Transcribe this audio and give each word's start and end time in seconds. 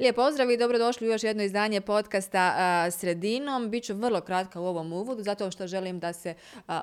Lijep 0.00 0.16
pozdrav 0.16 0.50
i 0.50 0.56
dobrodošli 0.56 1.08
u 1.08 1.10
još 1.10 1.24
jedno 1.24 1.42
izdanje 1.42 1.80
podcasta 1.80 2.54
a, 2.56 2.90
Sredinom. 2.90 3.70
Biću 3.70 3.94
vrlo 3.94 4.20
kratka 4.20 4.60
u 4.60 4.64
ovom 4.64 4.92
uvodu 4.92 5.22
zato 5.22 5.50
što 5.50 5.66
želim 5.66 5.98
da 5.98 6.12
se 6.12 6.34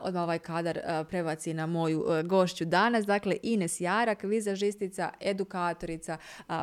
odmah 0.02 0.24
ovaj 0.24 0.40
kadar 0.40 0.80
a, 0.86 1.04
prebaci 1.04 1.54
na 1.54 1.66
moju 1.66 2.06
gošću 2.24 2.66
danas. 2.66 3.06
Dakle, 3.06 3.38
Ines 3.44 3.82
Jarak, 3.82 4.24
vizažistica, 4.24 5.10
edukatorica, 5.22 6.18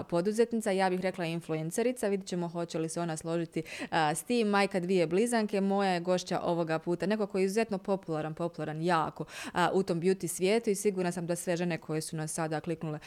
poduzetnica, 0.09 0.71
ja 0.71 0.91
bih 0.91 1.01
rekla 1.01 1.25
influencerica. 1.25 2.09
Vidjet 2.09 2.29
ćemo 2.29 2.49
hoće 2.49 2.79
li 2.79 2.89
se 2.89 3.01
ona 3.01 3.17
složiti 3.17 3.63
s 3.93 4.23
tim. 4.23 4.49
Majka 4.49 4.81
dvije 4.81 5.07
blizanke, 5.07 5.61
moja 5.61 5.91
je 5.91 6.01
gošća 6.01 6.41
ovoga 6.41 6.79
puta. 6.79 7.07
Neko 7.07 7.27
koji 7.27 7.43
je 7.43 7.47
izuzetno 7.47 7.79
popularan, 7.79 8.35
popularan 8.35 8.83
jako 8.83 9.25
u 9.73 9.83
tom 9.83 10.01
beauty 10.01 10.27
svijetu 10.27 10.71
i 10.71 10.75
sigurna 10.75 11.13
sam 11.13 11.27
da 11.27 11.37
sve 11.37 11.57
žene 11.57 11.79
koje 11.79 12.01
su 12.01 12.17
nas 12.17 12.33
sada 12.33 12.61
kliknule 12.61 12.99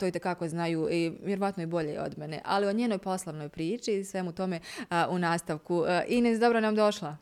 to 0.00 0.06
i 0.06 0.48
znaju 0.48 0.88
i 0.90 1.12
vjerovatno 1.22 1.62
i 1.62 1.66
bolje 1.66 2.00
od 2.00 2.18
mene. 2.18 2.40
Ali 2.44 2.66
o 2.66 2.72
njenoj 2.72 2.89
poslovnoj 2.98 3.48
priči 3.48 3.92
i 3.92 4.04
svemu 4.04 4.32
tome 4.32 4.60
u 5.08 5.18
nastavku. 5.18 5.84
Ines, 6.08 6.40
dobro 6.40 6.60
nam 6.60 6.74
došla. 6.74 7.16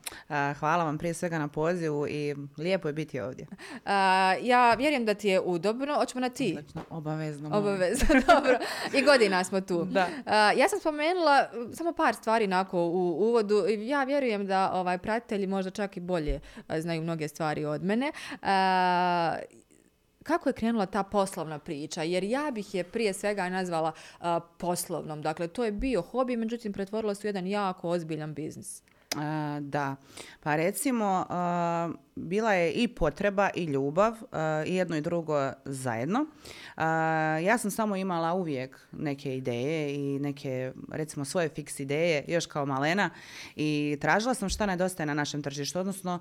hvala 0.59 0.85
vam 0.85 0.99
prije 0.99 1.15
svega 1.15 1.39
na 1.39 1.49
pozivu 1.49 2.09
i 2.09 2.35
lijepo 2.59 2.89
je 2.89 2.93
biti 2.93 3.21
ovdje. 3.21 3.47
ja 4.43 4.75
vjerujem 4.75 5.05
da 5.05 5.15
ti 5.15 5.29
je 5.29 5.41
udobno. 5.41 5.95
Hoćemo 5.95 6.21
na 6.21 6.29
ti? 6.29 6.59
obavezno. 6.91 7.59
Obavezno, 7.59 8.07
dobro. 8.35 8.59
I 8.95 9.03
godina 9.03 9.45
smo 9.45 9.61
tu. 9.61 9.85
Da. 9.85 10.09
ja 10.57 10.69
sam 10.69 10.81
spomenula 10.81 11.49
samo 11.75 11.93
par 11.93 12.15
stvari 12.15 12.47
nako 12.47 12.79
u 12.79 13.17
uvodu. 13.21 13.65
Ja 13.69 14.05
vjerujem 14.05 14.47
da 14.47 14.73
ovaj 14.73 14.99
pratitelji 14.99 15.47
možda 15.47 15.71
čak 15.71 15.97
i 15.97 16.01
bolje 16.01 16.41
znaju 16.79 17.03
mnoge 17.03 17.29
stvari 17.29 17.65
od 17.65 17.85
mene 17.85 18.13
kako 20.29 20.49
je 20.49 20.53
krenula 20.53 20.87
ta 20.87 21.03
poslovna 21.03 21.59
priča? 21.59 22.03
Jer 22.03 22.25
ja 22.25 22.51
bih 22.55 22.75
je 22.75 22.85
prije 22.85 23.13
svega 23.13 23.49
nazvala 23.49 23.93
poslovnom. 24.59 25.23
Dakle, 25.23 25.49
to 25.49 25.65
je 25.65 25.73
bio 25.73 26.03
hobi, 26.03 26.37
međutim, 26.37 26.73
pretvorila 26.73 27.15
se 27.15 27.27
u 27.27 27.29
jedan 27.29 27.47
jako 27.47 27.89
ozbiljan 27.89 28.35
biznis. 28.35 28.83
da, 29.61 29.97
pa 30.41 30.57
recimo 30.57 31.27
bila 32.15 32.53
je 32.53 32.73
i 32.73 32.89
potreba 32.89 33.51
i 33.55 33.65
ljubav 33.65 34.15
i 34.67 34.75
jedno 34.75 34.97
i 34.97 35.01
drugo 35.01 35.53
zajedno. 35.65 36.27
ja 37.45 37.59
sam 37.59 37.71
samo 37.71 37.97
imala 37.97 38.35
uvijek 38.35 38.89
neke 38.93 39.37
ideje 39.37 39.95
i 39.95 40.19
neke 40.19 40.73
recimo 40.93 41.25
svoje 41.25 41.49
fiks 41.49 41.81
ideje 41.81 42.25
još 42.29 42.47
kao 42.47 42.67
malena 42.67 43.11
i 43.57 43.99
tražila 44.01 44.35
sam 44.35 44.49
šta 44.49 44.67
nedostaje 44.67 45.07
na 45.07 45.15
našem 45.15 45.43
tržištu. 45.43 45.79
Odnosno 45.79 46.19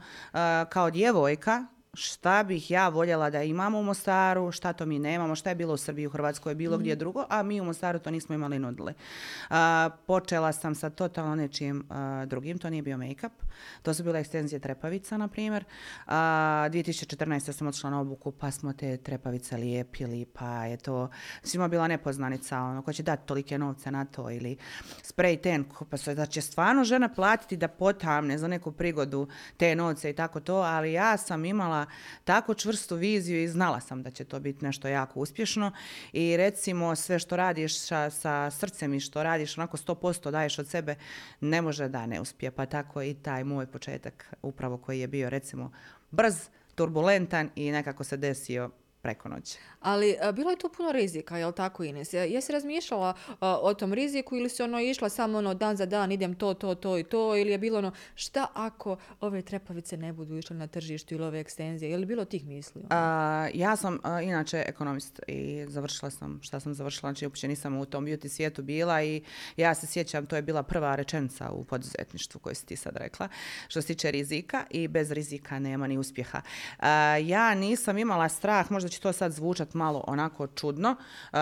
kao 0.69 0.91
djevojka 0.91 1.65
šta 1.97 2.43
bih 2.43 2.71
ja 2.71 2.89
voljela 2.89 3.29
da 3.29 3.43
imamo 3.43 3.79
u 3.79 3.83
Mostaru, 3.83 4.51
šta 4.51 4.73
to 4.73 4.85
mi 4.85 4.99
nemamo, 4.99 5.35
šta 5.35 5.49
je 5.49 5.55
bilo 5.55 5.73
u 5.73 5.77
Srbiji, 5.77 6.07
u 6.07 6.09
Hrvatskoj, 6.09 6.55
bilo 6.55 6.77
gdje 6.77 6.93
mhm. 6.93 6.99
drugo, 6.99 7.25
a 7.29 7.43
mi 7.43 7.61
u 7.61 7.65
Mostaru 7.65 7.99
to 7.99 8.11
nismo 8.11 8.35
imali 8.35 8.59
nudili. 8.59 8.93
počela 10.05 10.53
sam 10.53 10.75
sa 10.75 10.89
totalno 10.89 11.35
nečim 11.35 11.87
drugim, 12.25 12.57
to 12.57 12.69
nije 12.69 12.81
bio 12.81 12.97
make-up, 12.97 13.31
to 13.81 13.93
su 13.93 14.03
bile 14.03 14.19
ekstenzije 14.19 14.59
trepavica, 14.59 15.17
na 15.17 15.27
primjer. 15.27 15.63
2014. 16.07 17.51
sam 17.51 17.67
otišla 17.67 17.89
na 17.89 17.99
obuku, 17.99 18.31
pa 18.31 18.51
smo 18.51 18.73
te 18.73 18.97
trepavice 18.97 19.57
lijepili, 19.57 20.25
pa 20.25 20.65
je 20.65 20.77
to 20.77 21.09
svima 21.43 21.67
bila 21.67 21.87
nepoznanica, 21.87 22.59
ono, 22.61 22.81
ko 22.81 22.93
će 22.93 23.03
dati 23.03 23.27
tolike 23.27 23.57
novce 23.57 23.91
na 23.91 24.05
to, 24.05 24.31
ili 24.31 24.57
spray 25.03 25.41
ten, 25.41 25.65
pa 25.89 26.13
da 26.13 26.25
će 26.25 26.41
stvarno 26.41 26.83
žena 26.83 27.09
platiti 27.09 27.57
da 27.57 27.67
potamne 27.67 28.37
za 28.37 28.47
neku 28.47 28.71
prigodu 28.71 29.27
te 29.57 29.75
novce 29.75 30.09
i 30.09 30.13
tako 30.13 30.39
to, 30.39 30.55
ali 30.55 30.93
ja 30.93 31.17
sam 31.17 31.45
imala 31.45 31.86
tako 32.23 32.53
čvrstu 32.53 32.95
viziju 32.95 33.43
i 33.43 33.47
znala 33.47 33.79
sam 33.79 34.03
da 34.03 34.11
će 34.11 34.25
to 34.25 34.39
biti 34.39 34.65
nešto 34.65 34.87
jako 34.87 35.19
uspješno. 35.19 35.71
I 36.13 36.37
recimo 36.37 36.95
sve 36.95 37.19
što 37.19 37.35
radiš 37.35 37.79
sa, 37.79 38.09
sa 38.09 38.51
srcem 38.51 38.93
i 38.93 38.99
što 38.99 39.23
radiš 39.23 39.57
onako 39.57 39.77
100% 39.77 40.31
daješ 40.31 40.59
od 40.59 40.67
sebe 40.67 40.95
ne 41.41 41.61
može 41.61 41.87
da 41.87 42.05
ne 42.05 42.21
uspije. 42.21 42.51
Pa 42.51 42.65
tako 42.65 43.01
i 43.01 43.13
taj 43.13 43.43
moj 43.43 43.67
početak 43.67 44.33
upravo 44.41 44.77
koji 44.77 44.99
je 44.99 45.07
bio 45.07 45.29
recimo 45.29 45.71
brz, 46.11 46.35
turbulentan 46.75 47.49
i 47.55 47.71
nekako 47.71 48.03
se 48.03 48.17
desio 48.17 48.69
preko 49.07 49.29
noći. 49.29 49.57
Ali 49.81 50.17
a, 50.21 50.31
bilo 50.31 50.49
je 50.49 50.57
tu 50.57 50.69
puno 50.77 50.91
rizika, 50.91 51.37
jel 51.37 51.51
tako 51.51 51.83
Ines? 51.83 52.13
Jesi 52.13 52.51
razmišljala 52.51 53.13
o 53.39 53.73
tom 53.73 53.93
riziku 53.93 54.35
ili 54.35 54.49
si 54.49 54.63
ono 54.63 54.79
išla 54.79 55.09
samo 55.09 55.37
ono 55.37 55.53
dan 55.53 55.77
za 55.77 55.85
dan 55.85 56.11
idem 56.11 56.35
to, 56.35 56.53
to, 56.53 56.75
to 56.75 56.97
i 56.97 57.03
to 57.03 57.35
ili 57.35 57.51
je 57.51 57.57
bilo 57.57 57.77
ono 57.77 57.91
šta 58.15 58.47
ako 58.53 58.97
ove 59.21 59.41
trepavice 59.41 59.97
ne 59.97 60.13
budu 60.13 60.37
išle 60.37 60.55
na 60.55 60.67
tržištu 60.67 61.15
ili 61.15 61.23
ove 61.23 61.39
ekstenzije? 61.39 61.91
Je 61.91 61.97
li 61.97 62.05
bilo 62.05 62.25
tih 62.25 62.45
misli? 62.45 62.81
Ono? 62.89 63.49
ja 63.53 63.75
sam 63.75 63.99
inače 64.23 64.63
ekonomist 64.67 65.19
i 65.27 65.65
završila 65.67 66.11
sam 66.11 66.39
šta 66.43 66.59
sam 66.59 66.73
završila, 66.73 67.11
znači 67.11 67.25
uopće 67.25 67.47
nisam 67.47 67.77
u 67.77 67.85
tom 67.85 68.05
beauty 68.05 68.27
svijetu 68.27 68.63
bila 68.63 69.03
i 69.03 69.23
ja 69.57 69.75
se 69.75 69.87
sjećam, 69.87 70.25
to 70.25 70.35
je 70.35 70.41
bila 70.41 70.63
prva 70.63 70.95
rečenica 70.95 71.49
u 71.49 71.63
poduzetništvu 71.63 72.39
koju 72.39 72.55
si 72.55 72.65
ti 72.65 72.75
sad 72.75 72.97
rekla, 72.97 73.27
što 73.67 73.81
se 73.81 73.87
tiče 73.87 74.11
rizika 74.11 74.65
i 74.69 74.87
bez 74.87 75.11
rizika 75.11 75.59
nema 75.59 75.87
ni 75.87 75.97
uspjeha. 75.97 76.41
ja 77.23 77.55
nisam 77.55 77.97
imala 77.97 78.29
strah, 78.29 78.71
možda 78.71 78.89
će 78.89 78.96
to 78.99 79.13
sad 79.13 79.31
zvučat 79.31 79.73
malo 79.73 80.03
onako 80.07 80.47
čudno, 80.47 80.95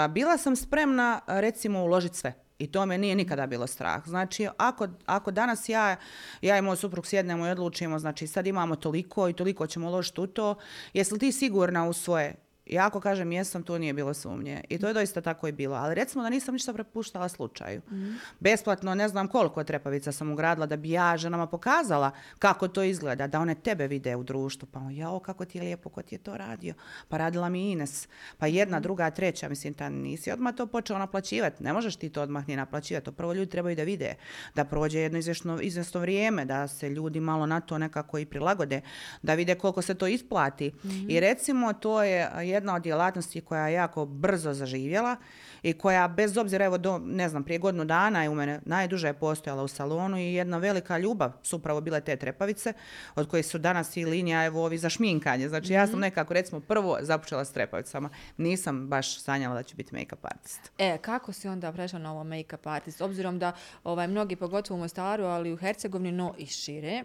bila 0.10 0.38
sam 0.38 0.56
spremna 0.56 1.20
recimo 1.28 1.84
uložiti 1.84 2.18
sve. 2.18 2.34
I 2.60 2.72
to 2.72 2.86
me 2.86 2.98
nije 2.98 3.16
nikada 3.16 3.48
bilo 3.48 3.68
strah. 3.68 4.08
Znači, 4.08 4.48
ako, 4.58 4.88
ako 5.06 5.32
danas 5.32 5.70
ja, 5.70 5.96
ja 6.42 6.58
i 6.58 6.62
moj 6.62 6.76
suprug 6.76 7.08
sjednemo 7.08 7.48
i 7.48 7.50
odlučimo, 7.50 8.00
znači 8.00 8.28
sad 8.28 8.48
imamo 8.48 8.76
toliko 8.76 9.30
i 9.30 9.34
toliko 9.34 9.68
ćemo 9.68 9.88
uložiti 9.88 10.22
u 10.22 10.28
to, 10.28 10.56
jesi 10.94 11.14
li 11.14 11.20
ti 11.20 11.32
sigurna 11.32 11.88
u 11.88 11.94
svoje 11.94 12.45
ja 12.66 12.88
ako 12.88 13.00
kažem 13.00 13.32
jesam, 13.32 13.64
tu 13.64 13.80
nije 13.80 13.94
bilo 13.94 14.14
sumnje. 14.14 14.62
I 14.70 14.78
to 14.78 14.88
je 14.88 14.94
doista 14.94 15.22
tako 15.22 15.48
i 15.48 15.52
bilo. 15.52 15.76
Ali 15.76 15.96
recimo 15.96 16.24
da 16.24 16.30
nisam 16.30 16.54
ništa 16.54 16.74
prepuštala 16.74 17.30
slučaju. 17.30 17.82
Mm. 17.92 18.16
Besplatno 18.40 18.96
ne 18.96 19.08
znam 19.08 19.28
koliko 19.28 19.64
trepavica 19.64 20.12
sam 20.12 20.32
ugradila 20.32 20.66
da 20.66 20.78
bi 20.78 20.92
ja 20.92 21.18
ženama 21.18 21.48
pokazala 21.48 22.12
kako 22.40 22.68
to 22.68 22.84
izgleda, 22.84 23.28
da 23.28 23.40
one 23.40 23.56
tebe 23.56 23.88
vide 23.88 24.16
u 24.16 24.24
društvu. 24.24 24.68
Pa 24.72 24.80
jao, 24.92 25.20
kako 25.20 25.46
ti 25.46 25.58
je 25.58 25.62
lijepo, 25.62 25.90
ko 25.90 26.02
ti 26.02 26.16
je 26.16 26.20
to 26.20 26.38
radio. 26.38 26.74
Pa 27.10 27.18
radila 27.18 27.50
mi 27.50 27.72
Ines. 27.72 28.08
Pa 28.38 28.48
jedna, 28.48 28.80
druga, 28.80 29.10
treća. 29.10 29.50
Mislim, 29.50 29.74
ta 29.74 29.90
nisi 29.90 30.32
odmah 30.32 30.56
to 30.56 30.68
počeo 30.68 30.98
naplaćivati. 30.98 31.64
Ne 31.64 31.74
možeš 31.74 31.96
ti 31.96 32.10
to 32.10 32.22
odmah 32.22 32.48
ni 32.48 32.56
naplaćivati. 32.56 33.06
To 33.06 33.12
prvo 33.12 33.34
ljudi 33.34 33.52
trebaju 33.52 33.76
da 33.76 33.84
vide. 33.84 34.16
Da 34.56 34.66
prođe 34.66 35.00
jedno 35.00 35.20
izvjesno, 35.20 35.62
izvjesno 35.62 36.00
vrijeme, 36.00 36.46
da 36.46 36.68
se 36.68 36.90
ljudi 36.90 37.20
malo 37.20 37.46
na 37.46 37.62
to 37.62 37.78
nekako 37.78 38.18
i 38.18 38.26
prilagode. 38.26 38.82
Da 39.22 39.34
vide 39.34 39.56
koliko 39.56 39.82
se 39.82 39.96
to 39.96 40.08
isplati. 40.08 40.72
Mhm. 40.86 41.10
I 41.10 41.20
recimo 41.20 41.74
to 41.74 42.04
je 42.04 42.32
jedna 42.56 42.76
od 42.76 42.82
djelatnosti 42.82 43.42
koja 43.42 43.68
je 43.68 43.74
jako 43.74 44.06
brzo 44.06 44.54
zaživjela 44.54 45.16
i 45.64 45.74
koja 45.74 46.08
bez 46.08 46.38
obzira, 46.38 46.66
evo 46.66 46.78
do, 46.78 46.98
ne 46.98 47.30
znam, 47.30 47.44
prije 47.44 47.60
godinu 47.60 47.86
dana 47.86 48.24
je 48.24 48.30
u 48.30 48.36
mene 48.36 48.62
najduže 48.66 49.14
postojala 49.14 49.64
u 49.64 49.68
salonu 49.68 50.18
i 50.18 50.34
jedna 50.34 50.58
velika 50.58 50.98
ljubav 50.98 51.32
su 51.44 51.56
upravo 51.56 51.82
bile 51.82 52.02
te 52.02 52.16
trepavice, 52.16 52.74
od 53.16 53.30
kojih 53.30 53.46
su 53.46 53.58
danas 53.58 53.98
i 53.98 54.06
linija, 54.06 54.46
evo 54.46 54.66
ovi 54.66 54.78
za 54.78 54.90
šminkanje. 54.90 55.50
Znači 55.50 55.74
ja 55.74 55.88
sam 55.88 55.94
mhm. 55.94 56.02
nekako 56.02 56.34
recimo 56.34 56.62
prvo 56.62 56.98
započela 57.02 57.46
s 57.46 57.52
trepavicama. 57.52 58.10
Nisam 58.38 58.88
baš 58.88 59.22
sanjala 59.22 59.56
da 59.56 59.64
ću 59.64 59.76
biti 59.76 59.96
make-up 59.96 60.20
artist. 60.24 60.72
E, 60.78 60.98
kako 60.98 61.34
si 61.34 61.48
onda 61.48 61.72
prešla 61.72 62.00
na 62.00 62.12
ovo 62.12 62.24
make-up 62.24 62.70
artist? 62.70 63.02
Obzirom 63.02 63.40
da 63.40 63.52
ovaj, 63.84 64.08
mnogi, 64.08 64.36
pogotovo 64.36 64.78
u 64.78 64.82
Mostaru, 64.82 65.24
ali 65.24 65.54
u 65.54 65.58
Hercegovini, 65.58 66.12
no 66.12 66.34
i 66.38 66.46
šire, 66.46 67.04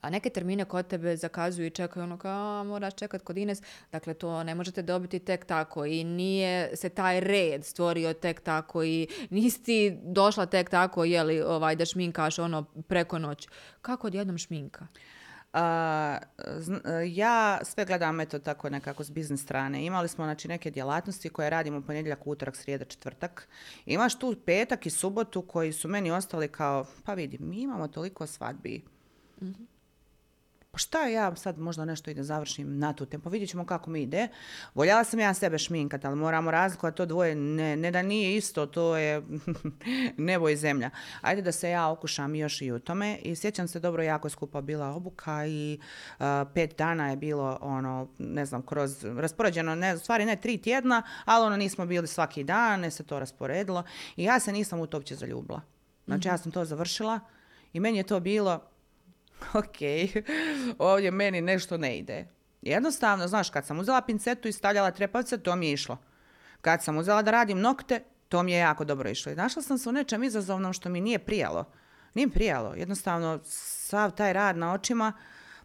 a 0.00 0.10
neke 0.10 0.30
termine 0.30 0.64
kod 0.64 0.86
tebe 0.86 1.16
zakazuju 1.16 1.66
i 1.66 1.70
čekaju 1.70 2.04
ono 2.04 2.18
kao 2.18 2.64
moraš 2.64 2.94
čekat 2.94 3.22
kod 3.22 3.38
Ines, 3.38 3.62
dakle 3.92 4.14
to 4.14 4.44
ne 4.44 4.54
možete 4.54 4.82
dobiti 4.82 5.18
tek 5.18 5.44
tako 5.44 5.84
i 5.84 6.04
nije 6.04 6.76
se 6.76 6.88
taj 6.88 7.20
red 7.20 7.64
stvorio 7.64 8.12
tek 8.12 8.40
tako 8.40 8.84
i 8.84 9.08
nisi 9.30 9.62
ti 9.62 9.98
došla 10.02 10.46
tek 10.46 10.70
tako 10.70 11.04
jeli 11.04 11.40
ovaj, 11.40 11.76
da 11.76 11.84
šminkaš 11.84 12.38
ono 12.38 12.64
preko 12.88 13.18
noć. 13.18 13.48
Kako 13.82 14.06
odjednom 14.06 14.38
šminka? 14.38 14.86
ja 17.06 17.58
sve 17.64 17.84
gledam 17.84 18.20
eto 18.20 18.38
tako 18.38 18.70
nekako 18.70 19.04
s 19.04 19.10
biznis 19.10 19.42
strane. 19.42 19.84
Imali 19.84 20.08
smo 20.08 20.24
znači 20.24 20.48
neke 20.48 20.70
djelatnosti 20.70 21.28
koje 21.28 21.50
radimo 21.50 21.80
ponedjeljak, 21.80 22.26
utorak, 22.26 22.56
srijeda, 22.56 22.84
četvrtak. 22.84 23.48
Imaš 23.86 24.18
tu 24.18 24.36
petak 24.46 24.86
i 24.86 24.90
subotu 24.90 25.42
koji 25.42 25.72
su 25.72 25.88
meni 25.88 26.10
ostali 26.10 26.48
kao, 26.48 26.86
pa 27.04 27.14
vidi, 27.14 27.38
mi 27.40 27.60
imamo 27.60 27.88
toliko 27.88 28.26
svadbi. 28.26 28.84
mm 29.40 29.46
pa 29.46 29.77
šta 30.78 31.06
ja 31.06 31.36
sad 31.36 31.58
možda 31.58 31.84
nešto 31.84 32.10
i 32.10 32.14
da 32.14 32.22
završim 32.22 32.78
na 32.78 32.92
tu 32.92 33.06
tempo, 33.06 33.30
vidjet 33.30 33.50
ćemo 33.50 33.66
kako 33.66 33.90
mi 33.90 34.02
ide. 34.02 34.28
Voljela 34.74 35.04
sam 35.04 35.20
ja 35.20 35.34
sebe 35.34 35.58
šminkat, 35.58 36.04
ali 36.04 36.16
moramo 36.16 36.50
razlikovati 36.50 36.96
to 36.96 37.06
dvoje, 37.06 37.34
ne, 37.34 37.76
ne 37.76 37.90
da 37.90 38.02
nije 38.02 38.36
isto, 38.36 38.66
to 38.66 38.96
je 38.96 39.22
nebo 40.16 40.48
i 40.48 40.56
zemlja. 40.56 40.90
Ajde 41.20 41.42
da 41.42 41.52
se 41.52 41.70
ja 41.70 41.88
okušam 41.90 42.34
još 42.34 42.62
i 42.62 42.72
u 42.72 42.78
tome 42.78 43.18
i 43.22 43.36
sjećam 43.36 43.68
se 43.68 43.80
dobro, 43.80 44.02
jako 44.02 44.28
skupa 44.28 44.60
bila 44.60 44.88
obuka 44.88 45.46
i 45.46 45.80
pet 46.54 46.74
dana 46.78 47.10
je 47.10 47.16
bilo 47.16 47.58
ono, 47.60 48.08
ne 48.18 48.46
znam, 48.46 48.62
kroz 48.62 49.04
raspoređeno, 49.04 49.74
ne, 49.74 49.98
stvari 49.98 50.24
ne 50.24 50.36
tri 50.36 50.58
tjedna, 50.58 51.02
ali 51.24 51.46
ono 51.46 51.56
nismo 51.56 51.86
bili 51.86 52.06
svaki 52.06 52.44
dan, 52.44 52.80
ne 52.80 52.90
se 52.90 53.04
to 53.04 53.18
rasporedilo 53.18 53.82
i 54.16 54.24
ja 54.24 54.40
se 54.40 54.52
nisam 54.52 54.80
u 54.80 54.86
to 54.86 54.96
uopće 54.96 55.14
zaljubila. 55.14 55.60
Znači 56.06 56.28
ja 56.28 56.34
mhm. 56.34 56.42
sam 56.42 56.52
to 56.52 56.64
završila 56.64 57.20
i 57.72 57.80
meni 57.80 57.98
je 57.98 58.04
to 58.04 58.20
bilo 58.20 58.60
ok, 59.60 59.78
ovdje 60.78 61.10
meni 61.10 61.40
nešto 61.40 61.76
ne 61.76 61.98
ide. 61.98 62.26
Jednostavno, 62.62 63.28
znaš, 63.28 63.50
kad 63.50 63.66
sam 63.66 63.78
uzela 63.78 64.00
pincetu 64.00 64.48
i 64.48 64.52
stavljala 64.52 64.90
trepavce, 64.90 65.38
to 65.38 65.56
mi 65.56 65.66
je 65.66 65.72
išlo. 65.72 65.98
Kad 66.60 66.84
sam 66.84 66.98
uzela 66.98 67.22
da 67.22 67.30
radim 67.30 67.60
nokte, 67.60 68.00
To 68.28 68.42
mi 68.42 68.52
je 68.52 68.58
jako 68.58 68.84
dobro 68.84 69.10
išlo. 69.10 69.32
I 69.32 69.36
našla 69.36 69.62
sam 69.62 69.78
se 69.78 69.88
u 69.88 69.92
nečem 69.92 70.22
izazovnom 70.22 70.72
što 70.72 70.88
mi 70.88 71.00
nije 71.00 71.18
prijalo. 71.18 71.64
Nije 72.14 72.28
prijalo. 72.28 72.74
Jednostavno, 72.74 73.40
sav 73.44 74.10
taj 74.10 74.32
rad 74.32 74.56
na 74.56 74.72
očima, 74.72 75.12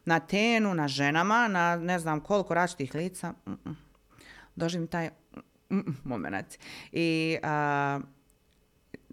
na 0.05 0.19
tenu, 0.19 0.73
na 0.73 0.87
ženama, 0.87 1.47
na 1.47 1.75
ne 1.75 1.99
znam 1.99 2.19
koliko 2.19 2.53
različitih 2.53 2.95
lica, 2.95 3.33
doživim 4.55 4.87
taj 4.87 5.09
moment. 6.03 6.57
I 6.91 7.37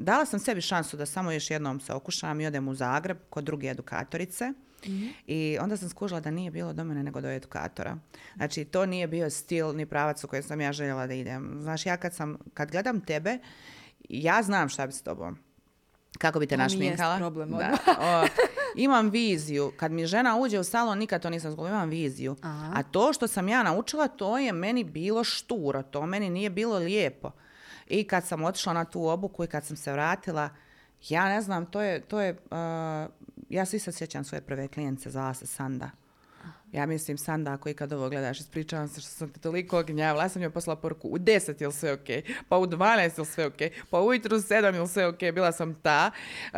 dala 0.00 0.26
sam 0.26 0.40
sebi 0.40 0.60
šansu 0.60 0.96
da 0.96 1.06
samo 1.06 1.32
još 1.32 1.50
jednom 1.50 1.80
se 1.80 1.92
okušam 1.92 2.40
i 2.40 2.46
odem 2.46 2.68
u 2.68 2.74
Zagreb 2.74 3.18
kod 3.30 3.44
druge 3.44 3.68
edukatorice. 3.68 4.52
I 5.26 5.58
onda 5.60 5.76
sam 5.76 5.88
skužila 5.88 6.20
da 6.20 6.30
nije 6.30 6.50
bilo 6.50 6.72
do 6.72 6.84
mene 6.84 7.02
nego 7.02 7.20
do 7.20 7.28
edukatora. 7.28 7.96
Znači, 8.36 8.64
to 8.64 8.86
nije 8.86 9.08
bio 9.08 9.30
stil 9.30 9.76
ni 9.76 9.86
pravac 9.86 10.24
u 10.24 10.28
kojem 10.28 10.42
sam 10.42 10.60
ja 10.60 10.72
željela 10.72 11.06
da 11.06 11.14
idem. 11.14 11.58
Znaš, 11.60 11.86
ja 11.86 11.96
kad, 11.96 12.14
sam, 12.14 12.38
kad 12.54 12.70
gledam 12.70 13.00
tebe, 13.00 13.38
ja 14.08 14.42
znam 14.42 14.68
šta 14.68 14.86
bi 14.86 14.92
s 14.92 15.02
tobom. 15.02 15.38
Kako 16.18 16.38
bi 16.38 16.46
te 16.46 16.56
našminkala? 16.56 17.16
problem. 17.16 17.50
Da. 17.50 17.76
O, 18.00 18.26
imam 18.84 19.10
viziju. 19.10 19.72
Kad 19.76 19.92
mi 19.92 20.06
žena 20.06 20.36
uđe 20.36 20.58
u 20.58 20.64
salon, 20.64 20.98
nikad 20.98 21.22
to 21.22 21.30
nisam 21.30 21.50
zgubila, 21.52 21.76
imam 21.76 21.88
viziju. 21.88 22.36
A 22.74 22.82
to 22.82 23.12
što 23.12 23.28
sam 23.28 23.48
ja 23.48 23.62
naučila, 23.62 24.08
to 24.08 24.38
je 24.38 24.52
meni 24.52 24.84
bilo 24.84 25.24
šturo. 25.24 25.82
To 25.82 26.06
meni 26.06 26.30
nije 26.30 26.50
bilo 26.50 26.78
lijepo. 26.78 27.30
I 27.90 28.04
kad 28.04 28.26
sam 28.26 28.44
otišla 28.44 28.72
na 28.72 28.84
tu 28.84 29.06
obuku 29.06 29.44
i 29.44 29.46
kad 29.46 29.64
sam 29.64 29.76
se 29.76 29.92
vratila, 29.92 30.48
ja 31.08 31.28
ne 31.28 31.42
znam, 31.42 31.66
to 31.66 31.82
je, 31.82 32.00
to 32.00 32.20
je 32.20 32.32
uh, 32.32 33.10
ja 33.48 33.64
se 33.66 33.78
sad 33.78 33.94
sjećam 33.94 34.24
svoje 34.24 34.42
prve 34.42 34.68
klijence, 34.68 35.10
zvala 35.10 35.34
se 35.34 35.46
Sanda. 35.46 35.90
Ja 36.72 36.86
mislim, 36.86 37.18
Sanda, 37.18 37.52
ako 37.52 37.68
ikad 37.68 37.92
ovo 37.92 38.08
gledaš, 38.08 38.40
ispričavam 38.40 38.88
se 38.88 39.00
što 39.00 39.10
sam 39.10 39.28
te 39.28 39.40
toliko 39.40 39.82
gnjavila. 39.82 40.22
Ja 40.22 40.28
sam 40.28 40.42
joj 40.42 40.50
poslala 40.50 40.80
poruku 40.80 41.08
u 41.08 41.18
10 41.18 41.62
ili 41.62 41.72
sve 41.72 41.92
ok, 41.92 42.24
pa 42.48 42.58
u 42.58 42.66
12 42.66 43.18
ili 43.18 43.26
sve 43.26 43.46
ok, 43.46 43.58
pa 43.90 44.00
ujutru 44.00 44.36
u 44.36 44.40
7 44.40 44.76
ili 44.76 44.88
sve 44.88 45.06
ok. 45.06 45.18
Bila 45.34 45.52
sam 45.52 45.74
ta 45.74 46.10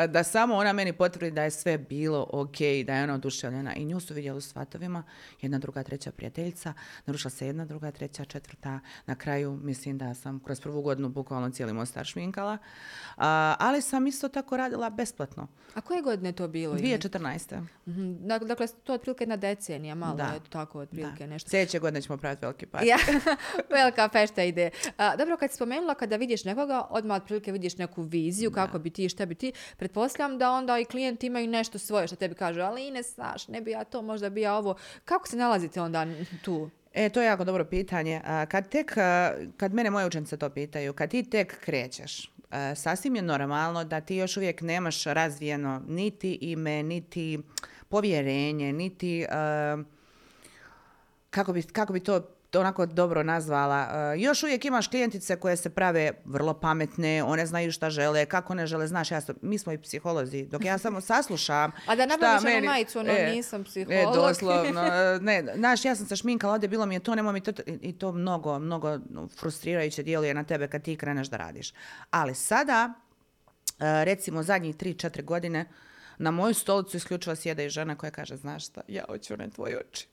da 0.08 0.24
samo 0.24 0.54
ona 0.54 0.72
meni 0.72 0.92
potvrdi 0.92 1.30
da 1.30 1.42
je 1.42 1.50
sve 1.50 1.78
bilo 1.78 2.26
ok, 2.32 2.56
da 2.86 2.94
je 2.94 3.04
ona 3.04 3.14
oduševljena. 3.14 3.74
I 3.74 3.84
nju 3.84 4.00
su 4.00 4.14
vidjeli 4.14 4.38
u 4.38 4.40
svatovima, 4.40 5.02
jedna, 5.40 5.58
druga, 5.58 5.82
treća 5.82 6.10
prijateljica. 6.12 6.72
Narušila 7.06 7.30
se 7.30 7.46
jedna, 7.46 7.64
druga, 7.64 7.90
treća, 7.90 8.24
četvrta. 8.24 8.80
Na 9.06 9.14
kraju 9.14 9.58
mislim 9.62 9.98
da 9.98 10.14
sam 10.14 10.40
kroz 10.40 10.60
prvu 10.60 10.82
godinu 10.82 11.08
bukvalno 11.08 11.50
cijeli 11.50 11.72
Mostar 11.72 12.04
šminkala. 12.04 12.58
ali 13.58 13.82
sam 13.82 14.06
isto 14.06 14.28
tako 14.28 14.56
radila 14.56 14.90
besplatno. 14.90 15.48
A 15.74 15.80
koje 15.80 16.02
godine 16.02 16.32
to 16.32 16.48
bilo? 16.48 16.74
2014. 16.74 17.62
Mhm. 17.88 18.26
Dakle, 18.26 18.66
to 18.84 18.92
je 18.92 18.94
otprilike 18.94 19.22
jedna 19.22 19.36
decenija 19.36 19.94
malo, 20.06 20.16
da. 20.16 20.32
eto 20.36 20.50
tako 20.50 20.78
otprilike 20.78 21.26
nešto. 21.26 21.50
Sljedeće 21.50 21.78
godine 21.78 22.02
ćemo 22.02 22.16
praviti 22.16 22.44
veliki 22.44 22.66
par. 22.66 22.84
Ja, 22.84 22.96
velika 23.78 24.08
fešta 24.08 24.42
ide. 24.42 24.70
dobro, 25.18 25.36
kad 25.36 25.50
si 25.50 25.56
spomenula 25.56 25.94
kada 25.94 26.16
vidiš 26.16 26.44
nekoga, 26.44 26.86
odmah 26.90 27.16
otprilike 27.16 27.52
vidiš 27.52 27.76
neku 27.76 28.02
viziju 28.02 28.50
kako 28.50 28.78
bi 28.78 28.90
ti, 28.90 29.08
šta 29.08 29.26
bi 29.26 29.34
ti. 29.34 29.52
Pretpostavljam 29.76 30.38
da 30.38 30.50
onda 30.50 30.78
i 30.78 30.84
klijenti 30.84 31.26
imaju 31.26 31.48
nešto 31.48 31.78
svoje 31.78 32.06
što 32.06 32.16
tebi 32.16 32.34
kažu, 32.34 32.60
ali 32.60 32.90
ne 32.90 33.02
znaš, 33.02 33.48
ne 33.48 33.60
bi 33.60 33.70
ja 33.70 33.84
to, 33.84 34.02
možda 34.02 34.30
bi 34.30 34.40
ja 34.40 34.54
ovo. 34.54 34.74
Kako 35.04 35.28
se 35.28 35.36
nalazite 35.36 35.80
onda 35.80 36.06
tu? 36.44 36.70
E, 36.94 37.08
to 37.08 37.20
je 37.20 37.26
jako 37.26 37.44
dobro 37.44 37.64
pitanje. 37.64 38.20
Kad 38.48 38.68
tek, 38.68 38.94
kad 39.56 39.74
mene 39.74 39.90
moje 39.90 40.06
učenice 40.06 40.36
to 40.36 40.50
pitaju, 40.50 40.92
kad 40.92 41.10
ti 41.10 41.30
tek 41.30 41.60
krećeš, 41.60 42.32
sasvim 42.76 43.16
je 43.16 43.22
normalno 43.22 43.84
da 43.84 44.00
ti 44.00 44.16
još 44.16 44.36
uvijek 44.36 44.60
nemaš 44.60 45.04
razvijeno 45.04 45.82
niti 45.88 46.38
ime, 46.40 46.82
niti 46.82 47.40
povjerenje, 47.92 48.72
niti 48.72 49.26
kako 51.30 51.52
bi, 51.52 51.62
kako 51.62 51.92
bi 51.92 52.00
to 52.00 52.22
onako 52.60 52.86
dobro 52.86 53.22
nazvala. 53.22 54.14
još 54.14 54.42
uvijek 54.42 54.64
imaš 54.64 54.88
klijentice 54.88 55.36
koje 55.36 55.56
se 55.56 55.70
prave 55.70 56.12
vrlo 56.24 56.54
pametne, 56.54 57.22
one 57.22 57.46
znaju 57.46 57.72
šta 57.72 57.90
žele, 57.90 58.26
kako 58.26 58.54
ne 58.54 58.66
žele, 58.66 58.86
znaš, 58.86 59.10
ja 59.10 59.20
sam, 59.20 59.34
mi 59.42 59.58
smo 59.58 59.72
i 59.72 59.78
psiholozi, 59.78 60.46
dok 60.46 60.64
ja 60.64 60.78
samo 60.78 61.00
saslušam 61.00 61.72
A 61.88 61.96
da 61.96 62.06
nabaviš 62.06 62.42
meni... 62.42 62.66
majicu, 62.66 62.98
ono, 62.98 63.10
e, 63.10 63.30
nisam 63.34 63.60
e, 63.60 63.64
psiholog. 63.64 63.98
E, 64.14 64.16
doslovno, 64.16 64.82
ne, 65.20 65.44
znaš, 65.56 65.84
ja 65.84 65.94
sam 65.94 66.06
se 66.06 66.16
šminkala 66.16 66.52
ovdje, 66.52 66.68
bilo 66.68 66.86
mi 66.86 66.94
je 66.94 67.00
to, 67.00 67.14
nemoj 67.14 67.32
mi 67.32 67.40
to, 67.40 67.52
i 67.66 67.92
to 67.98 68.12
mnogo, 68.12 68.58
mnogo 68.58 68.98
frustrirajuće 69.38 70.02
djeluje 70.02 70.34
na 70.34 70.44
tebe 70.44 70.68
kad 70.68 70.82
ti 70.82 70.96
kreneš 70.96 71.28
da 71.28 71.36
radiš. 71.36 71.72
Ali 72.10 72.34
sada, 72.34 72.92
recimo 73.78 74.42
zadnjih 74.42 74.76
3-4 74.76 75.24
godine, 75.24 75.66
na 76.22 76.30
moju 76.30 76.54
stolicu 76.54 76.96
isključivo 76.96 77.36
sjede 77.36 77.66
i 77.66 77.70
žena 77.70 77.94
koja 77.94 78.10
kaže, 78.10 78.36
znaš 78.36 78.66
šta, 78.66 78.80
ja 78.88 79.04
hoću 79.08 79.36
ne 79.36 79.50
tvoje 79.50 79.78
oči. 79.78 80.06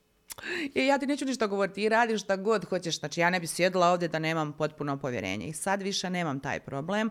I 0.76 0.86
ja 0.86 0.98
ti 0.98 1.08
neću 1.08 1.26
ništa 1.26 1.48
govoriti, 1.48 1.76
ti 1.76 1.90
radiš 1.90 2.22
šta 2.22 2.36
god 2.36 2.66
hoćeš. 2.66 3.00
Znači 3.00 3.20
ja 3.20 3.30
ne 3.30 3.40
bi 3.40 3.48
sjedila 3.48 3.92
ovdje 3.92 4.08
da 4.08 4.20
nemam 4.20 4.54
potpuno 4.54 4.98
povjerenje. 4.98 5.48
I 5.48 5.54
sad 5.54 5.82
više 5.82 6.10
nemam 6.10 6.40
taj 6.40 6.60
problem. 6.60 7.10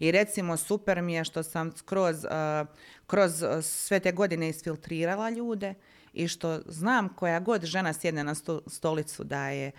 I 0.00 0.10
recimo 0.10 0.56
super 0.56 1.02
mi 1.02 1.14
je 1.14 1.24
što 1.24 1.42
sam 1.42 1.72
kroz, 1.84 2.24
uh, 2.24 2.68
kroz 3.06 3.44
sve 3.62 4.00
te 4.00 4.12
godine 4.12 4.48
isfiltrirala 4.48 5.30
ljude 5.30 5.74
i 6.12 6.28
što 6.28 6.60
znam 6.66 7.08
koja 7.08 7.40
god 7.40 7.64
žena 7.64 7.92
sjedne 7.92 8.24
na 8.24 8.34
stolicu 8.66 9.24
da 9.24 9.48
je 9.48 9.72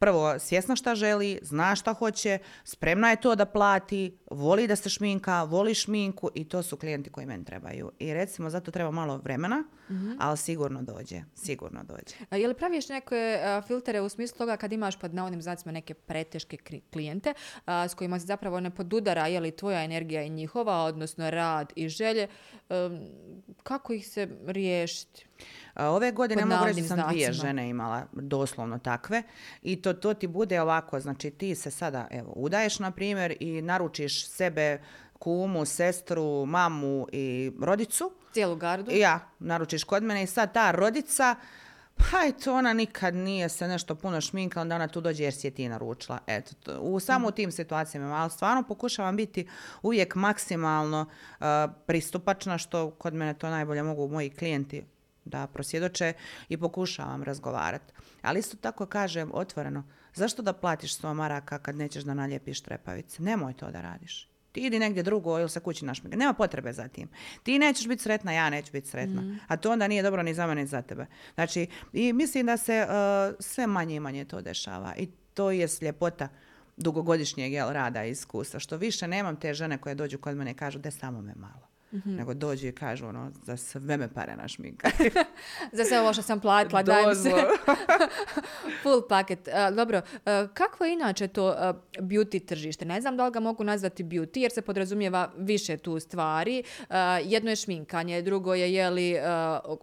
prvo 0.00 0.38
svjesna 0.38 0.76
šta 0.76 0.94
želi, 0.94 1.38
zna 1.42 1.74
šta 1.76 1.92
hoće, 1.92 2.38
spremna 2.64 3.10
je 3.10 3.20
to 3.20 3.34
da 3.34 3.44
plati, 3.44 4.18
voli 4.30 4.66
da 4.66 4.76
se 4.76 4.88
šminka, 4.88 5.42
voli 5.42 5.74
šminku 5.74 6.30
i 6.34 6.48
to 6.48 6.62
su 6.62 6.76
klijenti 6.76 7.10
koji 7.10 7.26
meni 7.26 7.44
trebaju. 7.44 7.92
I 7.98 8.14
recimo 8.14 8.50
zato 8.50 8.70
treba 8.70 8.90
malo 8.90 9.16
vremena, 9.16 9.64
mm 9.90 10.10
ali 10.18 10.36
sigurno 10.36 10.82
dođe, 10.82 11.22
sigurno 11.34 11.84
dođe. 11.84 12.14
A 12.30 12.36
je 12.36 12.48
li 12.48 12.54
praviš 12.54 12.88
neke 12.88 13.40
filtere 13.66 14.00
u 14.00 14.08
smislu 14.08 14.38
toga 14.38 14.56
kad 14.56 14.72
imaš 14.72 14.98
pod 14.98 15.14
navodnim 15.14 15.42
znacima 15.42 15.72
neke 15.72 15.94
preteške 15.94 16.56
klijente 16.92 17.34
s 17.66 17.94
kojima 17.94 18.20
se 18.20 18.26
zapravo 18.26 18.60
ne 18.60 18.70
podudara 18.70 19.26
je 19.26 19.40
li 19.40 19.50
tvoja 19.50 19.84
energija 19.84 20.22
i 20.22 20.30
njihova, 20.30 20.84
odnosno 20.84 21.30
rad 21.30 21.72
i 21.76 21.88
želje, 21.88 22.28
kako 23.62 23.92
ih 23.92 24.08
se 24.08 24.28
riješiti? 24.46 25.26
Ove 25.76 26.12
godine 26.12 26.44
mogu 26.44 26.64
reći 26.64 26.82
sam 26.82 27.00
dvije 27.08 27.32
žene 27.32 27.68
imala, 27.68 28.06
doslovno 28.12 28.78
takve. 28.78 29.22
I 29.62 29.82
to, 29.82 29.89
to 29.92 30.14
ti 30.14 30.26
bude 30.26 30.60
ovako, 30.60 31.00
znači 31.00 31.30
ti 31.30 31.54
se 31.54 31.70
sada 31.70 32.06
evo, 32.10 32.32
udaješ 32.36 32.78
na 32.78 32.90
primjer 32.90 33.36
i 33.40 33.62
naručiš 33.62 34.28
sebe 34.28 34.80
kumu, 35.18 35.64
sestru, 35.64 36.46
mamu 36.46 37.06
i 37.12 37.52
rodicu. 37.60 38.12
Cijelu 38.32 38.56
gardu? 38.56 38.90
Ja, 38.90 39.20
naručiš 39.38 39.84
kod 39.84 40.02
mene 40.02 40.22
i 40.22 40.26
sad 40.26 40.54
ta 40.54 40.70
rodica, 40.70 41.36
pa 41.96 42.26
eto, 42.26 42.54
ona 42.54 42.72
nikad 42.72 43.14
nije 43.14 43.48
se 43.48 43.68
nešto 43.68 43.94
puno 43.94 44.20
šminkala, 44.20 44.62
onda 44.62 44.74
ona 44.74 44.88
tu 44.88 45.00
dođe 45.00 45.24
jer 45.24 45.34
si 45.34 45.46
je 45.46 45.50
ti 45.50 45.68
naručila. 45.68 46.18
Eto, 46.26 46.80
u 46.80 47.00
samo 47.00 47.28
u 47.28 47.30
tim 47.30 47.52
situacijama, 47.52 48.14
ali 48.14 48.30
stvarno 48.30 48.62
pokušavam 48.62 49.16
biti 49.16 49.48
uvijek 49.82 50.14
maksimalno 50.14 51.00
uh, 51.00 51.46
pristupačna, 51.86 52.58
što 52.58 52.90
kod 52.90 53.14
mene 53.14 53.34
to 53.34 53.50
najbolje 53.50 53.82
mogu 53.82 54.08
moji 54.08 54.30
klijenti 54.30 54.84
da 55.24 55.46
prosjedoče 55.46 56.12
i 56.48 56.56
pokušavam 56.56 57.22
razgovarati. 57.22 57.92
Ali 58.22 58.38
isto 58.38 58.56
tako 58.56 58.86
kažem 58.86 59.30
otvoreno, 59.34 59.84
zašto 60.14 60.42
da 60.42 60.52
platiš 60.52 60.94
sto 60.94 61.14
maraka 61.14 61.58
kad 61.58 61.76
nećeš 61.76 62.04
da 62.04 62.14
naljepiš 62.14 62.60
trepavice? 62.60 63.22
Nemoj 63.22 63.52
to 63.52 63.70
da 63.70 63.80
radiš. 63.80 64.30
Ti 64.52 64.60
idi 64.60 64.78
negdje 64.78 65.02
drugo 65.02 65.38
ili 65.38 65.48
se 65.48 65.60
kući 65.60 65.84
našmika. 65.84 66.16
Nema 66.16 66.32
potrebe 66.32 66.72
za 66.72 66.88
tim. 66.88 67.08
Ti 67.42 67.58
nećeš 67.58 67.88
biti 67.88 68.02
sretna, 68.02 68.32
ja 68.32 68.50
neću 68.50 68.72
biti 68.72 68.88
sretna. 68.88 69.22
Mm. 69.22 69.40
A 69.46 69.56
to 69.56 69.72
onda 69.72 69.88
nije 69.88 70.02
dobro 70.02 70.22
ni 70.22 70.34
za 70.34 70.46
mene 70.46 70.60
ni 70.60 70.66
za 70.66 70.82
tebe. 70.82 71.06
Znači, 71.34 71.66
i 71.92 72.12
mislim 72.12 72.46
da 72.46 72.56
se 72.56 72.86
uh, 72.86 73.36
sve 73.40 73.66
manje 73.66 73.94
i 73.94 74.00
manje 74.00 74.24
to 74.24 74.40
dešava. 74.40 74.94
I 74.96 75.06
to 75.34 75.50
je 75.50 75.68
ljepota 75.80 76.28
dugogodišnjeg 76.76 77.52
jel, 77.52 77.72
rada 77.72 78.04
i 78.04 78.10
iskustva. 78.10 78.60
Što 78.60 78.76
više 78.76 79.08
nemam 79.08 79.36
te 79.36 79.54
žene 79.54 79.78
koje 79.78 79.94
dođu 79.94 80.18
kod 80.18 80.36
mene 80.36 80.50
i 80.50 80.54
kažu 80.54 80.78
da 80.78 80.90
samo 80.90 81.22
me 81.22 81.34
malo. 81.36 81.69
Mm-hmm. 81.92 82.16
Nego 82.16 82.34
dođu 82.34 82.66
i 82.66 82.72
kažu 82.72 83.06
ono, 83.06 83.30
za 83.42 83.56
sve 83.56 83.96
me 83.96 84.08
pare 84.08 84.36
na 84.36 84.48
šminka. 84.48 84.90
za 85.72 85.84
sve 85.84 86.00
ovo 86.00 86.12
što 86.12 86.22
sam 86.22 86.40
platila, 86.40 86.82
daj 86.82 87.14
se. 87.14 87.30
Full 88.82 89.02
paket. 89.08 89.48
Uh, 89.48 89.76
dobro, 89.76 89.98
uh, 89.98 90.22
kakvo 90.54 90.86
je 90.86 90.92
inače 90.92 91.28
to 91.28 91.48
uh, 91.48 91.54
beauty 92.02 92.46
tržište? 92.46 92.84
Ne 92.84 93.00
znam 93.00 93.16
da 93.16 93.24
li 93.24 93.32
ga 93.32 93.40
mogu 93.40 93.64
nazvati 93.64 94.04
beauty, 94.04 94.38
jer 94.38 94.52
se 94.52 94.62
podrazumijeva 94.62 95.32
više 95.36 95.76
tu 95.76 96.00
stvari. 96.00 96.62
jedno 97.24 97.50
je 97.50 97.56
šminkanje, 97.56 98.22
drugo 98.22 98.54
je 98.54 98.74
jeli 98.74 99.16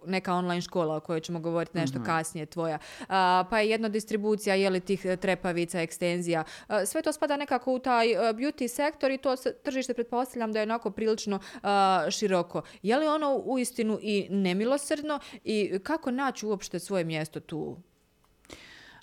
neka 0.06 0.34
online 0.34 0.60
škola 0.60 0.96
o 0.96 1.00
kojoj 1.00 1.20
ćemo 1.20 1.40
govoriti 1.40 1.78
nešto 1.78 1.98
mm-hmm. 1.98 2.06
kasnije 2.06 2.46
tvoja. 2.46 2.78
Pa 3.50 3.60
je 3.60 3.70
jedno 3.70 3.88
distribucija 3.88 4.54
jeli 4.54 4.80
tih 4.80 5.06
trepavica, 5.20 5.80
ekstenzija. 5.80 6.44
Sve 6.86 7.02
to 7.02 7.12
spada 7.12 7.36
nekako 7.36 7.72
u 7.72 7.78
taj 7.78 8.06
beauty 8.06 8.68
sektor 8.68 9.10
i 9.10 9.18
to 9.18 9.36
tržište 9.64 9.94
pretpostavljam 9.94 10.52
da 10.52 10.58
je 10.58 10.62
onako 10.62 10.90
prilično 10.90 11.40
široko. 12.10 12.62
Je 12.82 12.96
li 12.96 13.06
ono 13.06 13.42
uistinu 13.44 13.98
i 14.02 14.26
nemilosrdno 14.30 15.20
i 15.44 15.78
kako 15.82 16.10
naći 16.10 16.46
uopšte 16.46 16.78
svoje 16.78 17.04
mjesto 17.04 17.40
tu? 17.40 17.76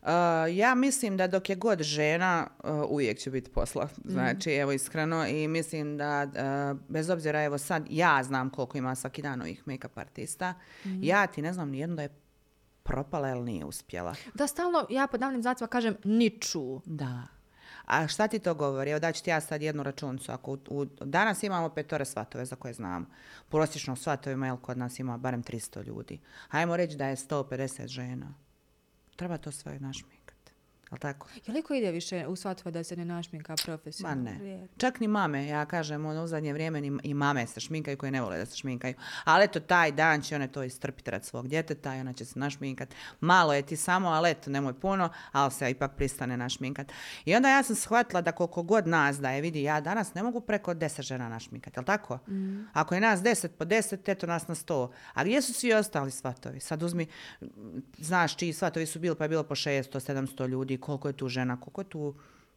Uh, 0.05 0.11
ja 0.55 0.75
mislim 0.75 1.17
da 1.17 1.27
dok 1.27 1.49
je 1.49 1.55
god 1.55 1.81
žena, 1.81 2.47
uh, 2.63 2.69
uvijek 2.89 3.19
će 3.19 3.31
biti 3.31 3.51
posla. 3.51 3.83
Mhm. 3.99 4.09
Znači, 4.09 4.51
evo 4.51 4.71
iskreno 4.71 5.27
i 5.27 5.47
mislim 5.47 5.97
da 5.97 6.27
uh, 6.27 6.79
bez 6.87 7.09
obzira, 7.09 7.43
evo 7.43 7.57
sad, 7.57 7.85
ja 7.89 8.23
znam 8.23 8.49
koliko 8.49 8.77
ima 8.77 8.95
svaki 8.95 9.21
dan 9.21 9.41
ovih 9.41 9.63
make-up 9.65 9.99
artista. 9.99 10.53
Mhm. 10.85 11.03
Ja 11.03 11.27
ti 11.27 11.41
ne 11.41 11.53
znam 11.53 11.69
nijedno 11.69 11.95
da 11.95 12.01
je 12.01 12.09
propala 12.83 13.29
ili 13.29 13.43
nije 13.43 13.65
uspjela. 13.65 14.15
Da, 14.33 14.47
stalno, 14.47 14.87
ja 14.89 15.07
pod 15.07 15.19
davnim 15.19 15.41
znacima 15.41 15.67
kažem 15.67 15.95
niču. 16.03 16.81
Da. 16.85 17.34
A 17.85 18.07
šta 18.07 18.27
ti 18.27 18.39
to 18.39 18.53
govori? 18.53 18.91
Evo 18.91 18.99
daću 18.99 19.23
ti 19.23 19.29
ja 19.29 19.41
sad 19.41 19.61
jednu 19.61 19.83
računicu. 19.83 20.31
Ako 20.31 20.51
u, 20.51 20.57
u- 20.69 20.85
danas 20.85 21.43
imamo 21.43 21.69
petore 21.69 22.05
svatove 22.05 22.45
za 22.45 22.55
koje 22.55 22.73
znamo. 22.73 23.05
Prosječno 23.49 23.95
svatovima, 23.95 24.45
jel, 24.45 24.57
kod 24.57 24.77
nas 24.77 24.99
ima 24.99 25.17
barem 25.17 25.43
300 25.43 25.85
ljudi. 25.85 26.19
Hajmo 26.47 26.77
reći 26.77 26.97
da 26.97 27.07
je 27.07 27.15
150 27.15 27.87
žena. 27.87 28.33
Treba 29.15 29.37
to 29.37 29.51
sve 29.51 29.79
našminkati. 29.79 30.14
Jel 30.91 30.99
tako? 30.99 31.27
Je 31.45 31.53
li 31.53 31.61
ko 31.61 31.73
ide 31.73 31.91
više 31.91 32.27
u 32.27 32.35
svatova 32.35 32.71
da 32.71 32.83
se 32.83 32.95
ne 32.95 33.05
našminka 33.05 33.53
Ma 33.53 33.57
profesionalno? 33.65 34.23
ne. 34.23 34.37
Rijetko. 34.39 34.75
Čak 34.77 34.99
ni 34.99 35.07
mame, 35.07 35.47
ja 35.47 35.65
kažem, 35.65 36.05
ono, 36.05 36.23
u 36.23 36.27
zadnje 36.27 36.53
vrijeme 36.53 36.81
ni, 36.81 36.99
i 37.03 37.13
mame 37.13 37.47
se 37.47 37.59
šminkaju 37.59 37.97
koje 37.97 38.11
ne 38.11 38.21
vole 38.21 38.37
da 38.37 38.45
se 38.45 38.57
šminkaju. 38.57 38.93
Ali 39.23 39.43
eto, 39.43 39.59
taj 39.59 39.91
dan 39.91 40.21
će 40.21 40.35
one 40.35 40.47
to 40.47 40.63
istrpiti 40.63 41.11
rad 41.11 41.25
svog 41.25 41.47
djeteta 41.47 41.95
i 41.95 41.99
ona 41.99 42.13
će 42.13 42.25
se 42.25 42.39
našminkat. 42.39 42.89
Malo 43.19 43.53
je 43.53 43.61
ti 43.61 43.75
samo, 43.75 44.09
ali 44.09 44.29
eto, 44.31 44.49
nemoj 44.49 44.73
puno, 44.73 45.09
ali 45.31 45.51
se 45.51 45.71
ipak 45.71 45.95
pristane 45.95 46.37
našminkat. 46.37 46.91
I 47.25 47.35
onda 47.35 47.49
ja 47.49 47.63
sam 47.63 47.75
shvatila 47.75 48.21
da 48.21 48.31
koliko 48.31 48.63
god 48.63 48.87
nas 48.87 49.17
da 49.17 49.29
je, 49.29 49.41
vidi, 49.41 49.63
ja 49.63 49.81
danas 49.81 50.13
ne 50.13 50.23
mogu 50.23 50.41
preko 50.41 50.73
deset 50.73 51.05
žena 51.05 51.29
našminkat, 51.29 51.77
jel 51.77 51.83
tako? 51.85 52.19
Ako 52.73 52.95
je 52.95 53.01
nas 53.01 53.21
deset 53.21 53.57
po 53.57 53.65
deset, 53.65 54.09
eto 54.09 54.27
nas 54.27 54.47
na 54.47 54.55
sto. 54.55 54.91
A 55.13 55.23
gdje 55.23 55.41
su 55.41 55.53
svi 55.53 55.73
ostali 55.73 56.11
svatovi? 56.11 56.59
Sad 56.59 56.83
uzmi, 56.83 57.07
znaš 57.97 58.37
čiji 58.37 58.53
svatovi 58.53 58.85
su 58.85 58.99
bili, 58.99 59.15
pa 59.15 59.23
je 59.23 59.29
bilo 59.29 59.43
po 59.43 59.55
600, 59.55 60.13
700 60.13 60.47
ljudi, 60.47 60.74
koliko 60.77 61.07
je 61.07 61.13
tu 61.13 61.27
žena, 61.27 61.59
koliko 61.59 61.81
je 61.81 61.89
tu 61.89 62.15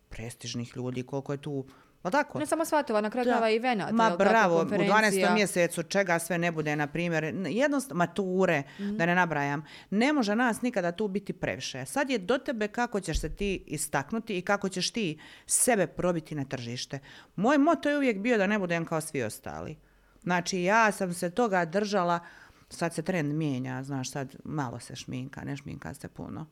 prestižnih 0.09 0.77
ljudi, 0.77 1.03
koliko 1.03 1.33
je 1.33 1.39
tu, 1.39 1.67
jel 2.05 2.13
tako? 2.13 2.39
Ne 2.39 2.47
samo 2.47 2.65
svatova, 2.65 3.01
na 3.01 3.11
kraju 3.11 3.25
krajeva 3.25 3.51
i 3.51 3.59
venata. 3.59 3.93
Ma 3.93 4.17
bravo, 4.17 4.57
u 4.57 4.59
konferencija. 4.59 5.29
12. 5.29 5.35
mjesecu 5.35 5.83
čega 5.83 6.19
sve 6.19 6.39
ne 6.39 6.53
bude, 6.53 6.77
na 6.77 6.87
primjer, 6.87 7.25
jednostavno 7.49 7.99
mature, 7.99 8.63
da 8.79 9.07
ne 9.07 9.15
nabrajam, 9.15 9.65
ne 9.91 10.13
može 10.13 10.37
nas 10.37 10.63
nikada 10.63 10.93
tu 10.93 11.09
biti 11.09 11.33
previše. 11.33 11.87
Sad 11.87 12.11
je 12.11 12.19
do 12.19 12.39
tebe 12.39 12.69
kako 12.69 13.01
ćeš 13.01 13.21
se 13.21 13.37
ti 13.37 13.65
istaknuti 13.67 14.39
i 14.39 14.43
kako 14.43 14.69
ćeš 14.69 14.91
ti 14.91 15.19
sebe 15.47 15.87
probiti 15.87 16.35
na 16.35 16.45
tržište. 16.45 16.99
Moj 17.37 17.59
moto 17.59 17.89
je 17.89 17.97
uvijek 17.97 18.19
bio 18.19 18.39
da 18.39 18.47
ne 18.47 18.59
budem 18.59 18.85
kao 18.85 19.01
svi 19.01 19.23
ostali. 19.23 19.77
Znači, 20.23 20.63
ja 20.63 20.93
sam 20.93 21.15
se 21.15 21.31
toga 21.31 21.65
držala, 21.65 22.21
sad 22.69 22.95
se 22.95 23.03
trend 23.03 23.35
mijenja, 23.35 23.83
znaš, 23.83 24.11
sad 24.11 24.37
malo 24.45 24.81
se 24.81 24.97
šminka, 24.97 25.45
ne 25.45 25.57
šminka 25.57 25.95
se 25.95 26.09
puno. 26.09 26.47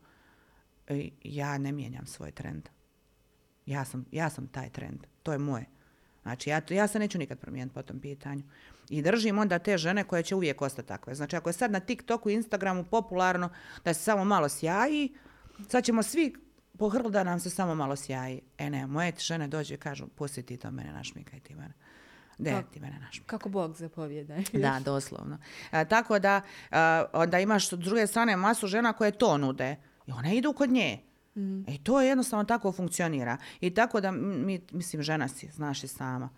Ja 1.23 1.57
ne 1.57 1.71
mijenjam 1.71 2.05
svoj 2.05 2.31
trend. 2.31 2.69
Ja 3.65 3.85
sam, 3.85 4.05
ja 4.11 4.29
sam 4.29 4.47
taj 4.47 4.69
trend. 4.69 4.99
To 5.23 5.31
je 5.31 5.37
moje. 5.37 5.65
Znači, 6.21 6.49
ja, 6.49 6.61
ja 6.69 6.87
se 6.87 6.99
neću 6.99 7.17
nikad 7.17 7.39
promijeniti 7.39 7.73
po 7.73 7.81
tom 7.81 7.99
pitanju. 7.99 8.43
I 8.89 9.01
držim 9.01 9.39
onda 9.39 9.59
te 9.59 9.77
žene 9.77 10.03
koje 10.03 10.23
će 10.23 10.35
uvijek 10.35 10.61
ostati 10.61 10.87
takve. 10.87 11.15
Znači, 11.15 11.35
ako 11.35 11.49
je 11.49 11.53
sad 11.53 11.71
na 11.71 11.79
TikToku 11.79 12.29
i 12.29 12.33
Instagramu 12.33 12.83
popularno 12.83 13.49
da 13.85 13.93
se 13.93 14.03
samo 14.03 14.25
malo 14.25 14.49
sjaji, 14.49 15.15
sad 15.69 15.83
ćemo 15.83 16.03
svi 16.03 16.35
pohrli 16.77 17.11
da 17.11 17.23
nam 17.23 17.39
se 17.39 17.49
samo 17.49 17.75
malo 17.75 17.95
sjaji. 17.95 18.41
E 18.57 18.69
ne, 18.69 18.87
moje 18.87 19.13
žene 19.19 19.47
dođu 19.47 19.73
i 19.73 19.77
kažu, 19.77 20.07
pusti 20.07 20.43
ti 20.43 20.57
to 20.57 20.71
mene, 20.71 20.93
našmikaj 20.93 21.39
ti 21.39 21.55
mene. 21.55 21.73
De, 22.37 22.51
Kako? 22.51 22.73
ti 22.73 22.79
mene 22.79 22.99
našmikaj. 22.99 23.27
Kako 23.27 23.49
Bog 23.49 23.75
zapovjeda. 23.75 24.35
Da, 24.53 24.79
doslovno. 24.85 25.37
E, 25.71 25.85
tako 25.85 26.19
da, 26.19 26.41
e, 26.71 26.77
onda 27.13 27.39
imaš 27.39 27.69
s 27.69 27.73
druge 27.73 28.07
strane 28.07 28.35
masu 28.35 28.67
žena 28.67 28.93
koje 28.93 29.11
to 29.11 29.37
nude. 29.37 29.75
I 30.07 30.11
one 30.11 30.35
idu 30.35 30.53
kod 30.53 30.69
nje. 30.69 30.99
I 31.67 31.77
to 31.83 32.01
jednostavno 32.01 32.43
tako 32.45 32.71
funkcionira. 32.71 33.37
I 33.61 33.73
tako 33.73 34.01
da, 34.01 34.11
mi, 34.11 34.61
mislim, 34.71 35.01
žena 35.01 35.27
si, 35.27 35.47
znaš 35.47 35.83
i 35.83 35.87
sama. 35.87 36.29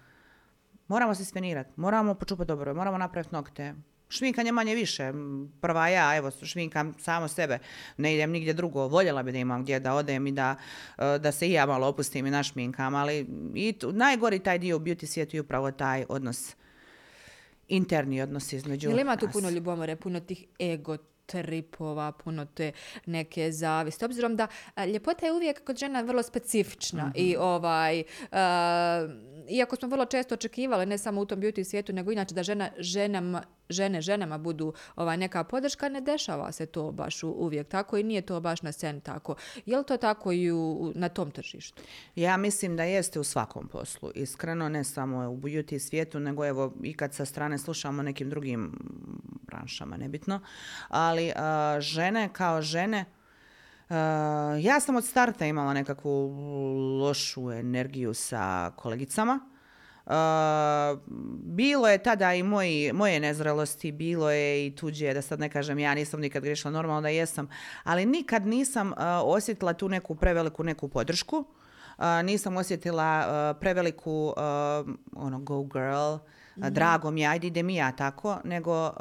Moramo 0.88 1.16
se 1.16 1.26
svenirati, 1.26 1.70
moramo 1.76 2.14
počupati 2.14 2.48
dobro, 2.48 2.74
moramo 2.74 2.98
napraviti 2.98 3.36
nokte. 3.36 3.76
Šminkanje 4.10 4.52
manje 4.52 4.76
više. 4.76 5.14
Prva 5.62 5.88
ja, 5.88 6.16
evo, 6.16 6.32
šminkam 6.32 6.94
samo 7.00 7.28
sebe. 7.28 7.60
Ne 7.98 8.16
idem 8.16 8.32
nigdje 8.32 8.54
drugo. 8.54 8.88
Voljela 8.88 9.24
bi 9.24 9.32
da 9.32 9.38
imam 9.38 9.64
gdje 9.64 9.80
da 9.80 9.94
odem 9.94 10.28
i 10.28 10.32
da, 10.32 10.56
e, 10.98 11.20
da 11.20 11.32
se 11.32 11.48
i 11.48 11.52
ja 11.52 11.66
malo 11.66 11.88
opustim 11.88 12.26
i 12.26 12.32
našminkam. 12.32 12.96
Ali 12.96 13.28
i 13.56 13.74
tu, 13.74 13.92
najgori 13.92 14.40
taj 14.40 14.60
dio 14.60 14.78
u 14.78 14.80
beauty 14.80 15.06
svijetu 15.06 15.38
je 15.38 15.42
upravo 15.42 15.72
taj 15.72 16.06
odnos 16.10 16.56
interni 17.68 18.22
odnos 18.22 18.54
između 18.54 18.90
Jel 18.90 19.00
ima 19.00 19.16
tu 19.16 19.26
nas. 19.26 19.34
puno 19.34 19.50
ljubomore, 19.50 19.96
puno 19.96 20.20
tih 20.20 20.46
ego 20.60 20.98
tripova, 21.30 22.12
puno 22.12 22.46
te 22.46 22.72
neke 23.06 23.52
zaviste. 23.52 24.06
Obzirom 24.06 24.36
da 24.36 24.48
a, 24.76 24.86
ljepota 24.86 25.26
je 25.26 25.32
uvijek 25.34 25.64
kod 25.64 25.78
žena 25.78 26.02
vrlo 26.02 26.24
specifična 26.24 27.12
i 27.16 27.32
Mhm. 27.34 27.42
ovaj, 27.42 28.04
a, 28.32 29.08
iako 29.50 29.76
smo 29.76 29.88
vrlo 29.88 30.06
često 30.06 30.34
očekivali, 30.36 30.86
ne 30.86 30.98
samo 30.98 31.22
u 31.22 31.26
tom 31.26 31.40
beauty 31.42 31.64
svijetu, 31.64 31.94
nego 31.94 32.12
inače 32.12 32.36
da 32.36 32.44
žena, 32.44 32.70
ženama, 32.78 33.44
žene 33.70 34.02
ženama 34.02 34.38
budu 34.38 34.74
ovaj, 34.96 35.18
neka 35.18 35.44
podrška, 35.44 35.90
ne 35.90 36.02
dešava 36.02 36.52
se 36.52 36.66
to 36.66 36.92
baš 36.92 37.24
uvijek 37.24 37.68
tako 37.68 37.98
i 37.98 38.04
nije 38.04 38.22
to 38.22 38.40
baš 38.40 38.62
na 38.62 38.72
sceni 38.72 39.02
tako. 39.02 39.36
Je 39.66 39.78
li 39.78 39.86
to 39.86 39.98
tako 39.98 40.32
i 40.32 40.52
u, 40.52 40.92
na 40.96 41.10
tom 41.10 41.32
tržištu? 41.32 41.82
Ja 42.16 42.38
mislim 42.38 42.78
da 42.78 42.84
jeste 42.84 43.20
u 43.20 43.24
svakom 43.24 43.68
poslu, 43.68 44.12
iskreno, 44.16 44.70
ne 44.70 44.84
samo 44.84 45.30
u 45.30 45.38
beauty 45.38 45.80
svijetu, 45.80 46.20
nego 46.20 46.46
evo 46.46 46.74
i 46.84 46.94
kad 46.94 47.14
sa 47.14 47.26
strane 47.26 47.58
slušamo 47.58 48.02
nekim 48.02 48.30
drugim 48.30 48.72
branšama, 49.42 49.98
nebitno, 49.98 50.40
ali 50.88 51.32
a, 51.36 51.78
žene 51.80 52.30
kao 52.34 52.62
žene, 52.62 53.06
a, 53.90 54.58
ja 54.62 54.80
sam 54.80 54.96
od 54.96 55.06
starta 55.06 55.46
imala 55.46 55.74
nekakvu 55.74 56.28
lošu 57.02 57.52
energiju 57.52 58.14
sa 58.14 58.72
kolegicama, 58.76 59.40
bilo 61.44 61.88
je 61.88 61.98
tada 61.98 62.34
i 62.34 62.44
moji, 62.44 62.94
moje 62.94 63.20
nezrelosti, 63.20 63.92
bilo 63.92 64.32
je 64.32 64.68
i 64.68 64.76
tuđe, 64.76 65.14
da 65.14 65.22
sad 65.22 65.40
ne 65.40 65.50
kažem 65.50 65.80
ja 65.80 65.94
nisam 65.94 66.20
nikad 66.20 66.44
grešila, 66.44 66.72
normalno 66.72 67.02
da 67.02 67.10
jesam, 67.10 67.50
ali 67.84 68.06
nikad 68.06 68.48
nisam 68.48 68.94
a, 68.98 69.22
osjetila 69.24 69.74
tu 69.74 69.90
neku 69.90 70.16
preveliku 70.16 70.64
neku 70.64 70.88
podršku. 70.88 71.46
A, 71.98 72.22
nisam 72.22 72.58
osjetila 72.58 73.56
preveliku 73.60 74.34
ono 75.16 75.40
go 75.40 75.64
girl, 75.64 76.18
a, 76.62 76.70
drago 76.70 77.12
mi 77.12 77.22
je, 77.22 77.28
ajde 77.28 77.48
idem 77.48 77.70
i 77.70 77.76
ja 77.76 77.92
tako, 77.92 78.38
nego 78.44 78.94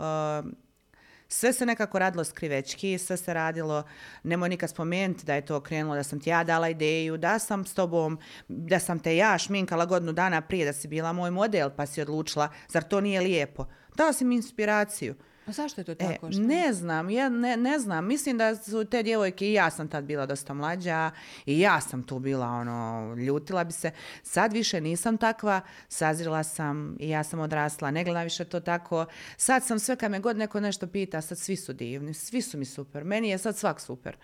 sve 1.28 1.52
se 1.52 1.66
nekako 1.66 1.98
radilo 1.98 2.24
skrivečki, 2.24 2.98
sve 2.98 3.16
se 3.16 3.34
radilo, 3.34 3.82
nemoj 4.22 4.48
nikad 4.48 4.70
spomenuti 4.70 5.26
da 5.26 5.34
je 5.34 5.46
to 5.46 5.60
krenulo, 5.60 5.96
da 5.96 6.02
sam 6.02 6.20
ti 6.20 6.30
ja 6.30 6.44
dala 6.44 6.68
ideju, 6.68 7.16
da 7.16 7.38
sam 7.38 7.64
s 7.64 7.74
tobom, 7.74 8.18
da 8.48 8.78
sam 8.78 8.98
te 8.98 9.16
ja 9.16 9.38
šminkala 9.38 9.86
godinu 9.86 10.12
dana 10.12 10.40
prije, 10.40 10.64
da 10.64 10.72
si 10.72 10.88
bila 10.88 11.12
moj 11.12 11.30
model 11.30 11.70
pa 11.76 11.86
si 11.86 12.02
odlučila, 12.02 12.48
zar 12.68 12.82
to 12.82 13.00
nije 13.00 13.20
lijepo? 13.20 13.66
Dala 13.96 14.12
si 14.12 14.24
mi 14.24 14.34
inspiraciju. 14.34 15.14
A 15.48 15.52
zašto 15.52 15.80
je 15.80 15.84
to 15.84 15.92
E, 15.92 15.96
tako? 15.96 16.32
Šta? 16.32 16.40
ne 16.42 16.72
znam, 16.72 17.10
ja 17.10 17.28
ne, 17.28 17.56
ne 17.56 17.78
znam. 17.78 18.06
Mislim 18.06 18.38
da 18.38 18.56
su 18.56 18.84
te 18.84 19.02
djevojke, 19.02 19.48
i 19.48 19.52
ja 19.52 19.70
sam 19.70 19.88
tad 19.88 20.04
bila 20.04 20.26
dosta 20.26 20.54
mlađa, 20.54 21.10
i 21.46 21.60
ja 21.60 21.80
sam 21.80 22.02
tu 22.02 22.18
bila, 22.18 22.46
ono, 22.46 23.14
ljutila 23.14 23.64
bi 23.64 23.72
se. 23.72 23.90
Sad 24.22 24.52
više 24.52 24.80
nisam 24.80 25.16
takva, 25.16 25.60
sazrila 25.88 26.42
sam 26.42 26.96
i 27.00 27.08
ja 27.08 27.24
sam 27.24 27.40
odrasla, 27.40 27.90
ne 27.90 28.04
gledam 28.04 28.24
više 28.24 28.44
to 28.44 28.60
tako. 28.60 29.06
Sad 29.36 29.64
sam 29.64 29.78
sve, 29.78 29.96
kad 29.96 30.10
me 30.10 30.20
god 30.20 30.36
neko 30.36 30.60
nešto 30.60 30.86
pita, 30.86 31.20
sad 31.20 31.38
svi 31.38 31.56
su 31.56 31.72
divni, 31.72 32.14
svi 32.14 32.42
su 32.42 32.58
mi 32.58 32.64
super. 32.64 33.04
Meni 33.04 33.28
je 33.28 33.38
sad 33.38 33.56
svak 33.56 33.80
super. 33.80 34.16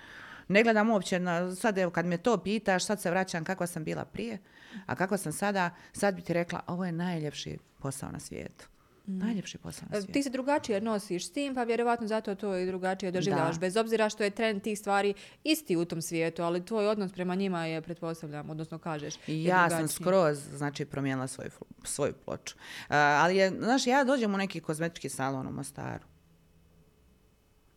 Ne 0.48 0.62
gledam 0.62 0.90
uopće, 0.90 1.18
na, 1.18 1.54
sad 1.54 1.78
evo 1.78 1.90
kad 1.90 2.06
me 2.06 2.16
to 2.16 2.38
pitaš, 2.38 2.84
sad 2.84 3.00
se 3.00 3.10
vraćam 3.10 3.44
kako 3.44 3.66
sam 3.66 3.84
bila 3.84 4.04
prije, 4.04 4.38
a 4.86 4.96
kako 4.96 5.16
sam 5.16 5.32
sada, 5.32 5.70
sad 5.92 6.14
bi 6.14 6.22
ti 6.22 6.32
rekla, 6.32 6.60
ovo 6.66 6.84
je 6.84 6.92
najljepši 6.92 7.58
posao 7.78 8.10
na 8.10 8.20
svijetu. 8.20 8.73
Najljepši 9.06 9.58
posao 9.58 9.88
na 9.90 9.96
E, 9.96 10.00
svijetu. 10.00 10.12
Ti 10.12 10.22
se 10.22 10.30
drugačije 10.30 10.80
nosiš 10.80 11.26
s 11.26 11.32
tim, 11.32 11.54
pa 11.54 11.62
vjerovatno 11.62 12.06
zato 12.06 12.34
to 12.34 12.56
i 12.56 12.66
drugačije 12.66 13.12
doživljavaš. 13.12 13.54
Da. 13.54 13.60
Bez 13.60 13.76
obzira 13.76 14.08
što 14.08 14.24
je 14.24 14.30
trend 14.30 14.62
tih 14.62 14.78
stvari 14.78 15.14
isti 15.44 15.76
u 15.76 15.84
tom 15.84 16.02
svijetu, 16.02 16.42
ali 16.42 16.64
tvoj 16.64 16.86
odnos 16.88 17.12
prema 17.12 17.34
njima 17.34 17.66
je, 17.66 17.82
pretpostavljam, 17.82 18.50
odnosno 18.50 18.78
kažeš, 18.78 19.14
I 19.26 19.44
ja 19.44 19.70
sam 19.70 19.88
skroz, 19.88 20.38
znači, 20.56 20.84
promijenila 20.84 21.26
svoju, 21.26 21.50
svoju 21.84 22.12
ploču. 22.24 22.56
A, 22.88 22.96
ali 22.98 23.36
je, 23.36 23.50
znaš, 23.50 23.86
ja 23.86 24.04
dođem 24.04 24.34
u 24.34 24.38
neki 24.38 24.60
kozmetički 24.60 25.08
salon 25.08 25.46
u 25.46 25.52
Mostaru. 25.52 26.04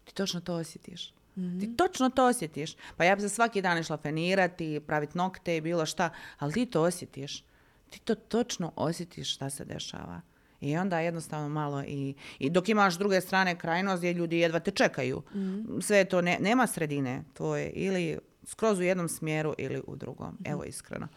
Ti 0.04 0.14
točno 0.14 0.42
to 0.42 0.54
osjetiš. 0.54 1.14
Ti 1.60 1.76
točno 1.78 2.10
to 2.10 2.26
osjetiš. 2.26 2.76
Pa 2.98 3.04
ja 3.04 3.16
bi 3.16 3.22
se 3.22 3.30
svaki 3.30 3.62
dan 3.62 3.78
išla 3.78 3.98
fenirati, 3.98 4.82
praviti 4.88 5.18
nokte 5.18 5.58
i 5.58 5.62
bilo 5.62 5.86
šta, 5.86 6.10
ali 6.40 6.54
ti 6.54 6.66
to 6.66 6.82
osjetiš. 6.82 7.44
Ti 7.90 8.00
to 8.00 8.16
točno 8.16 8.72
osjetiš 8.76 9.34
šta 9.34 9.50
se 9.50 9.66
dešava. 9.66 10.22
I 10.62 10.78
onda 10.78 11.00
jednostavno 11.00 11.50
malo 11.50 11.84
i, 11.84 12.14
i 12.40 12.50
dok 12.50 12.70
imaš 12.70 12.96
s 12.96 12.98
druge 12.98 13.22
strane 13.22 13.60
krajnost 13.60 14.00
gdje 14.00 14.14
ljudi 14.14 14.38
jedva 14.38 14.60
te 14.60 14.72
čekaju. 14.72 15.22
Sve 15.82 15.98
je 15.98 16.06
to, 16.06 16.22
ne, 16.22 16.38
nema 16.42 16.68
sredine. 16.68 17.24
To 17.34 17.56
je 17.56 17.70
ili 17.70 18.18
skroz 18.44 18.80
u 18.80 18.84
jednom 18.84 19.10
smjeru 19.10 19.54
ili 19.58 19.82
u 19.88 19.96
drugom. 19.96 20.38
Evo 20.46 20.64
iskreno. 20.64 21.08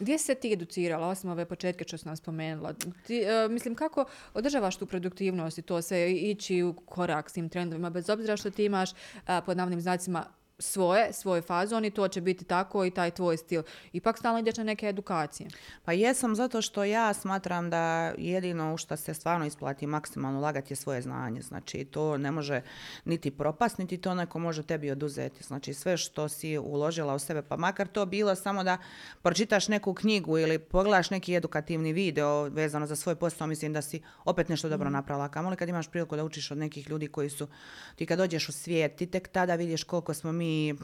Gdje 0.00 0.18
se 0.18 0.34
ti 0.34 0.52
educirala, 0.52 1.08
osim 1.08 1.30
ove 1.30 1.44
početke 1.44 1.84
što 1.84 1.98
sam 1.98 2.16
spomenula? 2.16 2.72
Ti, 3.06 3.22
e, 3.22 3.48
mislim, 3.48 3.74
kako 3.74 4.04
održavaš 4.34 4.76
tu 4.76 4.86
produktivnost 4.86 5.58
i 5.58 5.62
to 5.62 5.82
sve 5.82 6.12
ići 6.12 6.62
u 6.62 6.72
korak 6.72 7.30
s 7.30 7.32
tim 7.32 7.48
trendovima, 7.48 7.90
bez 7.90 8.10
obzira 8.10 8.36
što 8.36 8.50
ti 8.50 8.64
imaš, 8.64 8.90
a, 9.26 9.40
pod 9.40 9.56
navnim 9.56 9.80
znacima, 9.80 10.24
svoje, 10.58 11.12
svoj 11.12 11.42
fazon 11.42 11.84
i 11.84 11.90
to 11.90 12.08
će 12.08 12.20
biti 12.20 12.44
tako 12.44 12.84
i 12.84 12.90
taj 12.90 13.10
tvoj 13.10 13.36
stil. 13.36 13.62
Ipak 13.92 14.18
stalno 14.18 14.38
ideš 14.38 14.56
na 14.56 14.64
neke 14.64 14.88
edukacije. 14.88 15.48
Pa 15.84 15.92
jesam 15.92 16.34
zato 16.34 16.62
što 16.62 16.84
ja 16.84 17.14
smatram 17.14 17.70
da 17.70 18.12
jedino 18.18 18.74
u 18.74 18.76
što 18.76 18.96
se 18.96 19.14
stvarno 19.14 19.46
isplati 19.46 19.86
maksimalno 19.86 20.38
ulagati 20.38 20.72
je 20.72 20.76
svoje 20.76 21.02
znanje. 21.02 21.42
Znači 21.42 21.84
to 21.84 22.18
ne 22.18 22.30
može 22.30 22.62
niti 23.04 23.30
propast, 23.30 23.78
niti 23.78 23.98
to 23.98 24.14
neko 24.14 24.38
može 24.38 24.62
tebi 24.62 24.90
oduzeti. 24.90 25.44
Znači 25.44 25.74
sve 25.74 25.96
što 25.96 26.28
si 26.28 26.58
uložila 26.58 27.14
u 27.14 27.18
sebe, 27.18 27.42
pa 27.42 27.56
makar 27.56 27.88
to 27.88 28.06
bilo 28.06 28.34
samo 28.34 28.64
da 28.64 28.78
pročitaš 29.22 29.68
neku 29.68 29.94
knjigu 29.94 30.38
ili 30.38 30.58
pogledaš 30.58 31.10
neki 31.10 31.34
edukativni 31.34 31.92
video 31.92 32.42
vezano 32.42 32.86
za 32.86 32.96
svoj 32.96 33.14
posao, 33.14 33.46
mislim 33.46 33.72
da 33.72 33.82
si 33.82 34.02
opet 34.24 34.48
nešto 34.48 34.68
dobro 34.68 34.90
mm. 34.90 34.92
napravila. 34.92 35.28
Kamoli 35.28 35.56
kad 35.56 35.68
imaš 35.68 35.88
priliku 35.88 36.16
da 36.16 36.24
učiš 36.24 36.50
od 36.50 36.58
nekih 36.58 36.88
ljudi 36.90 37.08
koji 37.08 37.30
su, 37.30 37.48
ti 37.96 38.06
kad 38.06 38.18
dođeš 38.18 38.48
u 38.48 38.52
svijet, 38.52 38.96
ti 38.96 39.06
tek 39.06 39.28
tada 39.28 39.54
vidiš 39.54 39.84
koliko 39.84 40.14
smo 40.14 40.32
mi 40.32 40.45
mi... 40.46 40.74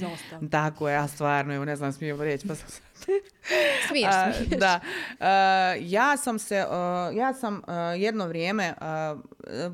Tako 0.50 0.88
je, 0.88 0.94
ja 0.94 1.08
stvarno, 1.08 1.54
evo 1.54 1.64
ne 1.64 1.76
znam 1.76 1.92
smijem 1.92 2.20
reći, 2.20 2.48
pa 2.48 2.54
sam 2.54 2.68
Smiješ, 3.88 4.14
smiješ. 4.36 4.60
Da. 4.60 4.80
ja 5.80 6.16
sam 6.16 6.38
se, 6.38 6.66
ja 7.14 7.34
sam 7.34 7.62
jedno 7.98 8.26
vrijeme, 8.26 8.74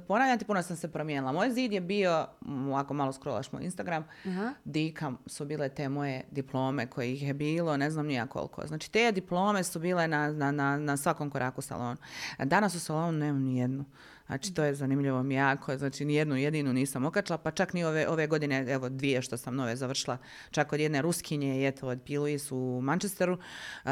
ponavljati 0.08 0.44
puno 0.44 0.62
sam 0.62 0.76
se 0.76 0.92
promijenila. 0.92 1.32
Moj 1.32 1.50
zid 1.50 1.72
je 1.72 1.80
bio, 1.80 2.26
ako 2.74 2.94
malo 2.94 3.12
scrollaš 3.12 3.52
moj 3.52 3.64
Instagram, 3.64 4.04
uh 4.24 4.30
dika 4.64 5.12
su 5.26 5.44
bile 5.44 5.68
te 5.68 5.88
moje 5.88 6.24
diplome 6.30 6.86
koje 6.86 7.12
ih 7.12 7.22
je 7.22 7.34
bilo, 7.34 7.76
ne 7.76 7.90
znam 7.90 8.06
nija 8.06 8.26
koliko. 8.26 8.66
Znači 8.66 8.92
te 8.92 9.12
diplome 9.12 9.64
su 9.64 9.78
bile 9.78 10.08
na, 10.08 10.32
na, 10.32 10.50
na, 10.50 10.76
na 10.76 10.96
svakom 10.96 11.30
koraku 11.30 11.62
salonu. 11.62 11.96
Danas 12.38 12.74
u 12.74 12.80
salonu 12.80 13.18
nemam 13.18 13.42
ni 13.42 13.58
jednu. 13.58 13.84
Znači, 14.26 14.54
to 14.54 14.64
je 14.64 14.75
zanimljivo 14.75 15.23
mi 15.23 15.35
jako. 15.35 15.78
Znači, 15.78 16.04
ni 16.04 16.14
jednu 16.14 16.37
jedinu 16.37 16.73
nisam 16.73 17.04
okačila, 17.04 17.38
pa 17.38 17.50
čak 17.50 17.73
ni 17.73 17.85
ove, 17.85 18.09
ove 18.09 18.26
godine, 18.26 18.66
evo 18.68 18.88
dvije 18.88 19.23
što 19.23 19.37
sam 19.37 19.56
nove 19.56 19.76
završila, 19.76 20.18
čak 20.50 20.73
od 20.73 20.80
jedne 20.80 21.02
Ruskinje 21.02 21.61
i 21.61 21.66
eto 21.66 21.88
od 21.88 22.02
Piluis 22.04 22.52
u 22.52 22.80
Manchesteru. 22.83 23.38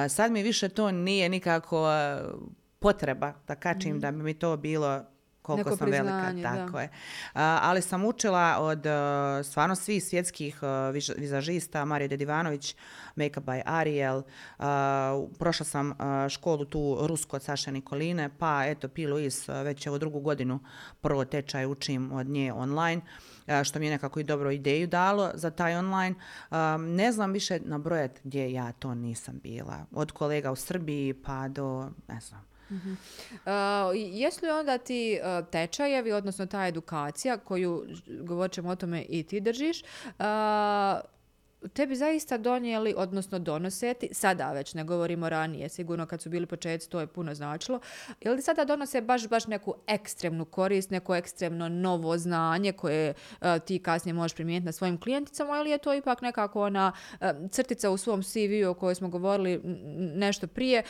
sad 0.09 0.33
mi 0.33 0.43
više 0.43 0.69
to 0.69 0.91
nije 0.91 1.29
nikako 1.29 1.87
potreba 2.79 3.33
da 3.47 3.55
kačim 3.55 3.91
mhm. 3.91 4.01
da 4.01 4.11
bi 4.11 4.23
mi 4.23 4.35
to 4.35 4.57
bilo 4.57 5.05
koliko 5.45 5.71
Neko 5.71 5.77
sam 5.77 5.91
velika. 5.91 6.33
Tako 6.43 6.81
je. 6.81 6.89
ali 7.35 7.83
sam 7.83 8.05
učila 8.05 8.57
od 8.61 8.87
uh, 8.87 9.47
stvarno 9.47 9.75
svih 9.75 10.05
svjetskih 10.05 10.61
uh, 10.63 10.69
vizažista, 11.17 11.85
Marije 11.85 12.09
Dedivanović, 12.09 12.77
Make 13.17 13.41
by 13.41 13.63
Ariel. 13.67 14.23
prošla 15.39 15.67
sam 15.67 15.93
školu 16.29 16.65
tu 16.65 16.99
Rusko 17.01 17.37
od 17.37 17.43
Saše 17.43 17.73
Nikoline, 17.73 18.31
pa 18.39 18.65
eto 18.67 18.89
P. 18.89 19.07
Louise, 19.07 19.53
već 19.63 19.87
evo 19.87 19.99
drugu 19.99 20.21
godinu 20.21 20.61
prvo 21.01 21.25
tečaj 21.25 21.67
učim 21.67 22.13
od 22.13 22.27
nje 22.27 22.53
online 22.53 23.03
što 23.65 23.79
mi 23.79 23.87
je 23.87 23.91
nekako 23.91 24.21
i 24.21 24.25
dobro 24.25 24.51
ideju 24.51 24.87
dalo 24.87 25.31
za 25.35 25.51
taj 25.51 25.77
online. 25.77 26.15
Ne 26.79 27.13
znam 27.13 27.33
više 27.33 27.61
nabrojati 27.65 28.21
gdje 28.25 28.53
ja 28.53 28.73
to 28.73 28.95
nisam 28.95 29.41
bila. 29.43 29.87
Od 29.93 30.13
kolega 30.13 30.53
u 30.53 30.57
Srbiji 30.57 31.15
pa 31.15 31.49
do, 31.49 31.91
ne 32.09 32.21
znam, 32.21 32.54
Uh, 32.71 33.51
jesu 33.95 34.47
li 34.47 34.53
onda 34.53 34.79
ti 34.79 35.21
uh, 35.21 35.47
tečajevi, 35.51 36.13
odnosno 36.13 36.47
ta 36.47 36.67
edukacija 36.67 37.39
koju, 37.39 37.87
govorit 38.21 38.53
ćemo 38.53 38.71
o 38.71 38.77
tome 38.77 39.05
i 39.09 39.23
ti 39.23 39.41
držiš, 39.41 39.83
uh, 39.83 39.85
tebi 41.73 41.97
zaista 41.97 42.39
donijeli, 42.39 42.95
odnosno 42.97 43.39
donoseti, 43.39 44.09
sada 44.13 44.53
već 44.53 44.75
ne 44.75 44.85
govorimo 44.85 45.29
ranije, 45.29 45.69
sigurno 45.69 46.07
kad 46.07 46.23
su 46.23 46.31
bili 46.31 46.47
početci 46.47 46.91
to 46.91 47.01
je 47.01 47.07
puno 47.07 47.35
značilo, 47.35 47.81
ili 48.21 48.43
sada 48.43 48.65
donose 48.65 49.01
baš, 49.01 49.29
baš 49.29 49.47
neku 49.47 49.75
ekstremnu 49.87 50.45
korist, 50.45 50.91
neko 50.91 51.15
ekstremno 51.15 51.69
novo 51.69 52.19
znanje 52.19 52.73
koje 52.73 53.15
e, 53.41 53.59
ti 53.59 53.79
kasnije 53.79 54.15
možeš 54.15 54.35
primijeniti 54.35 54.67
na 54.67 54.73
svojim 54.73 55.01
klijenticama 55.01 55.59
ili 55.59 55.71
je 55.71 55.79
to 55.79 55.95
ipak 55.95 56.23
nekako 56.23 56.63
ona 56.63 56.93
uh, 57.13 57.29
crtica 57.51 57.91
u 57.91 57.97
svom 57.97 58.23
CV-u 58.23 58.71
o 58.71 58.75
kojoj 58.75 58.95
smo 58.95 59.09
govorili 59.09 59.61
nešto 60.15 60.47
prije 60.47 60.83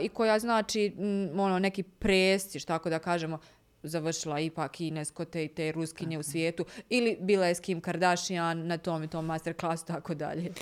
i 0.00 0.08
koja 0.08 0.38
znači 0.38 0.96
ono 1.38 1.58
neki 1.58 1.82
prestiž, 1.82 2.64
tako 2.64 2.90
da 2.90 2.98
kažemo, 2.98 3.38
završila 3.82 4.40
ipak 4.40 4.70
kinesko 4.70 5.24
te 5.24 5.44
i 5.44 5.48
te 5.48 5.72
ruskinje 5.72 6.18
u 6.18 6.22
svijetu 6.22 6.64
ili 6.88 7.16
bila 7.20 7.46
je 7.46 7.54
s 7.54 7.60
Kim 7.60 7.80
Kardashian 7.80 8.66
na 8.66 8.78
tom 8.78 9.02
i 9.02 9.08
tom 9.08 9.26
masterclassu 9.26 9.86
tako 9.86 10.14
dalje? 10.14 10.52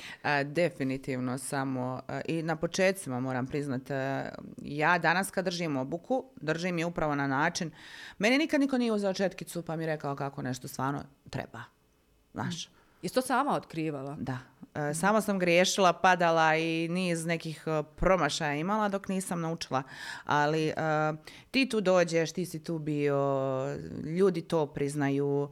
definitivno 0.44 1.38
samo 1.38 2.00
i 2.24 2.42
na 2.42 2.56
početcima 2.56 3.20
moram 3.20 3.46
priznati 3.46 3.92
ja 4.62 4.98
danas 4.98 5.30
kad 5.30 5.44
držim 5.44 5.76
obuku 5.76 6.24
držim 6.36 6.78
je 6.78 6.86
upravo 6.86 7.14
na 7.14 7.26
način 7.26 7.70
meni 8.18 8.38
nikad 8.38 8.60
niko 8.60 8.78
nije 8.78 8.92
uzeo 8.92 9.14
četkicu 9.14 9.62
pa 9.62 9.76
mi 9.76 9.86
rekao 9.86 10.16
kako 10.16 10.42
nešto 10.42 10.68
stvarno 10.68 11.02
treba. 11.30 11.62
Znaš. 12.32 12.68
Jesi 13.02 13.14
to 13.14 13.22
sama 13.22 13.54
otkrivala? 13.54 14.16
Da. 14.20 14.38
E, 14.74 14.94
sama 14.94 15.20
sam 15.20 15.38
griješila, 15.38 15.92
padala 15.92 16.56
i 16.56 16.88
niz 16.88 17.26
nekih 17.26 17.62
e, 17.66 17.82
promašaja 17.96 18.54
imala 18.54 18.88
dok 18.88 19.08
nisam 19.08 19.40
naučila. 19.40 19.82
Ali 20.24 20.68
e, 20.68 20.72
ti 21.50 21.68
tu 21.68 21.80
dođeš, 21.80 22.32
ti 22.32 22.46
si 22.46 22.64
tu 22.64 22.78
bio, 22.78 23.18
ljudi 24.04 24.42
to 24.42 24.66
priznaju, 24.66 25.50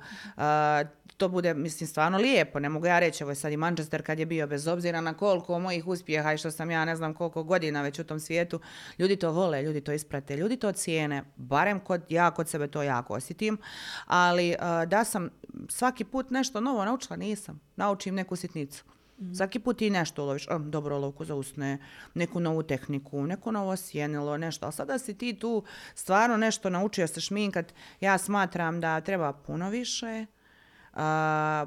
to 1.16 1.28
bude, 1.28 1.54
mislim, 1.54 1.88
stvarno 1.88 2.18
lijepo. 2.18 2.59
Ne 2.59 2.68
mogu 2.68 2.87
ja 2.87 2.98
reći, 2.98 3.24
ovo 3.24 3.31
je 3.31 3.37
sad 3.37 3.52
i 3.52 3.57
Manchester 3.57 4.02
kad 4.07 4.18
je 4.18 4.26
bio, 4.26 4.46
bez 4.46 4.66
obzira 4.66 5.00
na 5.00 5.14
koliko 5.14 5.59
mojih 5.59 5.87
uspjeha 5.87 6.33
i 6.33 6.38
što 6.38 6.50
sam 6.50 6.70
ja 6.70 6.85
ne 6.85 6.96
znam 6.96 7.14
koliko 7.14 7.42
godina 7.42 7.83
već 7.83 7.98
u 7.98 8.04
tom 8.04 8.20
svijetu, 8.20 8.61
ljudi 8.98 9.16
to 9.16 9.33
vole, 9.33 9.62
ljudi 9.62 9.81
to 9.81 9.92
isprate, 9.92 10.37
ljudi 10.37 10.57
to 10.57 10.72
cijene, 10.72 11.24
barem 11.37 11.81
kod, 11.81 12.02
ja 12.09 12.31
kod 12.31 12.48
sebe 12.48 12.68
to 12.68 12.83
jako 12.83 13.14
osjetim, 13.14 13.59
ali 14.07 14.54
da 14.87 15.04
sam 15.04 15.31
svaki 15.68 16.04
put 16.04 16.31
nešto 16.31 16.61
novo 16.61 16.85
naučila, 16.85 17.16
nisam. 17.16 17.61
Naučim 17.76 18.14
neku 18.14 18.37
sitnicu. 18.37 18.85
Mm. 19.20 19.35
Svaki 19.35 19.59
put 19.59 19.78
ti 19.78 19.90
nešto 19.90 20.22
uloviš, 20.22 20.46
dobro 20.61 20.96
olovku 20.96 21.24
za 21.24 21.35
usne, 21.35 21.78
neku 22.14 22.40
novu 22.40 22.62
tehniku, 22.62 23.26
neko 23.26 23.52
novo 23.52 23.76
sjenilo, 23.76 24.38
nešto. 24.38 24.66
Ali 24.66 24.72
sada 24.72 24.98
si 24.98 25.18
ti 25.18 25.38
tu 25.38 25.64
stvarno 25.94 26.37
nešto 26.37 26.70
naučio 26.70 27.07
se 27.07 27.20
šminkat. 27.20 27.74
Ja 28.00 28.18
smatram 28.18 28.81
da 28.81 29.00
treba 29.00 29.33
puno 29.33 29.70
više, 29.70 30.26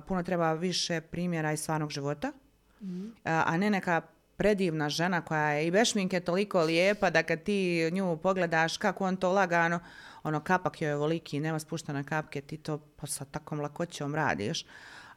puno 0.07 0.23
treba 0.25 0.53
više 0.53 1.01
primjera 1.01 1.51
iz 1.51 1.59
stvarnog 1.59 1.91
života, 1.91 2.31
mm. 2.81 3.07
a 3.23 3.57
ne 3.57 3.69
neka 3.69 4.01
predivna 4.41 4.89
žena 4.89 5.21
koja 5.21 5.49
je 5.49 5.67
i 5.67 5.71
bez 5.71 5.87
šminke 5.87 6.19
toliko 6.19 6.61
lijepa 6.61 7.09
da 7.09 7.23
kad 7.23 7.43
ti 7.43 7.89
nju 7.91 8.17
pogledaš 8.17 8.77
kako 8.77 9.05
on 9.05 9.17
to 9.17 9.31
lagano, 9.31 9.79
ono 10.23 10.39
kapak 10.39 10.81
joj 10.81 10.91
je 10.91 10.95
voliki, 10.95 11.39
nema 11.39 11.59
spuštene 11.59 12.03
kapke, 12.03 12.41
ti 12.41 12.57
to 12.57 12.79
sa 13.03 13.25
takvom 13.25 13.59
lakoćom 13.59 14.15
radiš. 14.15 14.65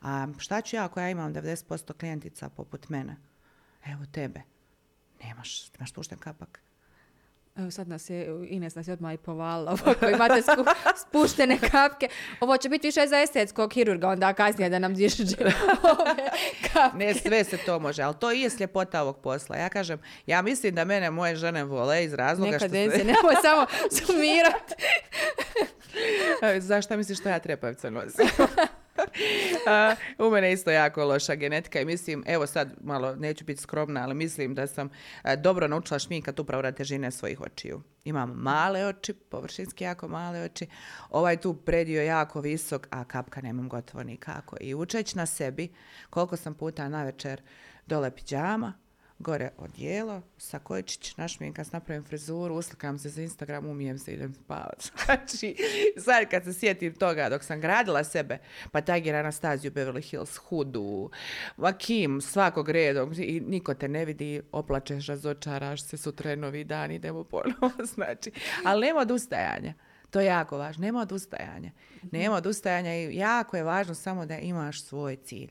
A 0.05 0.27
šta 0.39 0.61
ću 0.61 0.77
ja 0.77 0.85
ako 0.85 1.01
ja 1.01 1.11
imam 1.11 1.35
90% 1.35 1.93
klijentica 1.93 2.49
poput 2.49 2.89
mene? 2.89 3.17
Evo 3.87 4.05
tebe. 4.13 4.41
Nemaš, 5.25 5.71
imaš 5.79 5.91
spušten 5.91 6.19
kapak. 6.19 6.61
Evo 7.57 7.71
sad 7.71 7.89
nas 7.89 8.11
je, 8.11 8.47
Ines 8.49 8.75
nas 8.75 8.89
je 8.89 8.93
odmah 8.93 9.15
i 9.15 9.17
povalila, 9.17 9.73
ovako 9.73 10.09
imate 10.09 10.43
spuštene 11.09 11.59
kapke. 11.71 12.09
Ovo 12.41 12.57
će 12.57 12.69
biti 12.69 12.89
više 12.89 13.07
za 13.07 13.19
estetskog 13.19 13.71
kirurga, 13.71 14.09
onda 14.09 14.33
kasnije 14.33 14.71
da 14.71 14.79
nam 14.79 14.95
diše 14.95 15.23
kapke. 16.73 16.99
Ne, 16.99 17.15
sve 17.15 17.45
se 17.45 17.57
to 17.57 17.79
može, 17.79 18.03
ali 18.03 18.15
to 18.21 18.33
i 18.33 18.41
je 18.41 18.51
sljepota 18.51 19.03
ovog 19.03 19.21
posla. 19.21 19.57
Ja 19.57 19.69
kažem, 19.69 19.99
ja 20.27 20.43
mislim 20.43 20.75
da 20.75 20.85
mene 20.85 21.11
moje 21.11 21.37
žene 21.37 21.65
vole 21.65 22.05
iz 22.05 22.15
razloga 22.15 22.51
Neka 22.51 22.67
što... 22.67 22.77
Neka 22.77 22.97
nemoj 22.97 23.35
samo 23.43 23.67
sumirati. 24.07 24.75
Zašto 26.61 26.97
misliš 26.97 27.19
što 27.19 27.29
ja 27.29 27.39
trepavica 27.39 27.91
nosim? 27.91 28.27
u 30.27 30.31
mene 30.31 30.53
isto 30.53 30.71
jako 30.71 31.05
loša 31.05 31.35
genetika 31.35 31.81
i 31.81 31.85
mislim, 31.85 32.25
evo 32.27 32.47
sad 32.47 32.75
malo 32.81 33.15
neću 33.17 33.45
biti 33.45 33.63
skromna, 33.63 34.03
ali 34.03 34.15
mislim 34.15 34.55
da 34.55 34.67
sam 34.67 34.89
dobro 35.39 35.69
naučila 35.69 35.99
šminkat 35.99 36.41
upravo 36.41 36.63
na 36.63 36.73
težine 36.73 37.11
svojih 37.11 37.41
očiju. 37.41 37.83
Imam 38.05 38.31
male 38.31 38.87
oči, 38.87 39.13
površinski 39.13 39.85
jako 39.85 40.09
male 40.09 40.41
oči. 40.41 40.67
Ovaj 41.11 41.37
tu 41.37 41.55
predio 41.55 42.03
jako 42.03 42.41
visok, 42.41 42.87
a 42.91 43.05
kapka 43.05 43.41
nemam 43.41 43.69
gotovo 43.69 44.05
nikako. 44.05 44.57
I 44.61 44.75
učeć 44.75 45.15
na 45.15 45.27
sebi 45.27 45.69
koliko 46.11 46.37
sam 46.37 46.55
puta 46.55 46.89
na 46.89 47.05
večer 47.05 47.43
dole 47.87 48.11
pijama, 48.11 48.73
gore 49.19 49.51
odijelo, 49.59 50.23
sakočić, 50.39 51.17
našminkam, 51.17 51.65
napravim 51.73 52.05
frizuru, 52.05 52.55
uslikam 52.55 52.99
se 52.99 53.09
za 53.09 53.23
Instagram, 53.23 53.67
umijem 53.67 53.99
se, 53.99 54.13
idem 54.13 54.35
spavat. 54.35 54.85
Znači, 55.05 55.57
sad 55.99 56.31
kad 56.31 56.45
se 56.45 56.53
sjetim 56.53 56.95
toga, 56.95 57.29
dok 57.29 57.45
sam 57.45 57.61
gradila 57.61 58.05
sebe, 58.05 58.39
pa 58.73 58.81
Tiger 58.81 59.15
Anastaziju, 59.15 59.73
Beverly 59.73 60.11
Hills, 60.11 60.37
Hudu, 60.37 61.11
Vakim, 61.57 62.21
svakog 62.21 62.69
redom, 62.69 63.13
i 63.17 63.41
niko 63.41 63.75
te 63.75 63.89
ne 63.89 64.05
vidi, 64.05 64.43
oplačeš, 64.53 65.07
razočaraš 65.07 65.83
se, 65.83 65.97
sutra 65.97 66.31
je 66.31 66.37
novi 66.37 66.65
dan, 66.65 66.91
idemo 66.91 67.25
ponovo, 67.25 67.71
znači. 67.95 68.31
Ali 68.65 68.87
nema 68.87 69.01
odustajanja. 69.01 69.75
To 70.11 70.21
je 70.21 70.27
jako 70.27 70.59
važno. 70.59 70.83
Nema 70.83 71.01
odustajanja. 71.01 71.71
Nema 72.13 72.37
odustajanja 72.37 72.95
i 72.95 73.17
jako 73.17 73.57
je 73.57 73.63
važno 73.63 73.95
samo 73.95 74.27
da 74.27 74.39
imaš 74.39 74.83
svoj 74.83 75.17
cilj. 75.17 75.51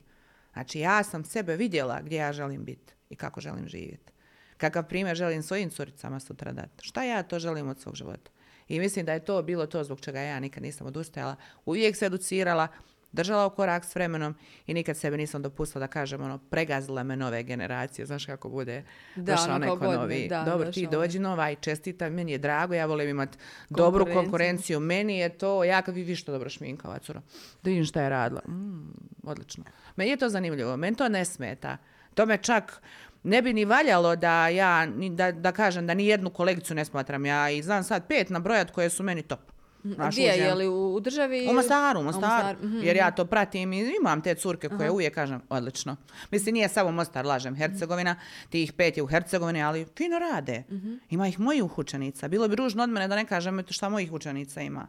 Znači, 0.53 0.79
ja 0.79 1.03
sam 1.03 1.25
sebe 1.25 1.55
vidjela 1.55 2.01
gdje 2.01 2.17
ja 2.17 2.33
želim 2.33 2.65
biti 2.65 2.93
i 3.13 3.17
kako 3.17 3.41
želim 3.41 3.67
živjeti. 3.67 4.11
Kakav 4.57 4.87
primjer 4.87 5.15
želim 5.17 5.43
svojim 5.43 5.69
curicama 5.69 6.19
sutra 6.19 6.51
dati. 6.51 6.69
Šta 6.81 7.03
ja 7.03 7.23
to 7.23 7.39
želim 7.39 7.67
od 7.67 7.79
svog 7.79 7.95
života? 7.95 8.31
I 8.67 8.79
mislim 8.79 9.05
da 9.05 9.13
je 9.13 9.25
to 9.25 9.41
bilo 9.43 9.65
to 9.65 9.83
zbog 9.83 10.01
čega 10.01 10.19
ja 10.19 10.39
nikad 10.39 10.63
nisam 10.63 10.87
odustajala. 10.87 11.35
Uvijek 11.65 11.95
se 11.95 12.05
educirala, 12.05 12.67
držala 13.11 13.45
u 13.45 13.49
korak 13.49 13.85
s 13.85 13.95
vremenom 13.95 14.35
i 14.67 14.73
nikad 14.73 14.97
sebi 14.97 15.17
nisam 15.17 15.41
dopustila 15.41 15.79
da 15.79 15.87
kažem 15.87 16.21
ono, 16.21 16.37
pregazile 16.39 17.03
me 17.03 17.15
nove 17.15 17.43
generacije, 17.43 18.05
znaš 18.05 18.25
kako 18.25 18.49
bude 18.49 18.83
Da, 19.15 19.31
došao 19.31 19.45
ono 19.45 19.57
neko 19.57 19.75
godine, 19.75 19.97
novi. 19.97 20.27
da, 20.27 20.43
Dobro, 20.43 20.71
ti 20.71 20.87
dođi 20.91 21.19
nova 21.19 21.51
i 21.51 21.55
čestita, 21.55 22.09
meni 22.09 22.31
je 22.31 22.37
drago, 22.37 22.73
ja 22.73 22.85
volim 22.85 23.09
imati 23.09 23.37
dobru 23.69 24.05
Konkurenciju. 24.05 24.79
meni 24.79 25.17
je 25.17 25.29
to, 25.29 25.63
ja 25.63 25.81
kad 25.81 25.95
vi 25.95 26.03
vi 26.03 26.15
što 26.15 26.31
dobro 26.31 26.49
šminkava, 26.49 26.99
curo, 26.99 27.21
da 27.63 27.69
vidim 27.69 27.85
šta 27.85 28.01
je 28.01 28.09
radila, 28.09 28.41
mm, 28.47 28.93
odlično. 29.23 29.63
Meni 29.95 30.11
je 30.11 30.17
to 30.17 30.29
zanimljivo, 30.29 30.77
meni 30.77 30.97
to 30.97 31.09
ne 31.09 31.25
smeta. 31.25 31.77
To 32.13 32.25
me 32.25 32.37
čak 32.37 32.81
ne 33.23 33.41
bi 33.41 33.53
ni 33.53 33.65
valjalo 33.65 34.15
da 34.15 34.47
ja, 34.47 34.87
da, 35.11 35.31
da 35.31 35.51
kažem 35.51 35.87
da 35.87 35.93
ni 35.93 36.07
jednu 36.07 36.29
kolegicu 36.29 36.75
ne 36.75 36.85
smatram 36.85 37.25
ja 37.25 37.49
i 37.49 37.61
znam 37.61 37.83
sad 37.83 38.07
pet 38.07 38.29
nabrojat 38.29 38.71
koje 38.71 38.89
su 38.89 39.03
meni 39.03 39.21
top. 39.21 39.39
Znaš, 39.85 40.15
Gdje, 40.15 40.23
uđem- 40.29 40.39
je 40.39 40.53
li 40.53 40.67
u, 40.67 40.99
državi? 40.99 41.47
u 41.49 41.53
Mostaru, 41.53 41.99
u 41.99 42.03
Mostaru. 42.03 42.57
mhm. 42.59 42.79
Jer 42.79 42.95
ja 42.95 43.11
to 43.11 43.25
pratim 43.25 43.73
i 43.73 43.93
imam 44.01 44.21
te 44.21 44.35
curke 44.35 44.69
koje 44.69 44.91
uvijek 44.91 45.13
kažem, 45.15 45.41
odlično. 45.49 45.95
Mislim, 46.31 46.53
nije 46.53 46.69
samo 46.69 46.91
Mostar, 46.91 47.25
lažem, 47.25 47.55
Hercegovina, 47.55 48.15
tih 48.49 48.73
pet 48.73 48.97
je 48.97 49.03
u 49.03 49.07
Hercegovini, 49.07 49.63
ali 49.63 49.85
fino 49.97 50.19
rade. 50.19 50.63
Ima 51.09 51.27
ih 51.27 51.39
mojih 51.39 51.77
učenica. 51.77 52.27
Bilo 52.27 52.47
bi 52.47 52.55
ružno 52.55 52.83
od 52.83 52.89
mene 52.89 53.07
da 53.07 53.15
ne 53.15 53.25
kažem 53.25 53.63
šta 53.69 53.89
mojih 53.89 54.11
učenica 54.11 54.61
ima. 54.61 54.87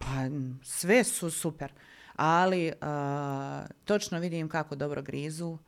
Pa 0.00 0.20
m, 0.22 0.60
sve 0.62 1.04
su 1.04 1.30
super. 1.30 1.72
Ali 2.16 2.72
a, 2.80 3.66
točno 3.84 4.18
vidim 4.18 4.48
kako 4.48 4.74
dobro 4.74 5.02
grizu 5.02 5.58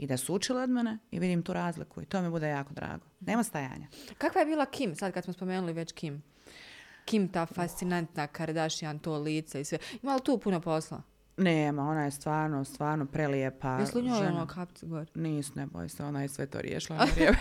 i 0.00 0.06
da 0.06 0.16
su 0.16 0.34
učile 0.34 0.62
od 0.62 0.70
mene 0.70 0.98
i 1.10 1.18
vidim 1.18 1.42
tu 1.42 1.52
razliku 1.52 2.02
i 2.02 2.04
to 2.04 2.22
mi 2.22 2.30
bude 2.30 2.48
jako 2.48 2.72
drago. 2.74 3.04
Nema 3.20 3.42
stajanja. 3.42 3.86
Kakva 4.18 4.40
je 4.40 4.46
bila 4.46 4.66
Kim, 4.66 4.96
sad 4.96 5.12
kad 5.12 5.24
smo 5.24 5.32
spomenuli 5.32 5.72
već 5.72 5.92
Kim? 5.92 6.22
Kim, 7.04 7.28
ta 7.28 7.46
fascinantna 7.46 8.26
Kardashian, 8.26 8.98
to 8.98 9.18
lice 9.18 9.60
i 9.60 9.64
sve. 9.64 9.78
Ima 10.02 10.14
li 10.14 10.20
tu 10.24 10.38
puno 10.38 10.60
posla? 10.60 11.02
Nema, 11.36 11.82
ona 11.82 12.04
je 12.04 12.10
stvarno, 12.10 12.64
stvarno 12.64 13.06
prelijepa 13.06 13.78
Jesu 13.78 13.98
li 13.98 14.04
njoj 14.04 14.26
ono 14.26 14.46
kapci 14.46 14.86
gore? 14.86 15.06
Nisu, 15.14 15.52
ne 15.54 15.66
boj 15.66 15.88
se, 15.88 16.04
ona 16.04 16.22
je 16.22 16.28
sve 16.28 16.46
to 16.46 16.60
riješila 16.60 16.98
na 16.98 17.04
vrijeme. 17.14 17.38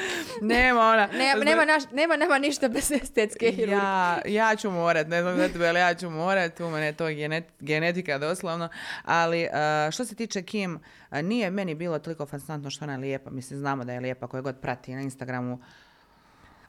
nema 0.40 0.80
ona. 0.80 1.06
Ne, 1.06 1.34
nema, 1.44 1.64
naš, 1.64 1.82
nema, 1.92 2.16
nema 2.16 2.38
ništa 2.38 2.68
bez 2.68 2.90
estetske 2.92 3.46
hirurgije. 3.50 3.76
Ja, 3.76 4.22
ja 4.26 4.56
ću 4.56 4.70
morat, 4.70 5.08
ne 5.08 5.22
znam 5.22 5.36
za 5.36 5.48
tebe, 5.48 5.68
ali 5.68 5.80
ja 5.80 5.94
ću 5.94 6.10
morat, 6.10 6.60
u 6.60 6.70
mene 6.70 6.86
je 6.86 6.92
to 6.92 7.06
genet- 7.06 7.50
genetika 7.60 8.18
doslovno, 8.18 8.68
ali 9.04 9.42
uh, 9.42 9.92
što 9.92 10.04
se 10.04 10.14
tiče 10.14 10.42
Kim, 10.42 10.74
uh, 11.10 11.18
nije 11.18 11.50
meni 11.50 11.74
bilo 11.74 11.98
toliko 11.98 12.26
fascinantno 12.26 12.70
što 12.70 12.84
ona 12.84 12.92
je 12.92 12.98
lijepa, 12.98 13.30
mislim 13.30 13.58
znamo 13.58 13.84
da 13.84 13.92
je 13.92 14.00
lijepa 14.00 14.26
koje 14.26 14.42
god 14.42 14.56
prati 14.60 14.94
na 14.94 15.00
Instagramu, 15.00 15.58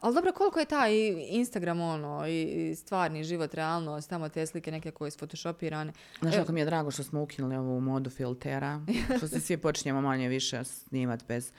Ali 0.03 0.15
dobro, 0.15 0.31
koliko 0.31 0.59
je 0.59 0.65
taj 0.65 0.91
Instagram 1.29 1.81
ono 1.81 2.27
i 2.27 2.75
stvarni 2.75 3.23
život, 3.23 3.53
realnost, 3.53 4.09
tamo 4.09 4.29
te 4.29 4.45
slike 4.45 4.71
neke 4.71 4.91
koje 4.91 5.11
su 5.11 5.17
photoshopirane. 5.17 5.93
Znaš, 6.19 6.35
kako 6.35 6.51
mi 6.51 6.59
je 6.59 6.65
drago 6.65 6.91
što 6.91 7.03
smo 7.03 7.21
ukinuli 7.21 7.55
ovu 7.55 7.81
modu 7.81 8.09
filtera, 8.09 8.81
što 9.17 9.27
se 9.27 9.39
svi 9.39 9.57
počinjemo 9.57 10.01
manje 10.01 10.27
više 10.27 10.63
snimat 10.63 11.27
bez 11.27 11.51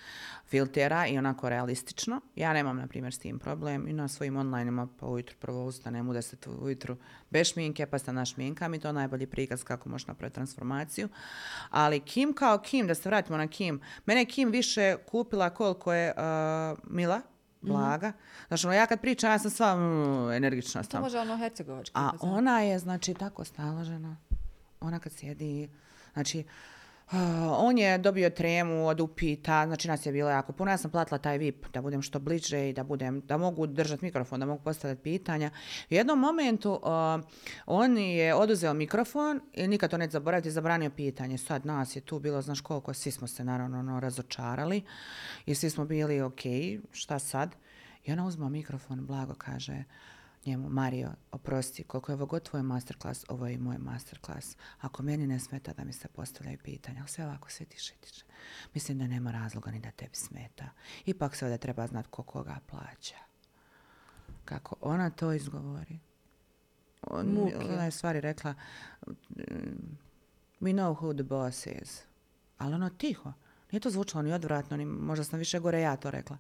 filtera 0.47 1.07
i 1.07 1.19
onako 1.19 1.49
realistično. 1.49 2.21
Ja 2.37 2.53
nemam, 2.53 2.77
na 2.77 2.87
primjer, 2.87 3.15
s 3.15 3.19
tim 3.19 3.39
problem 3.39 3.89
i 3.89 3.93
na 3.93 4.09
svojim 4.09 4.37
online-ima 4.37 4.89
pa 5.01 5.07
ujutro 5.07 5.37
prvo 5.41 5.65
ustanem 5.65 6.09
u 6.09 6.13
10 6.13 6.63
ujutru 6.63 6.97
bez 7.31 7.47
šminke, 7.47 7.87
pa 7.87 7.99
se 7.99 8.13
našminkam 8.13 8.75
i 8.75 8.81
to 8.81 8.89
je 8.89 8.93
najbolji 8.93 9.27
prikaz 9.27 9.65
kako 9.65 9.89
možeš 9.89 10.07
napraviti 10.07 10.35
transformaciju. 10.35 11.09
Ali 11.71 12.01
Kim 12.01 12.33
kao 12.33 12.59
Kim, 12.59 12.87
da 12.87 12.95
se 12.95 13.09
vratimo 13.09 13.39
na 13.39 13.49
Kim, 13.49 13.81
mene 14.07 14.21
je 14.21 14.27
Kim 14.27 14.51
više 14.51 14.97
kupila 15.11 15.51
koliko 15.51 15.93
je 15.93 16.13
uh, 16.17 16.79
mila, 16.91 17.21
blaga. 17.67 18.13
Znači, 18.49 18.67
ono, 18.67 18.77
ja 18.77 18.87
kad 18.87 19.01
pričam, 19.01 19.31
ja 19.31 19.39
sam 19.39 19.51
sva 19.51 19.77
mm, 19.77 20.33
energična. 20.33 20.83
To 20.83 21.01
može 21.01 21.19
ono 21.19 21.37
hercegovački. 21.37 21.93
A 21.95 22.11
ona 22.21 22.61
je, 22.61 22.79
znači, 22.79 23.15
tako 23.15 23.45
staložena. 23.45 24.17
Ona 24.81 24.99
kad 24.99 25.13
sjedi, 25.13 25.69
znači, 26.15 26.39
uh, 26.39 26.45
on 27.59 27.79
je 27.79 27.99
dobio 27.99 28.31
tremu 28.31 28.87
od 28.87 29.01
upita, 29.01 29.67
znači 29.67 29.89
nas 29.89 30.07
je 30.07 30.13
bilo 30.13 30.31
jako 30.31 30.53
puno. 30.53 30.71
Ja 30.71 30.77
sam 30.77 30.91
platila 30.91 31.19
taj 31.19 31.39
VIP 31.39 31.67
da 31.73 31.83
budem 31.83 32.03
što 32.03 32.19
bliže 32.19 32.69
i 32.69 32.73
da 32.73 32.85
budem, 32.85 33.21
da 33.21 33.37
mogu 33.37 33.67
držati 33.67 34.05
mikrofon, 34.05 34.41
da 34.41 34.47
mogu 34.47 34.63
postavljati 34.63 35.03
pitanja. 35.03 35.51
U 35.91 35.95
jednom 35.95 36.19
momentu 36.19 36.73
uh, 36.73 36.81
on 37.67 37.99
je 37.99 38.35
oduzeo 38.35 38.75
mikrofon 38.75 39.41
i 39.53 39.69
nikad 39.69 39.91
to 39.91 39.99
neće 39.99 40.11
zaboraviti, 40.11 40.51
zabranio 40.51 40.91
pitanje. 40.91 41.39
Sad 41.39 41.67
nas 41.67 41.97
je 41.97 42.01
tu 42.01 42.19
bilo, 42.19 42.43
znaš 42.43 42.61
koliko, 42.61 42.95
svi 42.95 43.11
smo 43.11 43.27
se 43.27 43.45
naravno 43.45 43.79
ono, 43.79 44.01
razočarali 44.01 44.83
i 45.47 45.55
svi 45.55 45.71
smo 45.71 45.85
bili 45.85 46.21
ok, 46.21 46.41
šta 46.93 47.19
sad? 47.19 47.57
I 48.05 48.13
ona 48.13 48.27
uzma 48.27 48.49
mikrofon, 48.49 49.07
blago 49.07 49.35
kaže, 49.35 49.85
njemu, 50.47 50.69
Mario, 50.69 51.11
oprosti, 51.33 51.85
koliko 51.85 52.13
je 52.13 52.15
ovo 52.15 52.27
god 52.27 52.43
tvoj 52.43 52.63
masterclass, 52.63 53.25
ovo 53.29 53.47
je 53.47 53.55
i 53.55 53.59
moj 53.59 53.79
masterclass. 53.79 54.57
Ako 54.81 55.03
meni 55.03 55.27
ne 55.27 55.41
smeta 55.41 55.73
da 55.73 55.85
mi 55.85 55.93
se 55.93 56.09
postavljaju 56.09 56.59
pitanja, 56.65 57.01
ali 57.01 57.09
sve 57.09 57.25
ovako 57.27 57.51
sve 57.51 57.67
tiše, 57.67 57.95
tiše. 58.01 58.25
Mislim 58.75 58.99
da 58.99 59.07
nema 59.07 59.31
razloga 59.31 59.71
ni 59.71 59.81
da 59.81 59.91
tebi 59.91 60.17
smeta. 60.17 60.69
Ipak 61.07 61.37
sve 61.37 61.49
da 61.49 61.59
treba 61.59 61.87
znati 61.87 62.09
ko 62.11 62.23
koga 62.23 62.57
plaća. 62.67 63.17
Kako 64.45 64.77
ona 64.81 65.11
to 65.11 65.33
izgovori. 65.33 65.99
On, 67.03 67.39
ona 67.71 67.85
je 67.85 67.91
stvari 67.91 68.21
rekla, 68.21 68.55
mm, 69.07 69.97
we 70.61 70.73
know 70.73 71.01
who 71.01 71.15
the 71.15 71.23
boss 71.23 71.67
is. 71.67 72.03
Ali 72.59 72.75
ono 72.75 72.91
tiho. 72.91 73.33
Nije 73.73 73.81
to 73.81 73.91
zvučalo 73.91 74.23
ni 74.23 74.33
odvratno, 74.33 74.77
ni, 74.77 74.85
možda 74.85 75.25
sam 75.25 75.39
više 75.39 75.59
gore 75.59 75.81
ja 75.81 75.97
to 75.97 76.11
rekla. 76.11 76.39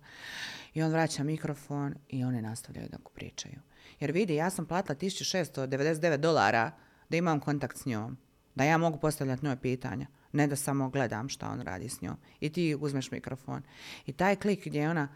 I 0.74 0.82
on 0.82 0.90
vraća 0.90 1.24
mikrofon 1.24 1.94
i 2.08 2.24
oni 2.24 2.42
nastavljaju 2.42 2.88
dok 2.92 3.12
pričaju. 3.12 3.60
Jer 4.00 4.12
vidi, 4.12 4.34
ja 4.34 4.50
sam 4.50 4.66
platila 4.66 4.96
1699 4.96 6.16
dolara 6.16 6.70
da 7.08 7.16
imam 7.16 7.40
kontakt 7.40 7.78
s 7.78 7.86
njom. 7.86 8.16
Da 8.54 8.64
ja 8.64 8.78
mogu 8.78 8.98
postavljati 8.98 9.44
njoj 9.44 9.56
pitanja. 9.56 10.06
Ne 10.32 10.46
da 10.46 10.56
samo 10.56 10.90
gledam 10.90 11.28
šta 11.28 11.48
on 11.48 11.60
radi 11.60 11.88
s 11.88 12.00
njom. 12.00 12.16
I 12.40 12.52
ti 12.52 12.76
uzmeš 12.80 13.10
mikrofon. 13.10 13.62
I 14.06 14.12
taj 14.12 14.36
klik 14.36 14.66
gdje 14.66 14.80
je 14.80 14.90
ona 14.90 15.08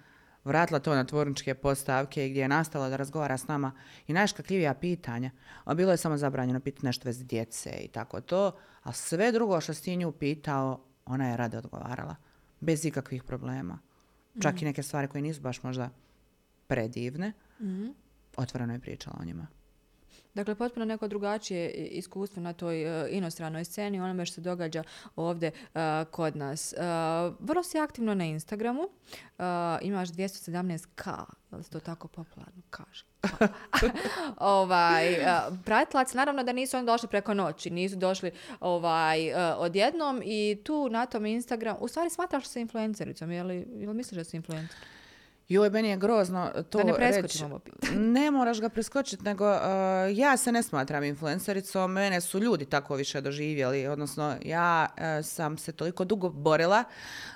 vratila 0.45 0.81
to 0.81 0.95
na 0.95 1.05
tvorničke 1.05 1.55
postavke 1.55 2.27
i 2.27 2.31
gdje 2.31 2.41
je 2.41 2.49
nastala 2.49 2.89
da 2.89 2.97
razgovara 2.97 3.39
s 3.39 3.49
nama 3.49 3.73
i 4.07 4.13
najškakljivija 4.13 4.75
pitanja. 4.75 5.31
A 5.65 5.75
bilo 5.75 5.91
je 5.91 5.97
samo 5.97 6.17
zabranjeno 6.17 6.61
pitati 6.61 6.87
nešto 6.87 7.09
vezi 7.09 7.25
djece 7.25 7.71
i 7.71 7.89
tako 7.89 8.21
to. 8.21 8.53
A 8.83 8.93
sve 8.93 9.33
drugo 9.33 9.61
što 9.61 9.75
si 9.75 9.97
nju 9.97 10.13
pitao, 10.13 10.85
ona 11.07 11.29
je 11.29 11.37
rado 11.37 11.59
odgovarala. 11.59 12.17
Bez 12.61 12.85
ikakvih 12.85 13.23
problema. 13.23 13.79
Čak 14.43 14.63
i 14.63 14.65
neke 14.65 14.83
stvari 14.83 15.09
koje 15.09 15.23
nisu 15.23 15.41
baš 15.41 15.63
možda 15.63 15.91
predivne. 16.67 17.33
Otvoreno 18.39 18.73
je 18.73 18.81
pričala 18.81 19.17
o 19.21 19.25
njima. 19.25 19.47
Dakle, 20.35 20.55
potpuno 20.55 20.85
neko 20.85 21.09
drugačije 21.09 21.71
iskustvo 21.71 22.43
na 22.43 22.53
toj 22.53 22.83
e, 22.83 23.09
inostranoj 23.11 23.65
sceni, 23.65 24.01
onome 24.01 24.27
što 24.27 24.35
se 24.35 24.41
događa 24.41 24.83
ovdje 25.17 25.49
e, 25.49 26.05
kod 26.11 26.37
nas. 26.37 26.73
E, 26.73 26.77
vrlo 27.41 27.63
si 27.63 27.79
aktivno 27.79 28.15
na 28.15 28.25
Instagramu, 28.25 28.89
imaš 29.83 30.09
217k, 30.09 31.25
da 31.51 31.57
li 31.57 31.65
se 31.65 31.71
to 31.71 31.81
tako 31.81 32.09
popularno 32.09 32.63
kaže? 32.71 33.05
Ovaj, 34.37 35.17
pratilac, 35.65 36.15
naravno 36.15 36.43
da 36.43 36.53
nisu 36.53 36.77
oni 36.77 36.87
došli 36.87 37.09
preko 37.09 37.35
noći, 37.35 37.71
nisu 37.71 37.97
došli 37.97 38.31
ovaj, 38.61 39.35
odjednom 39.57 40.23
i 40.25 40.61
tu 40.65 40.89
na 40.91 41.07
tom 41.07 41.27
Instagram, 41.27 41.77
u 41.81 41.89
stvari 41.89 42.11
smatraš 42.11 42.47
se 42.47 42.61
influencericom, 42.61 43.31
je 43.31 43.43
li, 43.43 43.57
je 43.57 43.89
li 43.89 43.95
misliš 43.95 44.17
da 44.17 44.25
si 44.25 44.37
influencer? 44.37 44.79
Joj, 45.49 45.71
meni 45.71 45.89
je 45.89 45.97
grozno 45.97 46.51
to 46.71 46.79
Da 46.79 46.85
ne 46.85 46.95
preskočimo 46.95 47.47
ovo. 47.47 47.61
Ne 47.97 48.31
moraš 48.31 48.61
ga 48.61 48.69
preskočiti, 48.69 49.25
nego 49.25 49.51
uh, 49.51 49.61
ja 50.15 50.37
se 50.37 50.53
ne 50.53 50.63
smatram 50.63 51.05
influencericom, 51.05 51.93
mene 51.93 52.21
su 52.21 52.39
ljudi 52.39 52.65
tako 52.65 52.95
više 52.95 53.21
doživjeli, 53.21 53.87
odnosno 53.87 54.37
ja 54.45 54.87
uh, 54.97 55.27
sam 55.27 55.59
se 55.59 55.73
toliko 55.73 56.05
dugo 56.05 56.29
borila 56.29 56.85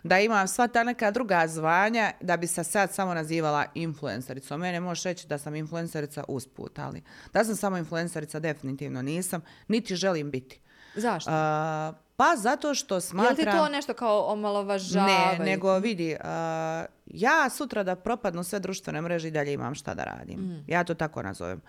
da 0.02 0.20
imam 0.20 0.48
sva 0.48 0.68
ta 0.68 0.84
neka 0.84 1.10
druga 1.10 1.48
zvanja 1.48 2.12
da 2.20 2.36
bi 2.36 2.46
se 2.46 2.64
sad 2.64 2.94
samo 2.94 3.14
nazivala 3.14 3.64
influencericom. 3.74 4.60
Mene 4.60 4.80
možeš 4.80 5.04
reći 5.04 5.28
da 5.28 5.38
sam 5.38 5.54
influencerica 5.54 6.24
usput, 6.28 6.78
ali 6.78 7.02
da 7.32 7.44
sam 7.44 7.56
samo 7.56 7.76
influencerica 7.76 8.38
definitivno 8.38 9.02
nisam, 9.02 9.40
niti 9.68 9.96
želim 9.96 10.30
biti. 10.30 10.60
Zašto? 10.94 11.30
Uh, 11.30 11.36
pa 12.16 12.36
zato 12.36 12.74
što 12.74 13.00
smatram... 13.00 13.36
li 13.36 13.44
ti 13.44 13.50
to 13.50 13.68
nešto 13.68 13.94
kao 13.94 14.24
omalovažavaju? 14.26 15.38
Ne, 15.38 15.44
nego 15.44 15.78
vidi, 15.78 16.16
uh, 16.20 16.26
ja 17.06 17.50
sutra 17.50 17.82
da 17.82 17.96
propadnu 17.96 18.44
sve 18.44 18.60
društvene 18.60 19.00
mreže 19.00 19.28
i 19.28 19.30
dalje 19.30 19.52
imam 19.52 19.74
šta 19.74 19.94
da 19.94 20.04
radim. 20.04 20.40
Mm. 20.40 20.64
Ja 20.66 20.84
to 20.84 20.94
tako 20.94 21.22
nazovem. 21.22 21.60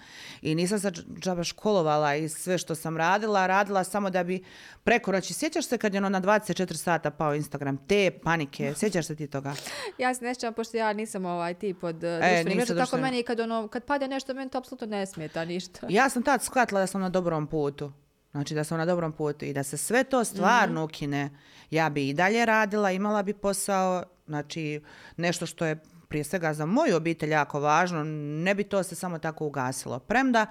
I 0.41 0.55
nisam 0.55 0.79
se 0.79 0.91
džaba 1.19 1.43
školovala 1.43 2.15
i 2.15 2.29
sve 2.29 2.57
što 2.57 2.75
sam 2.75 2.97
radila, 2.97 3.47
radila 3.47 3.83
samo 3.83 4.09
da 4.09 4.23
bi 4.23 4.43
preko 4.83 5.11
noći. 5.11 5.33
Sjećaš 5.33 5.65
se 5.65 5.77
kad 5.77 5.93
je 5.93 5.97
ono 5.97 6.09
na 6.09 6.21
24 6.21 6.73
sata 6.73 7.11
pao 7.11 7.35
Instagram? 7.35 7.77
Te 7.87 8.11
panike, 8.23 8.73
sjećaš 8.79 9.07
se 9.07 9.15
ti 9.15 9.27
toga? 9.27 9.53
Ja 9.97 10.13
se 10.13 10.25
ne 10.25 10.35
sjećam, 10.35 10.53
pošto 10.53 10.77
ja 10.77 10.93
nisam 10.93 11.25
ovaj 11.25 11.53
tip 11.53 11.83
od 11.83 12.03
E, 12.03 12.43
mreža, 12.43 12.75
tako 12.75 12.97
meni 12.97 13.23
kad, 13.23 13.39
ono, 13.39 13.67
kad 13.67 13.83
pade 13.83 14.07
nešto, 14.07 14.33
meni 14.33 14.51
to 14.51 14.57
apsolutno 14.57 14.87
ne 14.87 15.05
smeta 15.05 15.45
ništa. 15.45 15.87
Ja 15.89 16.09
sam 16.09 16.23
tad 16.23 16.43
shvatila 16.43 16.79
da 16.79 16.87
sam 16.87 17.01
na 17.01 17.09
dobrom 17.09 17.47
putu. 17.47 17.91
Znači 18.33 18.53
da 18.55 18.63
sam 18.63 18.77
na 18.77 18.85
dobrom 18.85 19.11
putu 19.11 19.45
i 19.45 19.53
da 19.53 19.63
se 19.63 19.77
sve 19.77 20.03
to 20.03 20.23
stvarno 20.23 20.83
ukine. 20.83 21.29
Ja 21.71 21.89
bi 21.89 22.09
i 22.09 22.13
dalje 22.13 22.45
radila, 22.45 22.91
imala 22.91 23.23
bi 23.23 23.33
posao, 23.33 24.03
znači 24.27 24.81
nešto 25.17 25.45
što 25.45 25.65
je 25.65 25.83
prije 26.09 26.23
svega 26.23 26.53
za 26.53 26.65
moju 26.65 26.95
obitelj 26.95 27.29
jako 27.29 27.59
važno, 27.59 28.03
ne 28.43 28.55
bi 28.55 28.63
to 28.63 28.83
se 28.83 28.95
samo 28.95 29.19
tako 29.19 29.45
ugasilo. 29.45 29.99
Premda 29.99 30.45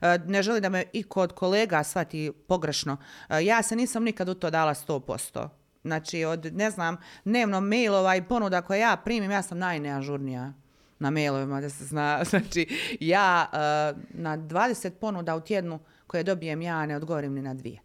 e, 0.00 0.18
ne 0.26 0.42
želim 0.42 0.62
da 0.62 0.68
me 0.68 0.84
i 0.92 1.02
kod 1.02 1.32
kolega 1.32 1.84
shvati 1.84 2.32
pogrešno, 2.48 2.96
e, 3.28 3.44
ja 3.44 3.62
se 3.62 3.76
nisam 3.76 4.04
nikad 4.04 4.28
u 4.28 4.34
to 4.34 4.50
dala 4.50 4.74
100%. 4.74 5.48
Znači, 5.84 6.24
od, 6.24 6.54
ne 6.54 6.70
znam, 6.70 6.96
dnevno 7.24 7.60
mailova 7.60 8.16
i 8.16 8.22
ponuda 8.22 8.62
koje 8.62 8.80
ja 8.80 8.96
primim, 9.04 9.30
ja 9.30 9.42
sam 9.42 9.58
najneažurnija 9.58 10.52
na 10.98 11.10
mailovima, 11.10 11.60
da 11.60 11.70
se 11.70 11.84
zna. 11.84 12.24
Znači, 12.30 12.66
ja 13.00 13.46
e, 13.52 13.56
na 14.10 14.38
20 14.38 14.90
ponuda 14.90 15.36
u 15.36 15.40
tjednu 15.40 15.78
koje 16.08 16.22
dobijem, 16.22 16.62
ja 16.62 16.86
ne 16.86 16.96
odgovorim 16.96 17.34
ni 17.34 17.42
na 17.42 17.54
dvije. 17.54 17.80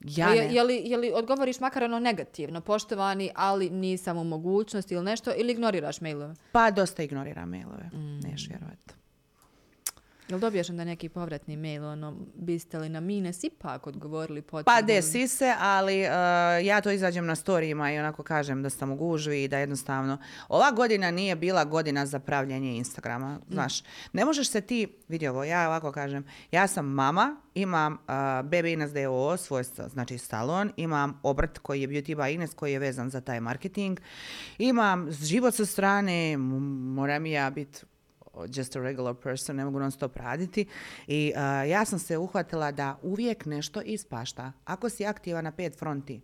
Ja 0.00 0.28
je, 0.28 0.48
ne. 0.48 0.54
je, 0.54 0.62
li, 0.62 0.82
je 0.84 0.96
li 0.96 1.12
odgovoriš 1.14 1.60
makar 1.60 1.84
ono 1.84 1.98
negativno, 1.98 2.60
poštovani, 2.60 3.30
ali 3.34 3.70
nisam 3.70 4.18
u 4.18 4.24
mogućnosti 4.24 4.94
ili 4.94 5.04
nešto, 5.04 5.32
ili 5.36 5.52
ignoriraš 5.52 6.00
mailove? 6.00 6.34
Pa 6.52 6.70
dosta 6.70 7.02
ignoriram 7.02 7.50
mailove, 7.50 7.90
neš 8.22 8.48
vjerovati. 8.48 8.94
Jel 10.28 10.38
dobiješ 10.38 10.70
onda 10.70 10.84
neki 10.84 11.08
povratni 11.08 11.56
mail, 11.56 11.84
ono, 11.84 12.16
biste 12.34 12.78
li 12.78 12.88
na 12.88 13.00
Mines 13.00 13.44
ipak 13.44 13.86
odgovorili 13.86 14.42
Pa 14.42 14.50
potrebno? 14.50 14.86
desi 14.86 15.28
se, 15.28 15.54
ali 15.58 16.02
uh, 16.02 16.08
ja 16.66 16.80
to 16.80 16.90
izađem 16.90 17.26
na 17.26 17.34
storijima 17.34 17.92
i 17.92 17.98
onako 17.98 18.22
kažem 18.22 18.62
da 18.62 18.70
sam 18.70 18.90
u 18.90 18.96
gužvi 18.96 19.44
i 19.44 19.48
da 19.48 19.58
jednostavno... 19.58 20.18
Ova 20.48 20.70
godina 20.70 21.10
nije 21.10 21.36
bila 21.36 21.64
godina 21.64 22.06
za 22.06 22.18
pravljenje 22.18 22.76
Instagrama, 22.76 23.40
znaš. 23.48 23.82
Ne 24.12 24.24
možeš 24.24 24.50
se 24.50 24.60
ti, 24.60 24.88
vidi 25.08 25.28
ovo, 25.28 25.44
ja 25.44 25.66
ovako 25.68 25.92
kažem, 25.92 26.24
ja 26.50 26.66
sam 26.66 26.86
mama, 26.86 27.36
imam 27.54 27.92
uh, 27.92 27.98
Baby 28.44 28.72
Ines 28.72 28.92
DOO, 28.92 29.36
svoj 29.36 29.64
znači 29.64 30.18
salon, 30.18 30.72
imam 30.76 31.20
obrt 31.22 31.58
koji 31.58 31.80
je 31.80 31.88
Beauty 31.88 32.16
by 32.16 32.34
Ines 32.34 32.54
koji 32.54 32.72
je 32.72 32.78
vezan 32.78 33.10
za 33.10 33.20
taj 33.20 33.40
marketing, 33.40 34.00
imam 34.58 35.12
život 35.12 35.54
sa 35.54 35.66
strane, 35.66 36.36
moram 36.36 37.26
i 37.26 37.32
ja 37.32 37.50
biti 37.50 37.84
just 38.48 38.76
a 38.76 38.80
regular 38.80 39.14
person, 39.14 39.56
ne 39.56 39.64
mogu 39.64 39.78
non 39.78 39.90
stop 39.90 40.16
raditi. 40.16 40.66
I 41.06 41.32
uh, 41.36 41.70
ja 41.70 41.84
sam 41.84 41.98
se 41.98 42.18
uhvatila 42.18 42.72
da 42.72 42.98
uvijek 43.02 43.46
nešto 43.46 43.82
ispašta. 43.82 44.52
Ako 44.64 44.88
si 44.88 45.06
aktiva 45.06 45.42
na 45.42 45.52
pet 45.52 45.78
fronti, 45.78 46.20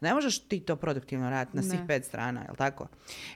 ne 0.00 0.14
možeš 0.14 0.48
ti 0.48 0.60
to 0.60 0.76
produktivno 0.76 1.30
raditi 1.30 1.56
na 1.56 1.62
svih 1.62 1.80
Ne. 1.80 1.86
pet 1.86 2.04
strana, 2.04 2.42
jel 2.44 2.56
tako? 2.56 2.88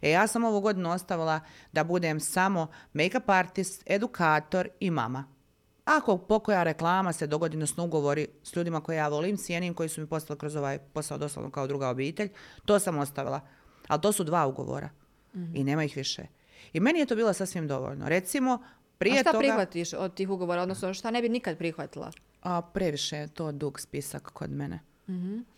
E 0.03 0.11
ja 0.11 0.27
sam 0.27 0.45
ovu 0.45 0.61
godinu 0.61 0.91
ostavila 0.91 1.41
da 1.73 1.85
budem 1.85 2.21
samo 2.21 2.67
make-up 2.95 3.33
artist, 3.33 3.83
edukator 3.87 4.69
i 4.81 4.91
mama. 4.91 5.25
Ako 5.85 6.19
pokoja 6.19 6.62
reklama 6.62 7.12
se 7.12 7.27
dogodi, 7.27 7.57
odnosno 7.57 7.85
ugovori 7.85 8.29
s 8.43 8.57
ljudima 8.57 8.81
koje 8.81 8.97
ja 8.97 9.09
volim, 9.09 9.37
cijenim, 9.37 9.75
koji 9.75 9.88
su 9.88 10.01
mi 10.01 10.07
postali 10.07 10.38
kroz 10.38 10.57
ovaj 10.57 10.79
posao 10.79 11.19
doslovno 11.19 11.51
kao 11.51 11.67
druga 11.67 11.88
obitelj, 11.88 12.29
to 12.64 12.79
sam 12.79 12.99
ostavila. 12.99 13.41
Ali 13.88 14.01
to 14.01 14.12
su 14.12 14.25
dva 14.25 14.47
ugovora 14.47 14.88
i 15.55 15.64
nema 15.64 15.85
ih 15.85 15.97
više. 15.97 16.27
I 16.73 16.81
meni 16.81 16.99
je 16.99 17.07
to 17.07 17.16
bilo 17.16 17.33
sasvim 17.33 17.68
dovoljno. 17.68 18.09
Recimo, 18.09 18.59
prije 18.99 19.18
A 19.18 19.21
šta 19.21 19.33
toga... 19.33 19.38
prihvatiš 19.38 19.92
od 19.92 20.14
tih 20.14 20.31
ugovora, 20.31 20.62
odnosno 20.62 20.94
šta 20.94 21.11
ne 21.11 21.23
bi 21.23 21.29
nikad 21.29 21.59
prihvatila? 21.59 22.12
A, 22.42 22.62
previše 22.62 23.16
je 23.16 23.29
to 23.29 23.53
dug 23.53 23.81
spisak 23.81 24.31
kod 24.33 24.51
mene. 24.51 24.81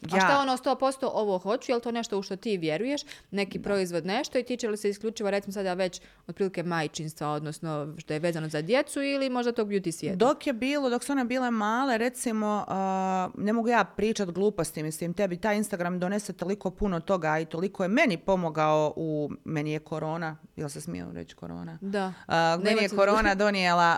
A 0.02 0.08
šta 0.08 0.38
ono 0.40 0.52
100% 0.54 0.96
ovo 1.04 1.38
hoću, 1.38 1.72
je 1.72 1.76
li 1.76 1.82
to 1.82 1.90
nešto 1.92 2.18
u 2.18 2.22
što 2.22 2.36
ti 2.36 2.56
vjeruješ, 2.56 3.00
neki 3.30 3.58
proizvod 3.58 4.06
nešto 4.06 4.38
i 4.38 4.42
tiče 4.42 4.68
li 4.68 4.76
se 4.76 4.90
isključivo 4.90 5.30
recimo 5.30 5.52
sada 5.52 5.74
već 5.74 6.00
otprilike 6.26 6.62
majčinstva, 6.62 7.28
odnosno 7.28 7.94
što 7.98 8.12
je 8.12 8.18
vezano 8.18 8.48
za 8.48 8.62
djecu 8.62 9.02
ili 9.02 9.30
možda 9.30 9.52
tog 9.52 9.68
beauty 9.68 9.90
svijeta? 9.92 10.16
Dok 10.16 10.46
je 10.46 10.52
bilo, 10.52 10.90
dok 10.90 11.04
su 11.04 11.12
one 11.12 11.24
bile 11.24 11.50
male, 11.50 11.98
recimo, 11.98 12.64
a, 12.68 13.28
ne 13.36 13.52
mogu 13.52 13.68
ja 13.68 13.84
pričat 13.86 14.30
gluposti, 14.30 14.82
mislim, 14.82 15.14
tebi 15.14 15.36
taj 15.36 15.56
Instagram 15.56 15.98
donese 15.98 16.32
toliko 16.32 16.70
puno 16.70 17.00
toga 17.00 17.38
i 17.38 17.44
toliko 17.44 17.82
je 17.82 17.88
meni 17.88 18.16
pomogao 18.16 18.92
u, 18.96 19.30
meni 19.44 19.72
je 19.72 19.78
korona, 19.78 20.36
jel 20.56 20.68
se 20.68 20.80
smije 20.80 21.06
reći 21.12 21.34
korona? 21.34 21.78
Da. 21.80 22.12
A, 22.26 22.58
meni 22.62 22.82
je 22.82 22.88
korona 22.88 23.34
donijela 23.34 23.96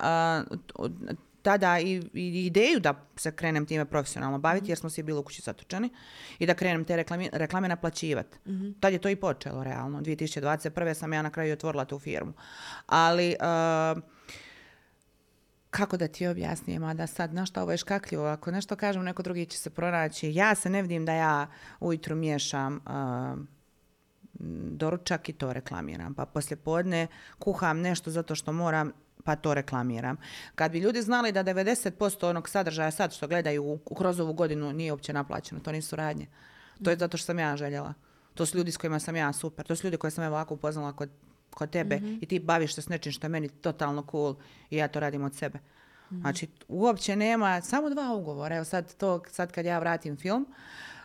od- 0.75 1.17
tada 1.43 1.79
i, 1.79 2.03
i 2.15 2.47
ideju 2.47 2.81
da 2.81 3.07
se 3.17 3.33
krenem 3.33 3.67
time 3.67 3.85
profesionalno 3.85 4.39
baviti 4.39 4.71
jer 4.71 4.79
smo 4.79 4.91
svi 4.91 5.03
bili 5.03 5.19
u 5.19 5.23
kući 5.23 5.43
zatočeni 5.43 5.91
i 6.39 6.47
da 6.47 6.55
krenem 6.55 6.85
te 6.85 6.97
reklame, 6.97 7.29
reklame 7.33 7.69
naplaćivati. 7.69 8.39
Tad 8.81 8.93
je 8.93 8.99
to 8.99 9.09
i 9.09 9.17
počelo 9.17 9.65
realno. 9.65 10.01
2021. 10.01 10.95
sam 10.95 11.13
ja 11.13 11.23
na 11.23 11.31
kraju 11.31 11.53
otvorila 11.53 11.85
tu 11.85 11.99
firmu. 11.99 12.33
Ali 12.87 13.37
a, 13.41 13.95
kako 15.71 15.97
da 15.97 16.09
ti 16.09 16.27
objasnim, 16.27 16.85
a 16.85 16.95
da 16.95 17.07
sad, 17.07 17.31
znaš 17.31 17.51
šta, 17.51 17.63
ovo 17.63 17.71
je 17.71 17.77
škakljivo, 17.77 18.27
ako 18.27 18.51
nešto 18.51 18.77
kažem, 18.77 19.05
neko 19.05 19.23
drugi 19.23 19.47
će 19.47 19.59
se 19.59 19.71
pronaći. 19.71 20.35
Ja 20.35 20.55
se 20.55 20.71
ne 20.71 20.83
vidim 20.83 21.05
da 21.05 21.13
ja 21.13 21.47
ujutru 21.81 22.17
miješam 22.17 22.81
a, 22.87 23.37
doručak 24.71 25.29
i 25.29 25.33
to 25.33 25.53
reklamiram. 25.53 26.15
Pa 26.15 26.27
poslije 26.27 26.57
podne 26.57 27.07
kuham 27.39 27.81
nešto 27.81 28.11
zato 28.11 28.35
što 28.35 28.53
moram 28.53 28.93
pa 29.25 29.37
to 29.37 29.55
reklamiram. 29.55 30.17
Kad 30.55 30.73
bi 30.73 30.79
ljudi 30.79 31.03
znali 31.03 31.33
da 31.33 31.45
90% 31.45 32.29
onog 32.29 32.49
sadržaja 32.49 32.91
sad 32.91 33.13
što 33.15 33.29
gledaju 33.29 33.65
u- 33.65 33.95
kroz 33.95 34.21
ovu 34.21 34.33
godinu 34.33 34.73
nije 34.73 34.93
uopće 34.93 35.13
naplaćeno, 35.13 35.61
to 35.61 35.73
nisu 35.73 35.97
radnje. 35.97 36.27
To 36.85 36.91
je 36.91 36.97
zato 36.97 37.17
što 37.17 37.27
sam 37.27 37.39
ja 37.39 37.57
željela. 37.57 37.95
To 38.35 38.47
su 38.47 38.59
ljudi 38.59 38.73
s 38.73 38.77
kojima 38.77 39.01
sam 39.01 39.17
ja 39.17 39.33
super. 39.33 39.67
To 39.67 39.77
su 39.77 39.87
ljudi 39.87 39.97
koje 39.97 40.11
sam 40.11 40.25
evo 40.25 40.37
ovako 40.37 40.55
upoznala 40.55 40.93
kod, 40.93 41.11
kod 41.51 41.71
tebe 41.71 41.97
i 42.21 42.27
ti 42.27 42.39
baviš 42.39 42.75
se 42.75 42.83
s 42.83 42.89
nečim 42.89 43.13
što 43.13 43.25
je 43.27 43.31
meni 43.31 43.49
totalno 43.49 44.07
cool 44.11 44.35
i 44.71 44.77
ja 44.77 44.89
to 44.89 45.01
radim 45.01 45.25
od 45.25 45.35
sebe. 45.35 45.59
Znači, 46.11 46.47
uopće 46.69 47.17
nema, 47.17 47.61
samo 47.61 47.91
dva 47.91 48.13
ugovora. 48.15 48.57
Evo 48.57 48.65
sad, 48.65 48.95
to, 48.95 49.23
sad 49.31 49.53
kad 49.53 49.65
ja 49.65 49.79
vratim 49.79 50.17
film, 50.17 50.47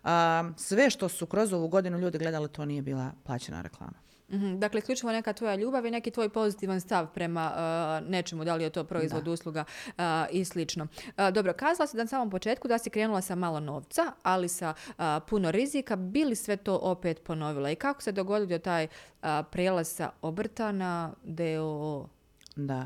a, 0.03 0.49
sve 0.57 0.89
što 0.89 1.09
su 1.09 1.25
kroz 1.25 1.53
ovu 1.53 1.67
godinu 1.67 1.99
ljudi 1.99 2.17
gledali, 2.17 2.49
to 2.49 2.65
nije 2.65 2.81
bila 2.81 3.11
plaćena 3.23 3.61
reklama. 3.61 3.93
Mhm, 4.29 4.59
Dakle, 4.59 4.79
isključivo 4.79 5.11
neka 5.11 5.33
tvoja 5.33 5.55
ljubav 5.55 5.85
i 5.85 5.91
neki 5.91 6.11
tvoj 6.11 6.29
pozitivan 6.29 6.81
stav 6.81 7.07
prema 7.13 7.51
uh, 7.51 8.09
nečemu, 8.09 8.43
da 8.43 8.55
li 8.55 8.63
je 8.63 8.69
to 8.69 8.83
proizvod, 8.83 9.27
usluga 9.27 9.63
uh, 9.87 10.03
i 10.31 10.45
slično. 10.45 10.87
Uh, 11.07 11.29
dobro, 11.33 11.53
kazala 11.53 11.87
si 11.87 11.97
da 11.97 12.03
na 12.03 12.07
samom 12.07 12.29
početku 12.29 12.67
da 12.67 12.77
si 12.77 12.89
krenula 12.89 13.21
sa 13.21 13.35
malo 13.35 13.59
novca, 13.59 14.11
ali 14.23 14.49
sa 14.49 14.73
uh, 14.87 15.03
puno 15.29 15.51
rizika. 15.51 15.95
Bi 15.95 16.25
li 16.25 16.35
sve 16.35 16.57
to 16.57 16.79
opet 16.81 17.23
ponovila? 17.23 17.71
I 17.71 17.75
kako 17.75 18.01
se 18.01 18.11
dogodio 18.11 18.59
taj 18.59 18.83
uh, 18.87 19.27
prijelaz 19.51 19.87
sa 19.87 20.09
obrta 20.21 20.71
na 20.71 21.13
DOO? 21.23 22.07
Da. 22.55 22.85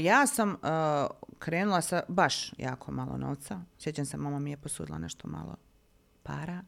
Ja 0.00 0.26
sam 0.26 0.56
krenula 1.38 1.80
sa 1.80 2.02
baš 2.08 2.52
jako 2.58 2.92
malo 2.92 3.16
novca. 3.16 3.60
Sjećam 3.78 4.04
se, 4.04 4.16
mama 4.16 4.38
mi 4.38 4.50
je 4.50 4.56
posudila 4.56 4.98
nešto 4.98 5.28
malo 5.28 5.56
para. 6.22 6.62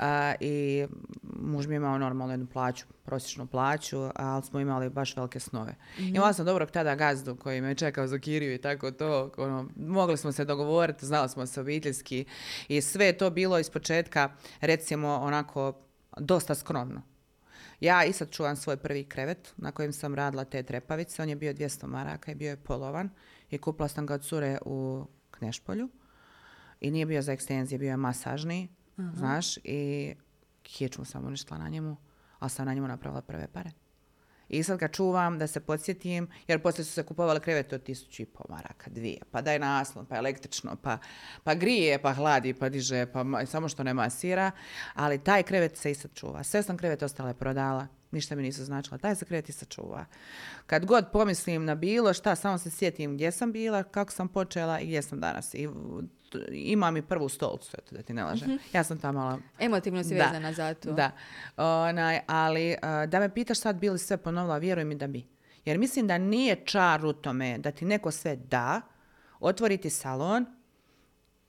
A, 0.00 0.34
I 0.40 0.86
muž 1.22 1.66
mi 1.66 1.74
je 1.74 1.76
imao 1.76 1.98
normalnu 1.98 2.32
jednu 2.32 2.46
plaću, 2.46 2.86
prosječnu 3.04 3.46
plaću, 3.46 4.08
ali 4.14 4.42
smo 4.42 4.60
imali 4.60 4.90
baš 4.90 5.16
velike 5.16 5.40
snove. 5.40 5.74
Imala 5.98 6.32
sam 6.32 6.46
dobrog 6.46 6.70
tada 6.70 6.94
gazdu 6.94 7.36
koji 7.36 7.60
me 7.60 7.74
čekao 7.74 8.06
za 8.06 8.18
kiriju 8.18 8.54
i 8.54 8.58
tako 8.58 8.90
to. 8.90 9.32
Ono, 9.36 9.68
mogli 9.76 10.16
smo 10.16 10.32
se 10.32 10.44
dogovoriti, 10.44 11.06
znali 11.06 11.28
smo 11.28 11.46
se 11.46 11.60
obiteljski 11.60 12.24
i 12.68 12.80
sve 12.80 13.06
je 13.06 13.18
to 13.18 13.30
bilo 13.30 13.58
iz 13.58 13.70
početka, 13.70 14.30
recimo, 14.60 15.08
onako 15.08 15.72
dosta 16.18 16.54
skromno. 16.54 17.02
Ja 17.80 18.04
i 18.04 18.12
sad 18.12 18.30
čuvam 18.30 18.56
svoj 18.56 18.76
prvi 18.76 19.04
krevet 19.04 19.54
na 19.56 19.72
kojem 19.72 19.92
sam 19.92 20.14
radila 20.14 20.44
te 20.44 20.62
trepavice. 20.62 21.22
On 21.22 21.28
je 21.28 21.36
bio 21.36 21.52
200 21.52 21.86
maraka 21.86 22.32
i 22.32 22.34
bio 22.34 22.50
je 22.50 22.56
polovan. 22.56 23.10
I 23.50 23.58
kupila 23.58 23.88
sam 23.88 24.06
ga 24.06 24.14
od 24.14 24.24
cure 24.24 24.58
u 24.64 25.06
Knešpolju. 25.30 25.88
I 26.80 26.90
nije 26.90 27.06
bio 27.06 27.22
za 27.22 27.32
ekstenzije, 27.32 27.78
bio 27.78 27.90
je 27.90 27.96
masažni, 27.96 28.68
znaš. 28.96 29.56
I 29.56 30.14
kičmu 30.62 31.04
sam 31.04 31.26
uništila 31.26 31.58
na 31.58 31.68
njemu, 31.68 31.96
ali 32.38 32.50
sam 32.50 32.66
na 32.66 32.74
njemu 32.74 32.88
napravila 32.88 33.22
prve 33.22 33.48
pare. 33.48 33.70
I 34.48 34.62
sad 34.62 34.78
ga 34.78 34.88
čuvam 34.88 35.38
da 35.38 35.46
se 35.46 35.60
podsjetim, 35.60 36.28
jer 36.48 36.62
poslije 36.62 36.84
su 36.84 36.92
se 36.92 37.02
kupovale 37.02 37.40
krevete 37.40 37.74
od 37.74 37.82
tisuću 37.82 38.22
i 38.22 38.26
pol 38.26 38.46
maraka, 38.48 38.90
dvije. 38.90 39.18
Pa 39.30 39.42
daj 39.42 39.58
naslon, 39.58 40.06
pa 40.06 40.16
električno, 40.16 40.76
pa, 40.76 40.98
pa 41.44 41.54
grije, 41.54 42.02
pa 42.02 42.12
hladi, 42.12 42.54
pa 42.54 42.68
diže, 42.68 43.06
pa 43.12 43.24
ma- 43.24 43.46
samo 43.46 43.68
što 43.68 43.82
ne 43.82 43.94
masira. 43.94 44.50
Ali 44.94 45.24
taj 45.24 45.42
krevet 45.42 45.76
se 45.76 45.90
i 45.90 45.94
sad 45.94 46.10
čuva. 46.14 46.42
Sve 46.42 46.62
sam 46.62 46.76
krevet 46.76 47.02
ostale 47.02 47.34
prodala. 47.34 47.86
Ništa 48.10 48.34
mi 48.34 48.42
nisu 48.42 48.64
značila. 48.64 48.98
Taj 48.98 49.14
se 49.14 49.24
krevet 49.24 49.48
i 49.48 49.52
sad 49.52 49.68
čuva. 49.68 50.04
Kad 50.66 50.86
god 50.86 51.10
pomislim 51.12 51.64
na 51.64 51.74
bilo 51.74 52.14
šta, 52.14 52.36
samo 52.36 52.58
se 52.58 52.70
sjetim 52.70 53.14
gdje 53.14 53.32
sam 53.32 53.52
bila, 53.52 53.82
kako 53.82 54.12
sam 54.12 54.28
počela 54.28 54.80
i 54.80 54.86
gdje 54.86 55.02
sam 55.02 55.20
danas. 55.20 55.54
I 55.54 55.68
imam 56.52 56.96
i 56.96 57.02
prvu 57.02 57.28
stolcu, 57.28 57.76
eto 57.78 57.94
da 57.96 58.02
ti 58.02 58.12
ne 58.14 58.24
lažem. 58.24 58.58
Ja 58.72 58.84
sam 58.84 58.98
ta 58.98 59.12
mala 59.12 59.38
Emotivno 59.58 60.04
si 60.04 60.14
Da, 60.14 60.24
vezana 60.24 60.52
za 60.52 60.74
to. 60.74 60.92
da, 60.92 61.10
onaj, 61.56 62.20
ali 62.26 62.76
uh, 62.82 63.10
da 63.10 63.20
me 63.20 63.34
pitaš 63.34 63.60
sad 63.60 63.76
bi 63.76 63.90
li 63.90 63.98
sve 63.98 64.16
ponovila, 64.16 64.58
vjeruj 64.58 64.84
mi 64.84 64.94
da 64.94 65.06
bi. 65.06 65.26
Jer 65.64 65.78
mislim 65.78 66.06
da 66.06 66.18
nije 66.18 66.64
čar 66.64 67.06
u 67.06 67.12
tome 67.12 67.58
da 67.58 67.70
ti 67.70 67.84
neko 67.84 68.10
sve 68.10 68.36
da, 68.36 68.80
otvoriti 69.40 69.90
salon, 69.90 70.46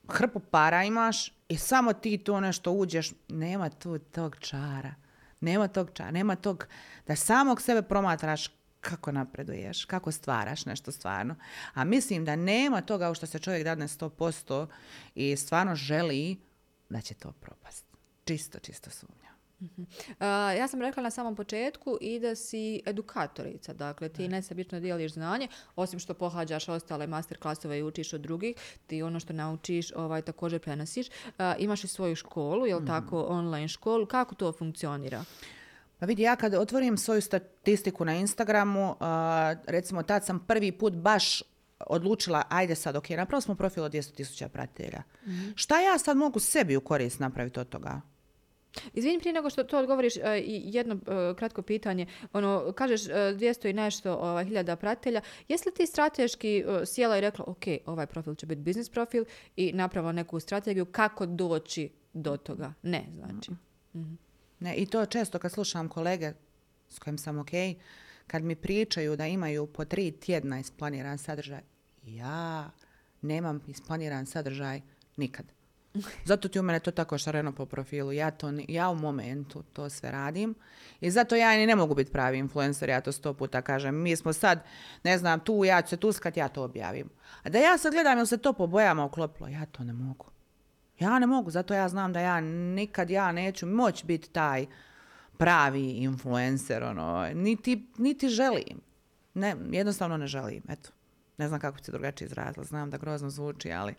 hrpu 0.09 0.39
para 0.39 0.83
imaš 0.83 1.33
i 1.49 1.57
samo 1.57 1.93
ti 1.93 2.17
to 2.17 2.39
nešto 2.39 2.71
uđeš, 2.71 3.11
nema 3.27 3.69
tu 3.69 3.99
tog 3.99 4.35
čara. 4.39 4.93
Nema 5.39 5.67
tog 5.67 5.89
čara, 5.93 6.11
nema 6.11 6.35
tog 6.35 6.67
da 7.07 7.15
samog 7.15 7.61
sebe 7.61 7.81
promatraš 7.81 8.47
kako 8.81 9.11
napreduješ, 9.11 9.85
kako 9.85 10.11
stvaraš 10.11 10.65
nešto 10.65 10.91
stvarno. 10.91 11.35
A 11.73 11.83
mislim 11.83 12.25
da 12.25 12.35
nema 12.35 12.81
toga 12.81 13.11
u 13.11 13.13
što 13.13 13.25
se 13.25 13.39
čovjek 13.39 13.63
dadne 13.63 13.87
100% 13.87 14.67
i 15.15 15.35
stvarno 15.35 15.75
želi 15.75 16.37
da 16.89 17.01
će 17.01 17.13
to 17.13 17.31
propast. 17.31 17.85
Čisto, 18.25 18.59
čisto 18.59 18.89
sumnja. 18.89 19.31
ja 20.59 20.67
sam 20.67 20.81
rekla 20.81 21.03
na 21.03 21.11
samom 21.11 21.35
početku 21.35 21.97
i 22.01 22.19
da 22.19 22.35
si 22.35 22.81
edukatorica, 22.85 23.73
dakle 23.73 24.09
ti 24.09 24.27
nesebično 24.27 24.79
dijeliš 24.79 25.13
znanje, 25.13 25.47
osim 25.75 25.99
što 25.99 26.13
pohađaš 26.13 26.69
ostale 26.69 27.07
master 27.07 27.37
klasove 27.37 27.79
i 27.79 27.83
učiš 27.83 28.13
od 28.13 28.21
drugih, 28.21 28.55
ti 28.87 29.03
ono 29.03 29.19
što 29.19 29.33
naučiš 29.33 29.91
ovaj, 29.95 30.21
također 30.21 30.59
prenosiš. 30.59 31.07
imaš 31.57 31.83
i 31.83 31.87
svoju 31.87 32.15
školu, 32.15 32.65
jel 32.67 32.79
mm 32.79 32.87
tako, 32.87 33.25
online 33.29 33.67
školu, 33.67 34.05
kako 34.05 34.35
to 34.35 34.51
funkcionira? 34.51 35.23
Pa 36.01 36.05
vidi, 36.05 36.21
ja 36.21 36.35
kad 36.35 36.53
otvorim 36.53 36.97
svoju 36.97 37.21
statistiku 37.21 38.05
na 38.05 38.15
Instagramu, 38.15 38.95
recimo 39.67 40.03
tad 40.03 40.25
sam 40.25 40.45
prvi 40.47 40.71
put 40.71 40.93
baš 40.93 41.43
odlučila, 41.87 42.43
ajde 42.49 42.75
sad, 42.75 42.95
ok, 42.95 43.09
napravo 43.09 43.41
smo 43.41 43.55
profil 43.55 43.83
od 43.83 43.91
200 43.91 44.15
tisuća 44.15 44.49
pratitelja. 44.49 45.03
Mhm. 45.23 45.49
Šta 45.55 45.81
ja 45.81 45.97
sad 45.97 46.17
mogu 46.17 46.39
sebi 46.39 46.75
u 46.75 46.81
korist 46.81 47.19
napraviti 47.19 47.59
od 47.59 47.69
toga? 47.69 48.01
Izvini 48.93 49.19
prije 49.19 49.33
nego 49.33 49.49
što 49.49 49.63
to 49.63 49.79
odgovoriš, 49.79 50.15
uh, 50.15 50.23
jedno 50.45 50.95
uh, 50.95 51.37
kratko 51.37 51.61
pitanje. 51.61 52.05
Ono, 52.33 52.73
kažeš 52.75 53.01
uh, 53.05 53.11
200 53.11 53.69
i 53.69 53.73
nešto 53.73 54.13
ovaj, 54.13 54.45
hiljada 54.45 54.75
pratitelja. 54.75 55.21
Jesi 55.47 55.69
li 55.69 55.75
ti 55.75 55.87
strateški 55.87 56.63
sjela 56.85 57.17
i 57.17 57.21
rekla, 57.21 57.45
ok, 57.47 57.63
ovaj 57.85 58.05
profil 58.05 58.35
će 58.35 58.45
biti 58.45 58.61
biznis 58.61 58.89
profil 58.89 59.25
i 59.55 59.73
napravila 59.73 60.11
neku 60.11 60.39
strategiju 60.39 60.85
kako 60.85 61.25
doći 61.25 61.89
do 62.13 62.37
toga? 62.37 62.73
Ne, 62.83 63.05
znači. 63.15 63.51
Mhm. 63.95 64.30
Ne, 64.61 64.75
i 64.75 64.85
to 64.85 65.05
često 65.05 65.39
kad 65.39 65.51
slušam 65.51 65.89
kolege 65.89 66.33
s 66.89 66.99
kojim 66.99 67.17
sam 67.17 67.39
ok, 67.39 67.49
kad 68.27 68.43
mi 68.43 68.55
pričaju 68.55 69.15
da 69.15 69.27
imaju 69.27 69.67
po 69.67 69.85
tri 69.85 70.11
tjedna 70.11 70.59
isplaniran 70.59 71.17
sadržaj, 71.17 71.61
ja 72.03 72.71
nemam 73.21 73.61
isplaniran 73.67 74.25
sadržaj 74.25 74.81
nikad. 75.17 75.45
Zato 76.25 76.47
ti 76.47 76.59
u 76.59 76.63
mene 76.63 76.79
to 76.79 76.91
tako 76.91 77.17
šareno 77.17 77.51
po 77.51 77.65
profilu. 77.65 78.11
Ja, 78.11 78.31
to, 78.31 78.53
ja 78.67 78.89
u 78.89 78.95
momentu 78.95 79.63
to 79.73 79.89
sve 79.89 80.11
radim 80.11 80.55
i 81.01 81.11
zato 81.11 81.35
ja 81.35 81.57
ni 81.57 81.65
ne 81.65 81.75
mogu 81.75 81.95
biti 81.95 82.11
pravi 82.11 82.37
influencer, 82.37 82.89
ja 82.89 83.01
to 83.01 83.11
sto 83.11 83.33
puta 83.33 83.61
kažem. 83.61 84.01
Mi 84.01 84.15
smo 84.15 84.33
sad, 84.33 84.63
ne 85.03 85.17
znam, 85.17 85.39
tu, 85.39 85.65
ja 85.65 85.81
ću 85.81 85.89
se 85.89 85.97
tuskat, 85.97 86.37
ja 86.37 86.47
to 86.47 86.63
objavim. 86.63 87.09
A 87.43 87.49
da 87.49 87.59
ja 87.59 87.77
sad 87.77 87.93
gledam 87.93 88.17
jel 88.17 88.25
se 88.25 88.37
to 88.37 88.53
po 88.53 88.67
bojama 88.67 89.05
uklopilo, 89.05 89.47
ja 89.47 89.65
to 89.65 89.83
ne 89.83 89.93
mogu. 89.93 90.30
Ja 91.01 91.19
ne 91.19 91.27
mogu, 91.27 91.51
zato 91.51 91.73
ja 91.73 91.89
znam 91.89 92.13
da 92.13 92.19
ja 92.19 92.41
nikad 92.41 93.09
ja 93.09 93.31
neću 93.31 93.67
moći 93.67 94.05
biti 94.05 94.29
taj 94.29 94.65
pravi 95.37 95.89
influencer, 95.89 96.83
ono, 96.83 97.29
niti, 97.33 97.87
niti 97.97 98.29
želim. 98.29 98.81
Ne, 99.33 99.55
jednostavno 99.71 100.17
ne 100.17 100.27
želim, 100.27 100.63
eto. 100.69 100.89
Ne 101.37 101.47
znam 101.47 101.59
kako 101.59 101.77
bi 101.77 101.83
se 101.83 101.91
drugačije 101.91 102.25
izrazila, 102.25 102.65
znam 102.65 102.89
da 102.89 102.97
grozno 102.97 103.29
zvuči, 103.29 103.71
ali... 103.71 103.95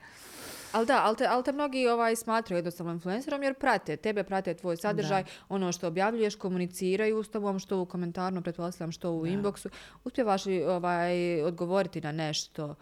Ali 0.72 0.86
da, 0.86 1.00
ali 1.04 1.16
te, 1.16 1.26
ali 1.26 1.44
te 1.44 1.52
mnogi 1.52 1.88
ovaj, 1.88 2.16
smatraju 2.16 2.58
jednostavno 2.58 2.92
influencerom 2.92 3.42
jer 3.42 3.54
prate, 3.54 3.96
tebe 3.96 4.24
prate 4.24 4.54
tvoj 4.54 4.76
sadržaj, 4.76 5.24
ono 5.48 5.72
što 5.72 5.86
objavljuješ, 5.86 6.36
komuniciraju 6.36 7.22
s 7.22 7.28
tobom, 7.28 7.58
što 7.58 7.80
u 7.80 7.86
komentarnom, 7.86 8.42
pretpostavljam, 8.42 8.92
što 8.92 9.12
u 9.12 9.22
da. 9.22 9.30
inboxu. 9.30 9.68
Uspjevaš 10.04 10.46
li 10.46 10.64
ovaj, 10.64 11.42
odgovoriti 11.42 12.00
na 12.00 12.12
nešto? 12.12 12.74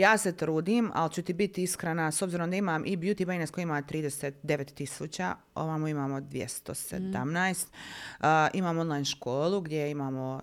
Ja 0.00 0.18
se 0.18 0.32
trudim, 0.32 0.90
ali 0.94 1.12
ću 1.12 1.22
ti 1.22 1.32
biti 1.32 1.62
iskrena, 1.62 2.10
s 2.10 2.22
obzirom 2.22 2.50
da 2.50 2.56
imam 2.56 2.86
i 2.86 2.96
Beauty 2.96 3.26
Business 3.26 3.50
koji 3.52 3.62
ima 3.62 3.82
39 3.82 4.74
tisuća, 4.74 5.34
ovamo 5.54 5.88
imamo 5.88 6.20
217. 6.20 7.66
Mm. 7.66 8.26
Uh, 8.26 8.26
imam 8.54 8.78
online 8.78 9.04
školu 9.04 9.60
gdje 9.60 9.90
imamo 9.90 10.40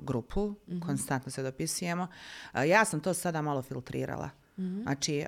grupu, 0.00 0.54
mm 0.68 0.80
konstantno 0.80 1.32
se 1.32 1.42
dopisujemo. 1.42 2.06
ja 2.66 2.84
sam 2.84 3.00
to 3.00 3.14
sada 3.14 3.42
malo 3.42 3.62
filtrirala. 3.62 4.30
mm 4.58 4.82
Znači, 4.82 5.24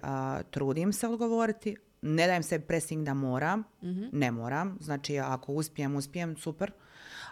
trudim 0.51 0.93
se 0.93 1.09
odgovoriti, 1.09 1.77
ne 2.03 2.27
dajem 2.27 2.43
se 2.43 2.61
pressing 2.61 3.07
da 3.07 3.15
moram, 3.15 3.65
mhm. 3.83 4.05
ne 4.13 4.31
moram. 4.31 4.79
Znači, 4.81 5.19
ako 5.19 5.53
uspijem, 5.53 5.97
uspijem, 5.97 6.37
super. 6.37 6.73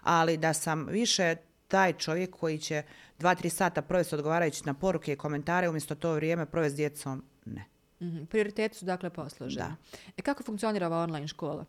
Ali 0.02 0.36
da 0.36 0.52
sam 0.52 0.86
više 0.86 1.36
taj 1.68 1.92
čovjek 1.92 2.36
koji 2.36 2.58
će 2.58 2.82
dva, 3.18 3.34
tri 3.34 3.50
sata 3.50 3.82
provesti 3.82 4.14
odgovarajući 4.14 4.66
na 4.66 4.74
poruke 4.74 5.12
i 5.12 5.16
komentare, 5.16 5.68
umjesto 5.68 5.94
to 5.94 6.12
vrijeme 6.12 6.46
provesti 6.46 6.74
s 6.74 6.76
djecom, 6.76 7.24
ne. 7.44 7.64
mm 8.00 8.26
Prioriteti 8.26 8.78
su 8.78 8.84
dakle 8.84 9.10
posloženi. 9.10 9.66
Da. 9.68 9.76
E 10.16 10.22
kako 10.22 10.42
funkcionira 10.42 10.86
ova 10.86 11.02
online 11.02 11.28
škola? 11.28 11.64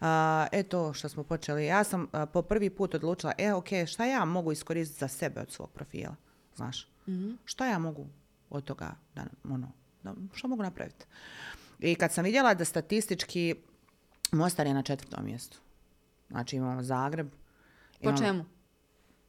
A, 0.00 0.46
e 0.52 0.62
to 0.62 0.92
što 0.92 1.08
smo 1.08 1.24
počeli. 1.24 1.66
Ja 1.66 1.84
sam 1.84 2.06
po 2.32 2.42
prvi 2.42 2.70
put 2.70 2.94
odlučila, 2.94 3.32
e 3.38 3.52
ok, 3.52 3.68
šta 3.86 4.04
ja 4.04 4.24
mogu 4.24 4.52
iskoristiti 4.52 5.00
za 5.00 5.08
sebe 5.08 5.40
od 5.40 5.52
svog 5.52 5.70
profila? 5.70 6.16
Znaš? 6.56 6.88
mm 7.06 7.30
Šta 7.44 7.66
ja 7.66 7.78
mogu 7.78 8.06
od 8.50 8.64
toga, 8.64 8.94
da, 9.14 9.24
ono, 9.44 9.72
da, 10.02 10.14
što 10.34 10.48
mogu 10.48 10.62
napraviti? 10.62 11.04
I 11.80 11.94
kad 11.94 12.12
sam 12.12 12.24
vidjela 12.24 12.54
da 12.54 12.64
statistički 12.64 13.54
Mostar 14.32 14.66
je 14.66 14.74
na 14.74 14.82
četvrtom 14.82 15.24
mjestu. 15.24 15.58
Znači 16.28 16.56
imamo 16.56 16.82
Zagreb. 16.82 17.28
Po 18.02 18.16
čemu? 18.16 18.44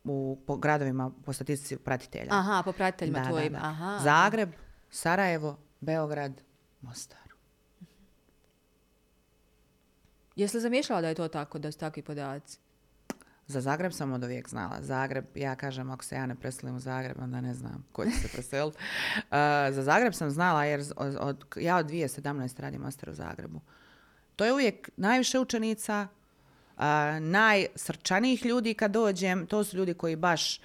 U, 0.04 0.40
po 0.48 0.58
gradovima 0.58 1.12
po 1.26 1.34
statistici 1.34 1.78
pratitelja. 1.78 2.28
Aha, 2.30 2.62
po 2.66 2.72
pratiteljima 2.72 3.20
da, 3.20 3.30
tvojima. 3.30 3.60
Aha. 3.62 4.00
Zagreb, 4.04 4.50
Sarajevo, 4.90 5.58
Beograd, 5.80 6.42
Mostar. 6.82 7.28
Jesi 10.36 10.58
li 10.58 10.62
zamišljala 10.62 11.02
da 11.02 11.08
je 11.08 11.16
to 11.16 11.28
tako, 11.28 11.60
da 11.60 11.72
su 11.72 11.80
takvi 11.80 12.02
podaci? 12.02 12.60
Za 13.48 13.62
Zagreb 13.62 13.94
sam 13.94 14.14
od 14.14 14.24
uvijek 14.24 14.50
znala. 14.50 14.82
Zagreb, 14.82 15.26
ja 15.36 15.56
kažem, 15.56 15.92
ako 15.92 16.04
se 16.04 16.16
ja 16.16 16.26
ne 16.26 16.36
preselim 16.36 16.76
u 16.76 16.80
Zagreb, 16.80 17.18
onda 17.22 17.42
ne 17.42 17.54
znam 17.54 17.86
ko 17.92 18.06
će 18.06 18.12
se 18.12 18.28
preseliti. 18.28 18.78
Uh, 19.18 19.32
za 19.76 19.84
Zagreb 19.84 20.14
sam 20.14 20.30
znala 20.30 20.66
jer 20.66 20.82
od, 20.96 21.18
od, 21.20 21.46
ja 21.56 21.78
od 21.78 21.86
2017. 21.86 22.62
radim 22.62 22.82
master 22.82 23.10
u 23.10 23.14
Zagrebu. 23.14 23.62
To 24.36 24.46
je 24.46 24.54
uvijek 24.54 24.90
najviše 24.98 25.40
učenica, 25.40 26.08
najsrčanijih 27.20 28.46
ljudi 28.46 28.74
kad 28.74 28.92
dođem, 28.92 29.48
to 29.48 29.64
su 29.64 29.78
ljudi 29.78 29.94
koji 29.94 30.16
baš 30.16 30.60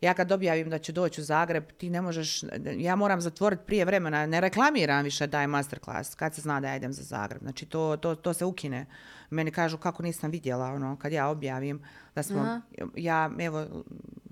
ja 0.00 0.14
kad 0.14 0.32
objavim 0.32 0.70
da 0.70 0.78
ću 0.78 0.92
doći 0.92 1.20
u 1.20 1.24
Zagreb, 1.24 1.64
ti 1.78 1.90
ne 1.90 2.00
možeš, 2.00 2.42
ja 2.78 2.96
moram 2.96 3.20
zatvoriti 3.20 3.62
prije 3.66 3.84
vremena, 3.84 4.26
ne 4.26 4.40
reklamiram 4.40 5.04
više 5.04 5.26
daj 5.26 5.46
masterclass, 5.46 6.14
kad 6.14 6.34
se 6.34 6.40
zna 6.40 6.60
da 6.60 6.68
ja 6.68 6.76
idem 6.76 6.92
za 6.92 7.02
Zagreb. 7.02 7.42
Znači 7.42 7.66
to, 7.66 7.96
to, 7.96 8.14
to 8.14 8.32
se 8.32 8.44
ukine. 8.44 8.86
Meni 9.30 9.50
kažu 9.50 9.78
kako 9.78 10.02
nisam 10.02 10.30
vidjela, 10.30 10.66
ono, 10.66 10.96
kad 10.96 11.12
ja 11.12 11.28
objavim 11.28 11.82
da 12.14 12.22
smo, 12.22 12.60
ja, 12.96 13.30
evo, 13.38 13.66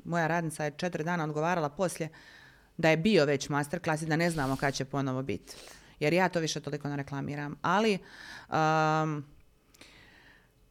moja 0.05 0.27
radnica 0.27 0.65
je 0.65 0.71
četiri 0.71 1.05
dana 1.05 1.25
odgovarala 1.25 1.69
poslije 1.69 2.09
da 2.77 2.91
je 2.91 2.97
bio 2.97 3.25
već 3.25 3.49
masterclass 3.49 4.03
i 4.03 4.07
da 4.07 4.17
ne 4.17 4.31
znamo 4.31 4.57
kad 4.57 4.75
će 4.75 4.85
ponovo 4.85 5.23
biti. 5.23 5.57
Jer 6.01 6.13
ja 6.13 6.29
to 6.29 6.41
više 6.41 6.61
toliko 6.61 6.89
ne 6.89 6.97
reklamiram. 6.97 7.57
Ali, 7.63 7.99
um, 8.49 9.25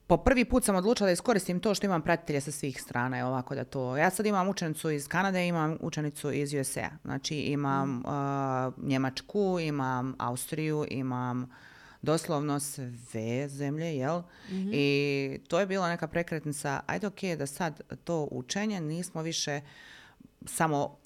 po 0.08 0.17
prvi 0.17 0.46
put 0.46 0.63
sam 0.63 0.76
odlučila 0.76 1.08
da 1.08 1.12
iskoristim 1.12 1.60
to 1.60 1.76
što 1.76 1.86
imam 1.86 2.02
pratitelje 2.02 2.41
sa 2.41 2.52
svih 2.52 2.82
strana. 2.82 3.17
Je 3.17 3.26
ovako 3.26 3.56
da 3.56 3.63
to. 3.63 3.98
Ja 3.98 4.10
sad 4.10 4.26
imam 4.26 4.50
učenicu 4.50 4.89
iz 4.89 5.08
Kanade, 5.08 5.48
imam 5.48 5.78
učenicu 5.82 6.32
iz 6.32 6.54
USA. 6.54 6.89
Znači 7.04 7.36
imam 7.36 7.89
mm. 7.89 8.04
uh, 8.06 8.88
Njemačku, 8.88 9.60
imam 9.60 10.15
Austriju, 10.20 10.86
imam 10.89 11.50
doslovno 12.02 12.60
sve 12.60 13.48
zemlje, 13.50 13.98
jel? 13.98 14.22
Mhm. 14.50 14.70
I 14.74 15.39
to 15.48 15.60
je 15.60 15.65
bila 15.65 15.89
neka 15.89 16.08
prekretnica, 16.08 16.80
ajde 16.86 17.08
ok, 17.08 17.22
da 17.38 17.48
sad 17.48 17.82
to 18.04 18.28
učenje 18.32 18.82
nismo 18.82 19.22
više 19.22 19.62
samo 20.46 20.98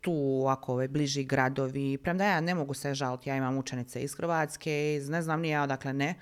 tu 0.00 0.44
ako 0.48 0.72
ove 0.72 0.88
bliži 0.88 1.24
gradovi, 1.24 1.98
premda 1.98 2.24
ja 2.24 2.40
ne 2.40 2.54
mogu 2.54 2.74
se 2.74 2.94
žaliti, 2.94 3.28
ja 3.28 3.36
imam 3.36 3.56
učenice 3.56 4.02
iz 4.02 4.14
Hrvatske, 4.14 4.94
iz 4.96 5.08
ne 5.08 5.22
znam 5.22 5.40
ni 5.40 5.48
ja 5.48 5.62
odakle 5.62 5.92
ne, 5.92 6.14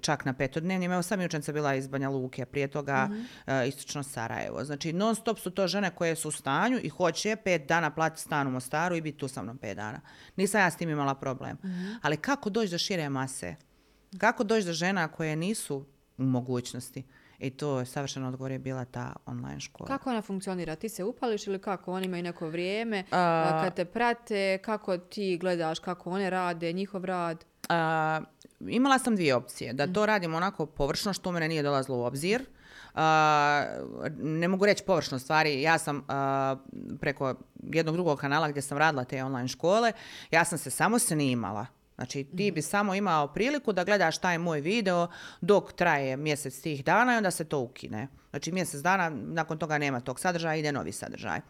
čak 0.00 0.24
na 0.24 0.32
petodnevnim. 0.32 0.92
Evo 0.92 1.02
sam 1.02 1.20
učenica 1.20 1.52
bila 1.52 1.74
iz 1.74 1.86
Banja 1.86 2.08
Luke, 2.08 2.46
prije 2.46 2.68
toga 2.68 3.08
mm 3.10 3.26
istočno 3.68 4.02
Sarajevo. 4.02 4.64
Znači 4.64 4.92
non 4.92 5.14
stop 5.14 5.38
su 5.38 5.50
to 5.50 5.66
žene 5.66 5.90
koje 5.90 6.16
su 6.16 6.28
u 6.28 6.32
stanju 6.32 6.78
i 6.82 6.88
hoće 6.88 7.36
pet 7.36 7.66
dana 7.68 7.90
platiti 7.90 8.22
stan 8.22 8.46
u 8.46 8.50
Mostaru 8.50 8.96
i 8.96 9.00
biti 9.00 9.18
tu 9.18 9.28
sa 9.28 9.42
mnom 9.42 9.58
pet 9.58 9.76
dana. 9.76 10.00
Nisam 10.36 10.60
ja 10.60 10.70
s 10.70 10.76
tim 10.76 10.90
imala 10.90 11.14
problem. 11.14 11.56
Mhm. 11.64 11.92
Ali 12.02 12.16
kako 12.16 12.50
doći 12.50 12.70
do 12.70 12.78
šire 12.78 13.08
mase? 13.08 13.56
Kako 14.18 14.44
doći 14.44 14.66
do 14.66 14.72
žena 14.72 15.08
koje 15.08 15.36
nisu 15.36 15.86
u 16.18 16.22
mogućnosti? 16.22 17.04
I 17.38 17.50
to 17.50 17.78
je 17.78 17.86
savršeno 17.86 18.28
odgovor 18.28 18.50
je 18.52 18.58
bila 18.58 18.84
ta 18.84 19.12
online 19.26 19.60
škola. 19.60 19.88
Kako 19.88 20.10
ona 20.10 20.22
funkcionira? 20.22 20.76
Ti 20.76 20.88
se 20.88 21.04
upališ 21.04 21.46
ili 21.46 21.58
kako? 21.58 21.92
Oni 21.92 22.06
imaju 22.06 22.22
neko 22.22 22.48
vrijeme 22.48 23.04
kad 23.10 23.74
te 23.74 23.84
prate, 23.84 24.58
kako 24.58 24.98
ti 24.98 25.38
gledaš 25.40 25.78
kako 25.78 26.10
one 26.10 26.30
rade, 26.30 26.72
njihov 26.72 27.04
rad? 27.04 27.44
Imala 28.60 28.98
sam 28.98 29.16
dvije 29.16 29.34
opcije. 29.34 29.72
Da 29.72 29.92
to 29.92 30.06
radim 30.06 30.34
onako 30.34 30.66
površno, 30.66 31.12
što 31.12 31.30
u 31.30 31.32
mene 31.32 31.48
nije 31.48 31.62
dolazilo 31.62 31.98
u 31.98 32.04
obzir. 32.04 32.46
ne 34.18 34.48
mogu 34.48 34.66
reći 34.66 34.84
površno 34.84 35.18
stvari. 35.18 35.62
Ja 35.62 35.78
sam 35.78 36.06
preko 37.00 37.34
jednog 37.62 37.94
drugog 37.94 38.18
kanala 38.18 38.48
gdje 38.48 38.62
sam 38.62 38.78
radila 38.78 39.04
te 39.04 39.24
online 39.24 39.48
škole, 39.48 39.92
ja 40.30 40.44
sam 40.44 40.58
se 40.58 40.70
samo 40.70 40.98
snimala. 40.98 41.66
Znači 41.94 42.24
ti 42.24 42.50
bi 42.50 42.62
samo 42.62 42.94
imao 42.94 43.28
priliku 43.28 43.72
da 43.72 43.84
gledaš 43.84 44.18
taj 44.18 44.38
moj 44.38 44.60
video 44.60 45.08
dok 45.40 45.72
traje 45.72 46.16
mjesec 46.16 46.60
tih 46.60 46.84
dana 46.84 47.14
i 47.14 47.16
onda 47.16 47.30
se 47.30 47.44
to 47.44 47.58
ukine. 47.58 48.08
Znači 48.30 48.52
mjesec 48.52 48.80
dana, 48.80 49.10
nakon 49.10 49.58
toga 49.58 49.78
nema 49.78 50.00
tog 50.00 50.20
sadržaja, 50.20 50.56
ide 50.56 50.72
novi 50.72 50.92
sadržaj. 50.92 51.40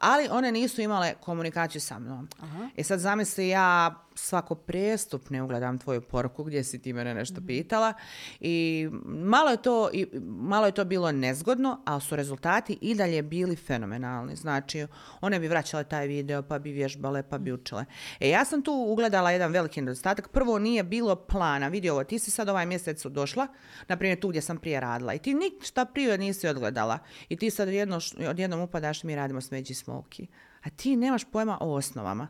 Ali 0.00 0.28
one 0.30 0.52
nisu 0.52 0.80
imale 0.80 1.14
komunikaciju 1.20 1.80
sa 1.80 1.98
mnom. 1.98 2.28
Aha. 2.40 2.68
E 2.76 2.84
sad 2.84 2.98
zamisli 3.00 3.48
ja 3.48 3.94
svako 4.14 4.54
prestup 4.54 5.30
ne 5.30 5.42
ugledam 5.42 5.78
tvoju 5.78 6.00
poruku 6.00 6.44
gdje 6.44 6.64
si 6.64 6.82
ti 6.82 6.92
mene 6.92 7.14
nešto 7.14 7.40
pitala 7.46 7.92
i 8.40 8.88
malo 9.04 9.50
je 9.50 9.56
to 9.56 9.90
i 9.92 10.06
malo 10.26 10.66
je 10.66 10.72
to 10.72 10.84
bilo 10.84 11.12
nezgodno, 11.12 11.80
ali 11.84 12.00
su 12.00 12.16
rezultati 12.16 12.78
i 12.80 12.94
dalje 12.94 13.22
bili 13.22 13.56
fenomenalni. 13.56 14.36
Znači, 14.36 14.86
one 15.20 15.40
bi 15.40 15.48
vraćale 15.48 15.84
taj 15.84 16.06
video, 16.06 16.42
pa 16.42 16.58
bi 16.58 16.72
vježbale, 16.72 17.22
pa 17.22 17.38
bi 17.38 17.52
učile. 17.52 17.84
E, 18.20 18.28
ja 18.28 18.44
sam 18.44 18.62
tu 18.62 18.72
ugledala 18.72 19.30
jedan 19.30 19.52
veliki 19.52 19.80
nedostatak. 19.80 20.28
Prvo 20.28 20.58
nije 20.58 20.82
bilo 20.82 21.16
plana. 21.16 21.68
Vidi 21.68 21.90
ovo, 21.90 22.04
ti 22.04 22.18
si 22.18 22.30
sad 22.30 22.48
ovaj 22.48 22.66
mjesec 22.66 23.06
došla, 23.06 23.46
na 23.88 23.96
primjer 23.96 24.20
tu 24.20 24.28
gdje 24.28 24.40
sam 24.40 24.58
prije 24.58 24.80
radila 24.80 25.14
i 25.14 25.18
ti 25.18 25.34
ništa 25.34 25.84
prije 25.84 26.14
nisi 26.24 26.48
odgledala. 26.48 26.98
I 27.28 27.36
ti 27.36 27.50
sad 27.50 27.68
jedno, 27.68 28.00
odjednom 28.28 28.60
upadaš, 28.60 29.02
mi 29.02 29.16
radimo 29.16 29.40
smeđi 29.40 29.74
smoki. 29.74 30.26
A 30.64 30.70
ti 30.70 30.96
nemaš 30.96 31.24
pojma 31.24 31.58
o 31.60 31.74
osnovama. 31.74 32.28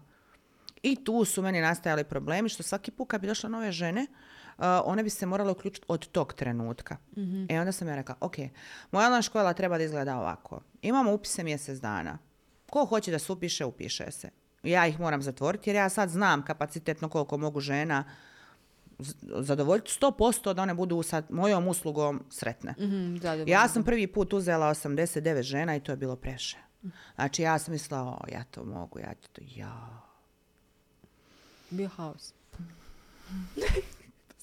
I 0.83 1.05
tu 1.05 1.25
su 1.25 1.43
meni 1.43 1.61
nastajali 1.61 2.05
problemi 2.05 2.49
što 2.49 2.63
svaki 2.63 2.91
put 2.91 3.09
kad 3.11 3.21
bi 3.21 3.27
došle 3.27 3.51
nove 3.51 3.73
žene, 3.73 4.07
uh, 4.59 4.65
one 4.85 5.03
bi 5.03 5.11
se 5.11 5.27
morale 5.27 5.51
uključiti 5.51 5.87
od 5.89 6.09
tog 6.09 6.35
trenutka. 6.35 6.97
E 7.49 7.61
onda 7.61 7.73
sam 7.73 7.89
ja 7.89 7.95
rekla, 7.95 8.15
ok, 8.21 8.37
moja 8.91 9.07
online 9.07 9.23
škola 9.23 9.53
treba 9.53 9.79
da 9.79 9.85
izgleda 9.85 10.19
ovako. 10.19 10.61
Imamo 10.83 11.13
upise 11.13 11.45
mjesec 11.45 11.81
dana. 11.81 12.19
Ko 12.71 12.85
hoće 12.85 13.11
da 13.11 13.19
se 13.19 13.33
upiše, 13.33 13.65
upiše 13.65 14.11
se. 14.11 14.31
Ja 14.63 14.87
ih 14.87 15.01
moram 15.01 15.23
zatvoriti 15.23 15.71
jer 15.71 15.77
ja 15.77 15.89
sad 15.89 16.09
znam 16.09 16.45
kapacitetno 16.45 17.09
koliko 17.09 17.39
mogu 17.39 17.61
žena 17.61 18.05
zadovoljiti 19.41 19.91
100% 20.01 20.55
da 20.55 20.63
one 20.63 20.75
budu 20.75 21.03
sa 21.03 21.23
mojom 21.29 21.69
uslugom 21.69 22.25
sretne. 22.31 22.75
Mhm, 22.79 23.17
da, 23.17 23.37
da, 23.37 23.45
Ja 23.47 23.69
sam 23.69 23.85
prvi 23.85 24.07
put 24.07 24.33
uzela 24.33 24.67
89 24.71 25.43
žena 25.43 25.77
i 25.77 25.81
to 25.81 25.93
je 25.93 25.97
bilo 25.97 26.17
preše. 26.17 26.57
Znači 27.15 27.43
ja 27.43 27.59
sam 27.59 27.73
mislila, 27.73 28.03
o, 28.03 28.19
ja 28.33 28.45
to 28.45 28.65
mogu, 28.65 28.99
ja 28.99 29.15
to, 29.33 29.41
ja. 29.45 30.03
Bio 31.71 31.89
haos. 31.89 32.33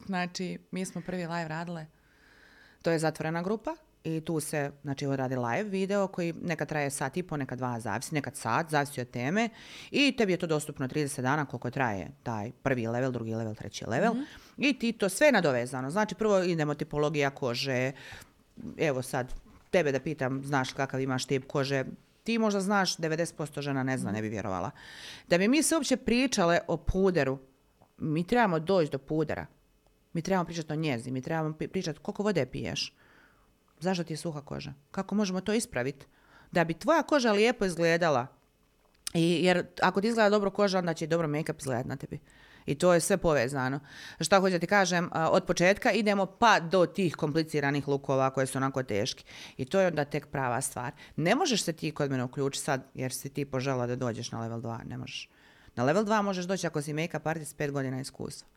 Znači, 0.05 0.59
mi 0.71 0.85
smo 0.85 1.01
prvi 1.01 1.27
live 1.27 1.47
radile. 1.47 1.85
To 2.81 2.91
je 2.91 2.99
zatvorena 2.99 3.41
grupa 3.41 3.75
i 4.03 4.21
tu 4.21 4.39
se, 4.39 4.71
znači, 4.81 5.05
radi 5.07 5.35
live 5.35 5.63
video 5.63 6.07
koji 6.07 6.33
nekad 6.33 6.67
traje 6.67 6.89
sat 6.89 7.17
i 7.17 7.23
po, 7.23 7.37
nekad 7.37 7.57
dva, 7.57 7.79
zavisi, 7.79 8.15
nekad 8.15 8.35
sat, 8.35 8.69
zavisi 8.69 9.01
od 9.01 9.09
teme. 9.09 9.49
I 9.91 10.15
tebi 10.17 10.33
je 10.33 10.37
to 10.37 10.47
dostupno 10.47 10.87
30 10.87 11.21
dana 11.21 11.45
koliko 11.45 11.69
traje 11.69 12.11
taj 12.23 12.51
prvi 12.63 12.87
level, 12.87 13.11
drugi 13.11 13.35
level, 13.35 13.55
treći 13.55 13.85
level. 13.85 14.13
I 14.57 14.79
ti 14.79 14.91
to 14.91 15.09
sve 15.09 15.27
je 15.27 15.31
nadovezano. 15.31 15.91
Znači, 15.91 16.15
prvo 16.15 16.43
idemo 16.43 16.73
tipologija 16.73 17.29
kože. 17.29 17.91
Evo 18.77 19.01
sad, 19.01 19.33
tebe 19.69 19.91
da 19.91 19.99
pitam, 19.99 20.41
znaš 20.45 20.73
kakav 20.73 21.01
imaš 21.01 21.25
tip 21.25 21.47
kože, 21.47 21.85
ti 22.23 22.37
možda 22.37 22.61
znaš, 22.61 22.97
90% 22.97 23.61
žena 23.61 23.83
ne 23.83 23.97
zna, 23.97 24.11
ne 24.11 24.21
bi 24.21 24.29
vjerovala. 24.29 24.71
Da 25.27 25.37
bi 25.37 25.47
mi 25.47 25.63
se 25.63 25.75
uopće 25.75 25.97
pričale 25.97 26.59
o 26.67 26.77
puderu, 26.77 27.39
mi 27.97 28.27
trebamo 28.27 28.59
doći 28.59 28.91
do 28.91 28.97
pudera. 28.97 29.45
Mi 30.13 30.21
trebamo 30.21 30.45
pričati 30.45 30.73
o 30.73 30.75
njezi, 30.75 31.11
mi 31.11 31.21
trebamo 31.21 31.53
pričati 31.53 31.99
koliko 31.99 32.23
vode 32.23 32.45
piješ. 32.45 32.93
Zašto 33.81 34.03
ti 34.03 34.13
je 34.13 34.17
suha 34.17 34.41
koža? 34.41 34.73
Kako 34.91 35.15
možemo 35.15 35.41
to 35.41 35.53
ispraviti? 35.53 36.05
Da 36.51 36.63
bi 36.63 36.73
tvoja 36.73 37.03
koža 37.03 37.31
lijepo 37.31 37.65
izgledala. 37.65 38.27
I, 39.13 39.43
jer 39.43 39.65
ako 39.81 40.01
ti 40.01 40.07
izgleda 40.07 40.29
dobro 40.29 40.51
koža, 40.51 40.79
onda 40.79 40.93
će 40.93 41.05
i 41.05 41.07
dobro 41.07 41.27
make-up 41.27 41.59
izgledati 41.59 41.89
na 41.89 41.95
tebi. 41.95 42.19
I 42.65 42.75
to 42.75 42.93
je 42.93 42.99
sve 42.99 43.17
povezano. 43.17 43.79
Šta 44.19 44.39
hoću 44.39 44.59
ti 44.59 44.67
kažem, 44.67 45.09
od 45.13 45.45
početka 45.45 45.91
idemo 45.91 46.25
pa 46.25 46.59
do 46.59 46.85
tih 46.85 47.15
kompliciranih 47.15 47.87
lukova 47.87 48.29
koje 48.29 48.45
su 48.45 48.57
onako 48.57 48.83
teški. 48.83 49.25
I 49.57 49.65
to 49.65 49.79
je 49.79 49.87
onda 49.87 50.05
tek 50.05 50.27
prava 50.27 50.61
stvar. 50.61 50.91
Ne 51.15 51.35
možeš 51.35 51.63
se 51.63 51.73
ti 51.73 51.91
kod 51.91 52.11
mene 52.11 52.23
uključiti 52.23 52.65
sad 52.65 52.81
jer 52.93 53.13
si 53.13 53.29
ti 53.29 53.45
požela 53.45 53.87
da 53.87 53.95
dođeš 53.95 54.31
na 54.31 54.41
level 54.41 54.61
2. 54.61 54.83
Ne 54.85 54.97
možeš. 54.97 55.29
Na 55.75 55.83
level 55.83 56.05
2 56.05 56.21
možeš 56.21 56.45
doći 56.45 56.67
ako 56.67 56.81
si 56.81 56.93
make-up 56.93 57.29
artist 57.29 57.57
5 57.57 57.71
godina 57.71 58.01
iskustva. 58.01 58.47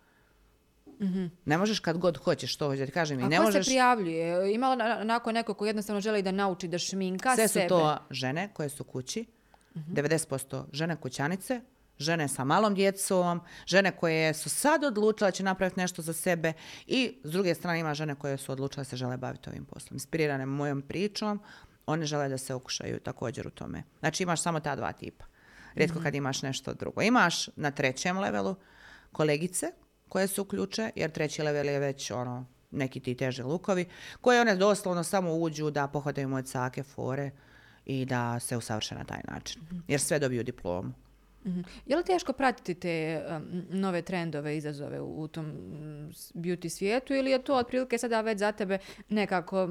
Ne 1.45 1.59
možeš 1.59 1.81
kad 1.81 1.99
god 1.99 2.17
hoćeš, 2.17 2.57
to 2.57 2.67
hoću 2.67 2.79
da 2.79 2.87
ti 2.87 2.93
kažem. 2.93 3.21
I 3.21 3.23
A 3.23 3.29
ne 3.29 3.37
ko 3.37 3.43
možeš... 3.43 3.67
se 3.67 3.71
prijavljuje? 3.71 4.59
Na- 4.59 4.99
onako 5.01 5.33
neko 5.33 5.55
ko 5.55 5.67
jednostavno 5.67 6.01
želi 6.01 6.23
da 6.23 6.33
nauči 6.33 6.69
da 6.69 6.79
šminka 6.79 7.35
Sve 7.35 7.49
su 7.49 7.53
sebe? 7.53 7.69
to 7.69 7.99
žene 8.11 8.51
koje 8.55 8.69
su 8.69 8.85
kući, 8.85 9.25
90% 9.75 10.65
žene 10.73 10.97
kućanice, 10.97 11.61
žene 11.99 12.29
sa 12.29 12.45
malom 12.45 12.75
djecom, 12.75 13.41
žene 13.67 13.91
koje 13.97 14.35
su 14.35 14.49
sad 14.49 14.85
odlučile 14.85 15.29
da 15.29 15.33
će 15.33 15.43
napraviti 15.43 15.81
nešto 15.81 16.03
za 16.03 16.13
sebe 16.13 16.53
i 16.87 17.21
s 17.25 17.31
druge 17.31 17.55
strane 17.55 17.81
ima 17.81 17.95
žene 17.95 18.15
koje 18.15 18.37
su 18.37 18.53
odlučile 18.53 18.81
da 18.81 18.85
se 18.85 18.97
žele 18.97 19.17
baviti 19.17 19.49
ovim 19.51 19.65
poslom. 19.65 19.95
Inspirirane 19.97 20.47
mojom 20.47 20.83
pričom, 20.83 21.41
one 21.87 22.07
žele 22.07 22.29
da 22.29 22.39
se 22.39 22.55
okušaju 22.55 23.01
također 23.01 23.47
u 23.47 23.51
tome. 23.51 23.83
Znači 24.01 24.23
imaš 24.23 24.43
samo 24.43 24.61
ta 24.61 24.77
dva 24.77 24.93
tipa. 24.93 25.25
Rijetko 25.75 26.01
kad 26.03 26.15
imaš 26.15 26.43
nešto 26.43 26.75
drugo. 26.75 27.03
Imaš 27.03 27.49
na 27.57 27.71
trećem 27.71 28.19
levelu 28.19 28.57
kolegice 29.13 29.67
koje 30.15 30.29
se 30.29 30.41
uključe, 30.41 30.91
jer 30.97 31.11
treći 31.11 31.43
level 31.43 31.69
je 31.69 31.79
već 31.79 32.11
ono, 32.11 32.47
neki 32.71 33.01
ti 33.01 33.15
teži 33.15 33.43
lukovi, 33.43 33.87
koje 34.21 34.41
one 34.41 34.57
doslovno 34.57 35.05
samo 35.05 35.35
uđu 35.35 35.71
da 35.71 35.89
pohodaju 35.89 36.29
moje 36.29 36.45
cake, 36.45 36.83
fore 36.83 37.31
i 37.87 38.05
da 38.05 38.41
se 38.41 38.57
usavrše 38.57 38.95
na 38.95 39.05
taj 39.05 39.21
način. 39.29 39.62
Jer 39.89 40.01
sve 40.01 40.19
dobiju 40.19 40.45
diplomu. 40.45 40.93
Mhm. 41.47 41.61
Je 41.87 41.97
li 41.97 42.05
teško 42.05 42.33
pratiti 42.33 42.75
te 42.75 43.25
um, 43.29 43.63
nove 43.71 44.03
trendove, 44.03 44.57
izazove 44.57 45.01
u, 45.01 45.23
u 45.23 45.29
tom 45.29 45.47
beauty 46.35 46.69
svijetu 46.69 47.15
ili 47.15 47.31
je 47.31 47.45
to 47.45 47.55
otprilike 47.55 47.99
sada 47.99 48.21
već 48.21 48.39
za 48.39 48.53
tebe 48.53 48.79
nekako 49.09 49.69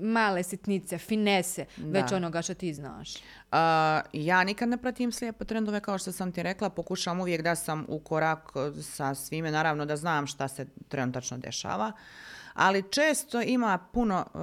male 0.00 0.42
sitnice, 0.42 0.98
finese 0.98 1.64
već 1.76 2.10
Da. 2.10 2.16
onoga 2.16 2.42
što 2.42 2.54
ti 2.54 2.74
znaš? 2.74 3.14
A, 3.52 4.00
ja 4.12 4.44
nikad 4.44 4.68
ne 4.68 4.76
pratim 4.76 5.12
slijepo 5.12 5.44
trendove 5.44 5.80
kao 5.80 5.98
što 5.98 6.12
sam 6.12 6.32
ti 6.32 6.42
rekla, 6.42 6.70
pokušavam 6.70 7.20
uvijek 7.20 7.42
da 7.42 7.54
sam 7.54 7.84
u 7.88 7.98
korak 7.98 8.52
e, 8.78 8.82
sa 8.82 9.14
svime, 9.14 9.50
naravno 9.50 9.86
da 9.86 9.96
znam 9.96 10.26
šta 10.26 10.48
se 10.48 10.66
trenutačno 10.88 11.38
dešava, 11.38 11.92
ali 12.54 12.82
često 12.90 13.42
ima 13.42 13.78
puno, 13.92 14.26
e, 14.34 14.38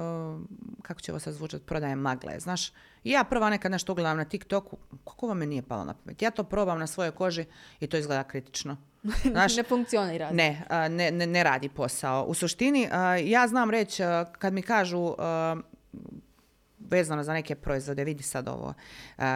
kako 0.82 1.00
će 1.00 1.12
ovo 1.12 1.18
sad 1.18 1.34
zvučati, 1.34 1.66
prodaje 1.66 1.96
magle, 1.96 2.40
znaš, 2.40 2.72
ja 3.04 3.24
prva 3.24 3.50
nekad 3.50 3.72
nešto 3.72 3.92
ugledam 3.92 4.16
na 4.16 4.24
TikToku, 4.24 4.76
kako 5.04 5.26
vam 5.26 5.38
me 5.38 5.46
nije 5.46 5.62
palo 5.62 5.84
na 5.84 5.94
pamet, 5.94 6.22
ja 6.22 6.30
to 6.30 6.44
probam 6.44 6.78
na 6.78 6.86
svojoj 6.86 7.10
koži 7.10 7.44
i 7.80 7.86
to 7.86 7.96
izgleda 7.96 8.24
kritično. 8.24 8.76
Znaš, 9.32 9.56
ne 9.56 9.62
funkcionira. 9.62 10.30
ne, 10.30 10.64
ne, 10.90 11.10
ne, 11.10 11.26
ne 11.26 11.42
radi 11.44 11.68
posao. 11.68 12.24
U 12.24 12.34
suštini, 12.34 12.88
ja 13.24 13.48
znam 13.48 13.70
reći, 13.70 14.02
kad 14.38 14.52
mi 14.52 14.62
kažu 14.62 15.14
vezano 16.78 17.22
za 17.22 17.32
neke 17.32 17.54
proizvode, 17.54 18.04
vidi 18.04 18.22
sad 18.22 18.48
ovo, 18.48 18.74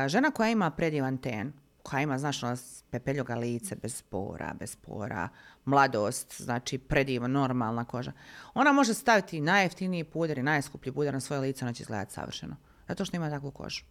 žena 0.06 0.30
koja 0.30 0.50
ima 0.50 0.70
predivan 0.70 1.18
ten, 1.18 1.52
koja 1.86 2.02
ima, 2.02 2.18
znaš, 2.18 2.42
ono, 2.42 2.56
pepeljoga 2.90 3.34
lice, 3.34 3.76
bez 3.76 4.02
pora, 4.02 4.54
bez 4.58 4.76
pora, 4.76 5.28
mladost, 5.64 6.42
znači 6.42 6.78
predivan, 6.78 7.30
normalna 7.30 7.84
koža. 7.84 8.12
Ona 8.54 8.72
može 8.72 8.94
staviti 8.94 9.40
najjeftiniji 9.40 10.04
puder 10.04 10.38
i 10.38 10.42
najskuplji 10.42 10.92
puder 10.92 11.14
na 11.14 11.20
svoje 11.20 11.40
lice, 11.40 11.64
ona 11.64 11.72
će 11.72 11.82
izgledati 11.82 12.12
savršeno. 12.12 12.56
Zato 12.88 13.04
što 13.04 13.16
ima 13.16 13.30
takvu 13.30 13.50
kožu. 13.50 13.84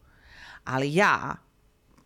Ali 0.63 0.95
ja, 0.95 1.35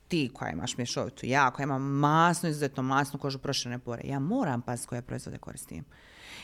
ti 0.07 0.31
koja 0.33 0.51
imaš 0.51 0.77
mješovitu, 0.77 1.25
ja 1.25 1.51
koja 1.51 1.63
imam 1.63 1.81
masnu, 1.81 2.49
izuzetno 2.49 2.83
masnu 2.83 3.19
kožu 3.19 3.39
proširene 3.39 3.79
pore, 3.79 4.01
ja 4.05 4.19
moram 4.19 4.61
paziti 4.61 4.87
koje 4.87 5.01
proizvode 5.01 5.37
koristim. 5.37 5.85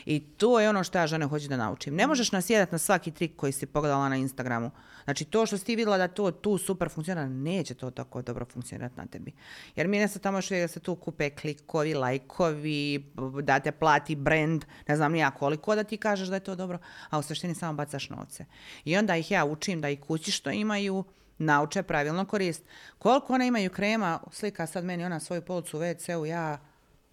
I 0.04 0.20
to 0.20 0.60
je 0.60 0.68
ono 0.68 0.84
što 0.84 0.98
ja 0.98 1.06
žene 1.06 1.26
hoću 1.26 1.48
da 1.48 1.56
naučim. 1.56 1.94
Ne 1.94 2.06
možeš 2.06 2.32
nasjedati 2.32 2.72
na 2.72 2.78
svaki 2.78 3.10
trik 3.10 3.36
koji 3.36 3.52
si 3.52 3.66
pogledala 3.66 4.08
na 4.08 4.16
Instagramu. 4.16 4.70
Znači 5.04 5.24
to 5.24 5.46
što 5.46 5.58
si 5.58 5.64
ti 5.64 5.76
vidjela 5.76 5.98
da 5.98 6.08
to 6.08 6.30
tu 6.30 6.58
super 6.58 6.88
funkcionira, 6.88 7.28
neće 7.28 7.74
to 7.74 7.90
tako 7.90 8.22
dobro 8.22 8.44
funkcionirati 8.44 8.96
na 8.96 9.06
tebi. 9.06 9.32
Jer 9.76 9.88
mi 9.88 9.98
ne 9.98 10.08
sad 10.08 10.22
tamo 10.22 10.38
uvijek 10.38 10.64
da 10.64 10.68
se 10.68 10.80
tu 10.80 10.94
kupe 10.94 11.30
klikovi, 11.30 11.94
lajkovi, 11.94 13.12
da 13.42 13.60
te 13.60 13.72
plati 13.72 14.14
brand, 14.14 14.64
ne 14.88 14.96
znam 14.96 15.12
nija 15.12 15.30
koliko 15.30 15.74
da 15.74 15.84
ti 15.84 15.96
kažeš 15.96 16.28
da 16.28 16.34
je 16.34 16.40
to 16.40 16.54
dobro, 16.54 16.78
a 17.10 17.18
u 17.18 17.22
suštini 17.22 17.54
samo 17.54 17.72
bacaš 17.72 18.10
novce. 18.10 18.44
I 18.84 18.96
onda 18.96 19.16
ih 19.16 19.30
ja 19.30 19.44
učim 19.44 19.80
da 19.80 19.88
i 19.88 19.96
kući 19.96 20.30
što 20.30 20.50
imaju, 20.50 21.04
nauče 21.38 21.82
pravilno 21.82 22.24
korist. 22.24 22.64
Koliko 22.98 23.32
one 23.32 23.46
imaju 23.46 23.70
krema, 23.70 24.20
slika 24.32 24.66
sad 24.66 24.84
meni 24.84 25.04
ona 25.04 25.20
svoju 25.20 25.42
policu 25.42 25.78
u 25.78 25.80
WC-u, 25.80 26.26
ja, 26.26 26.58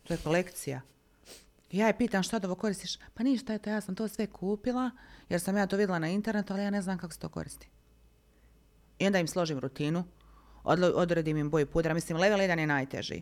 to 0.03 0.13
je 0.13 0.17
kolekcija. 0.17 0.81
Ja 1.73 1.87
je 1.87 1.97
pitam 1.97 2.23
što 2.23 2.39
ovo 2.43 2.55
koristiš? 2.55 2.97
Pa 3.13 3.23
ništa, 3.23 3.53
eto 3.53 3.69
ja 3.69 3.81
sam 3.81 3.95
to 3.95 4.07
sve 4.07 4.27
kupila 4.27 4.91
jer 5.29 5.41
sam 5.41 5.57
ja 5.57 5.67
to 5.67 5.77
vidjela 5.77 5.99
na 5.99 6.07
internetu, 6.07 6.53
ali 6.53 6.63
ja 6.63 6.69
ne 6.69 6.81
znam 6.81 6.97
kako 6.97 7.13
se 7.13 7.19
to 7.19 7.29
koristi. 7.29 7.69
I 8.99 9.05
onda 9.05 9.19
im 9.19 9.27
složim 9.27 9.59
rutinu, 9.59 10.03
odredim 10.95 11.37
im 11.37 11.49
boju 11.49 11.65
pudra. 11.65 11.93
Mislim, 11.93 12.17
level 12.17 12.39
1 12.39 12.59
je 12.59 12.67
najteži. 12.67 13.21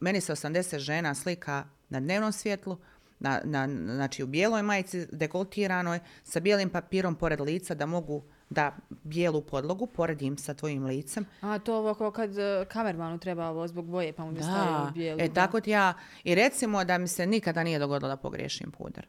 Meni 0.00 0.20
se 0.20 0.32
80 0.32 0.78
žena 0.78 1.14
slika 1.14 1.64
na 1.88 2.00
dnevnom 2.00 2.32
svjetlu, 2.32 2.78
na, 3.18 3.40
na, 3.44 3.68
znači 3.94 4.22
u 4.22 4.26
bijeloj 4.26 4.62
majici, 4.62 5.06
dekoltiranoj, 5.12 6.00
sa 6.24 6.40
bijelim 6.40 6.70
papirom 6.70 7.14
pored 7.14 7.40
lica 7.40 7.74
da 7.74 7.86
mogu 7.86 8.24
da 8.54 8.76
bijelu 8.90 9.40
podlogu 9.40 9.86
poredim 9.86 10.38
sa 10.38 10.54
tvojim 10.54 10.84
licem. 10.84 11.26
A 11.40 11.58
to 11.58 11.76
ovo 11.76 11.94
kao 11.94 12.10
kad 12.10 12.38
e, 12.38 12.64
kamermanu 12.68 13.18
treba 13.18 13.48
ovo 13.48 13.68
zbog 13.68 13.86
boje 13.86 14.12
pa 14.12 14.24
mu 14.24 14.32
da 14.32 14.42
stavljaju 14.42 14.92
bijelu. 14.94 15.20
e 15.20 15.34
tako 15.34 15.60
ti 15.60 15.70
ja, 15.70 15.94
i 16.24 16.34
recimo 16.34 16.84
da 16.84 16.98
mi 16.98 17.08
se 17.08 17.26
nikada 17.26 17.62
nije 17.62 17.78
dogodilo 17.78 18.08
da 18.08 18.16
pogriješim 18.16 18.70
puder. 18.70 19.06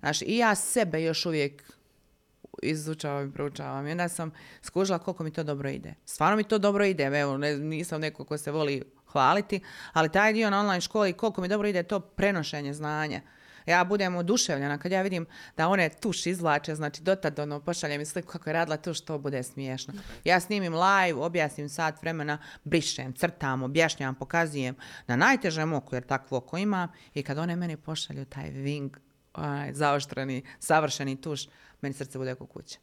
Znaš, 0.00 0.22
i 0.22 0.36
ja 0.36 0.54
sebe 0.54 1.02
još 1.02 1.26
uvijek 1.26 1.62
izučavam 2.62 3.28
i 3.28 3.32
proučavam. 3.32 3.86
I 3.86 3.90
onda 3.90 4.08
sam 4.08 4.30
skužila 4.62 4.98
koliko 4.98 5.24
mi 5.24 5.30
to 5.30 5.42
dobro 5.42 5.70
ide. 5.70 5.94
Stvarno 6.04 6.36
mi 6.36 6.44
to 6.44 6.58
dobro 6.58 6.84
ide. 6.84 7.04
Evo, 7.04 7.38
ne, 7.38 7.56
nisam 7.56 8.00
neko 8.00 8.24
ko 8.24 8.38
se 8.38 8.50
voli 8.50 8.82
hvaliti, 9.06 9.60
ali 9.92 10.12
taj 10.12 10.32
dio 10.32 10.50
na 10.50 10.60
online 10.60 10.80
školi, 10.80 11.12
koliko 11.12 11.40
mi 11.40 11.48
dobro 11.48 11.68
ide 11.68 11.82
to 11.82 12.00
prenošenje 12.00 12.74
znanja. 12.74 13.20
Ja 13.66 13.84
budem 13.84 14.16
oduševljena 14.16 14.78
kad 14.78 14.92
ja 14.92 15.02
vidim 15.02 15.26
da 15.56 15.68
one 15.68 15.88
tuš 15.88 16.26
izvlače, 16.26 16.74
znači 16.74 17.02
dotad 17.02 17.38
ono 17.38 17.60
pošalje 17.60 17.98
mi 17.98 18.04
sliku 18.06 18.28
kako 18.28 18.50
je 18.50 18.54
radila 18.54 18.76
tuš, 18.76 19.00
to 19.00 19.18
bude 19.18 19.42
smiješno. 19.42 19.94
Ja 20.24 20.40
snimim 20.40 20.74
live, 20.74 21.20
objasnim 21.20 21.68
sat 21.68 22.02
vremena, 22.02 22.38
brišem, 22.64 23.12
crtam, 23.12 23.62
objašnjam, 23.62 24.14
pokazujem 24.14 24.76
na 25.06 25.16
najtežem 25.16 25.72
oku, 25.72 25.96
jer 25.96 26.06
takvo 26.06 26.38
oko 26.38 26.58
ima 26.58 26.88
i 27.14 27.22
kad 27.22 27.38
one 27.38 27.56
meni 27.56 27.76
pošalju 27.76 28.24
taj 28.24 28.50
wing, 28.50 28.90
onaj, 29.34 29.72
zaoštreni, 29.72 30.42
savršeni 30.58 31.20
tuš, 31.20 31.48
meni 31.80 31.94
srce 31.94 32.18
bude 32.18 32.32
oko 32.32 32.46
kuće. 32.46 32.78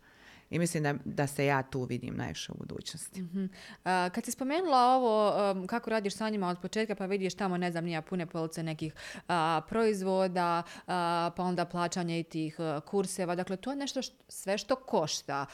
I 0.51 0.59
mislim 0.59 0.83
da, 0.83 0.93
da 1.05 1.27
se 1.27 1.45
ja 1.45 1.63
tu 1.63 1.83
vidim 1.83 2.15
najviše 2.15 2.51
u 2.51 2.55
budućnosti. 2.57 3.21
Mhm. 3.21 3.45
A, 3.83 4.09
kad 4.13 4.25
si 4.25 4.31
spomenula 4.31 4.95
ovo 4.95 5.51
um, 5.51 5.67
kako 5.67 5.89
radiš 5.89 6.15
sa 6.15 6.29
njima 6.29 6.47
od 6.47 6.59
početka 6.61 6.95
pa 6.95 7.05
vidiš 7.05 7.33
tamo 7.33 7.57
ne 7.57 7.71
znam 7.71 7.85
nija 7.85 8.01
pune 8.01 8.25
police 8.25 8.63
nekih 8.63 8.93
a, 9.27 9.61
proizvoda 9.69 10.63
a, 10.87 11.31
pa 11.35 11.43
onda 11.43 11.65
plaćanje 11.65 12.19
i 12.19 12.23
tih 12.23 12.59
a, 12.59 12.79
kurseva 12.79 13.35
dakle 13.35 13.57
to 13.57 13.69
je 13.69 13.75
nešto 13.75 14.01
što, 14.01 14.15
sve 14.27 14.57
što 14.57 14.75
košta 14.75 15.45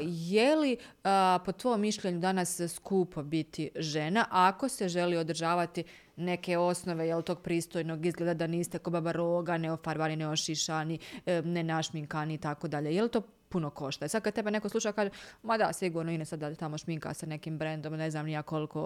je 0.00 0.56
li 0.56 0.76
po 1.46 1.52
tvojom 1.52 1.80
mišljenju 1.80 2.18
danas 2.18 2.60
skupo 2.74 3.22
biti 3.22 3.70
žena 3.76 4.26
ako 4.30 4.68
se 4.68 4.88
želi 4.88 5.16
održavati 5.16 5.84
neke 6.16 6.58
osnove 6.58 7.06
jel 7.06 7.22
tog 7.22 7.42
pristojnog 7.42 8.06
izgleda 8.06 8.34
da 8.34 8.46
niste 8.46 8.78
ko 8.78 8.90
baba 8.90 9.12
roga, 9.12 9.58
neofarbani, 9.58 10.16
neošišani, 10.16 10.98
e, 11.26 11.42
nenašminkani 11.42 12.34
i 12.34 12.38
tako 12.38 12.68
dalje. 12.68 12.94
Je 12.94 13.02
li 13.02 13.08
to 13.08 13.22
puno 13.50 13.70
košta. 13.70 14.06
I 14.06 14.08
sad 14.08 14.22
kad 14.22 14.34
tebe 14.34 14.50
neko 14.50 14.68
sluša 14.68 14.92
kaže, 14.92 15.10
ma 15.42 15.58
da, 15.58 15.72
sigurno 15.72 16.12
Ines 16.12 16.28
sad 16.28 16.40
da 16.40 16.54
tamo 16.54 16.78
šminka 16.78 17.14
sa 17.14 17.26
nekim 17.26 17.58
brendom, 17.58 17.92
ne 17.92 18.10
znam 18.10 18.26
nija 18.26 18.42
koliko 18.42 18.80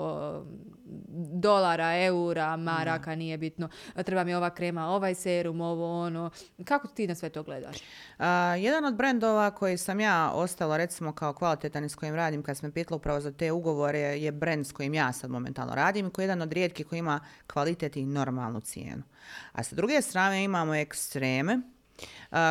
mm, 0.47 1.41
dolara, 1.41 1.97
eura, 1.97 2.57
maraka, 2.57 3.15
nije 3.15 3.39
bitno. 3.39 3.69
Treba 4.05 4.25
mi 4.25 4.35
ova 4.35 4.51
krema, 4.51 4.89
ovaj 4.89 5.15
serum, 5.15 5.61
ovo 5.61 6.01
ono. 6.01 6.31
Kako 6.65 6.89
ti 6.89 7.07
na 7.07 7.15
sve 7.15 7.29
to 7.29 7.43
gledaš? 7.43 7.77
A, 8.19 8.55
jedan 8.59 8.85
od 8.85 8.95
brendova 8.95 9.51
koji 9.51 9.79
sam 9.79 10.01
ja 10.01 10.31
ostala 10.35 10.77
recimo 10.77 11.13
kao 11.13 11.33
kvalitetan 11.33 11.85
i 11.85 11.89
s 11.89 11.95
kojim 11.95 12.15
radim 12.15 12.43
kad 12.43 12.59
sam 12.59 12.73
pitala 12.73 12.97
upravo 12.97 13.21
za 13.21 13.33
te 13.33 13.53
ugovore 13.53 13.99
je 13.99 14.33
brend 14.33 14.67
s 14.67 14.73
kojim 14.73 14.95
ja 14.95 15.13
sad 15.13 15.31
momentalno 15.31 15.75
radim 15.75 16.07
i 16.07 16.11
koji 16.11 16.23
je 16.23 16.27
jedan 16.27 16.43
od 16.43 16.53
rijetkih 16.53 16.87
koji 16.87 16.99
ima 16.99 17.21
kvalitet 17.47 17.97
i 17.97 18.07
normalnu 18.07 18.61
cijenu. 18.61 19.03
A 19.53 19.63
sa 19.63 19.77
druge 19.77 20.03
strane 20.03 20.45
imamo 20.45 20.75
ekstreme 20.75 21.74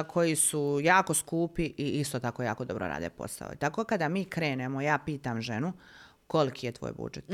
koji 0.07 0.35
su 0.35 0.79
jako 0.83 1.13
skupi 1.13 1.63
i 1.77 1.99
isto 1.99 2.19
tako 2.19 2.43
jako 2.43 2.65
dobro 2.65 2.87
rade 2.87 3.09
posao. 3.09 3.55
Tako 3.59 3.83
kada 3.83 4.09
mi 4.09 4.25
krenemo, 4.25 4.81
ja 4.81 4.97
pitam 5.05 5.41
ženu 5.41 5.73
koliki 6.27 6.65
je 6.65 6.71
tvoj 6.71 6.91
budžet. 6.93 7.25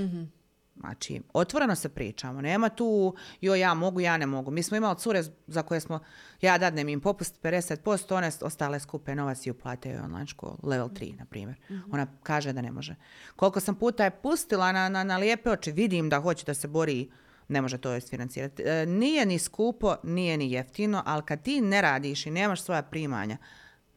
Znači, 0.79 1.21
otvoreno 1.33 1.75
se 1.75 1.89
pričamo. 1.89 2.41
Nema 2.41 2.69
tu, 2.69 3.15
jo, 3.41 3.55
ja 3.55 3.73
mogu, 3.73 3.99
ja 3.99 4.17
ne 4.17 4.25
mogu. 4.25 4.51
Mi 4.51 4.63
smo 4.63 4.77
imali 4.77 4.97
cure 4.97 5.23
za 5.47 5.63
koje 5.63 5.79
smo, 5.79 5.99
ja 6.41 6.57
dadnem 6.57 6.89
im 6.89 7.01
popust 7.01 7.41
50%, 7.41 8.15
one 8.15 8.31
ostale 8.41 8.79
skupe 8.79 9.15
novac 9.15 9.45
i 9.45 9.51
uplate 9.51 9.89
joj 9.89 9.99
online 9.99 10.27
školu, 10.27 10.57
level 10.63 10.87
3, 10.87 11.17
na 11.17 11.25
primjer. 11.25 11.57
Ona 11.91 12.07
kaže 12.23 12.53
da 12.53 12.61
ne 12.61 12.71
može. 12.71 12.95
Koliko 13.35 13.59
sam 13.59 13.75
puta 13.75 14.03
je 14.03 14.11
pustila 14.11 14.71
na, 14.71 14.89
na, 14.89 15.03
na 15.03 15.17
lijepe 15.17 15.49
oči, 15.49 15.71
vidim 15.71 16.09
da 16.09 16.19
hoće 16.19 16.45
da 16.45 16.53
se 16.53 16.67
bori, 16.67 17.09
ne 17.49 17.61
može 17.61 17.77
to 17.77 17.95
isfinancirati. 17.95 18.63
E, 18.63 18.85
nije 18.85 19.25
ni 19.25 19.39
skupo, 19.39 19.95
nije 20.03 20.37
ni 20.37 20.51
jeftino, 20.51 21.03
ali 21.05 21.23
kad 21.25 21.41
ti 21.41 21.61
ne 21.61 21.81
radiš 21.81 22.25
i 22.25 22.31
nemaš 22.31 22.61
svoja 22.61 22.81
primanja, 22.81 23.37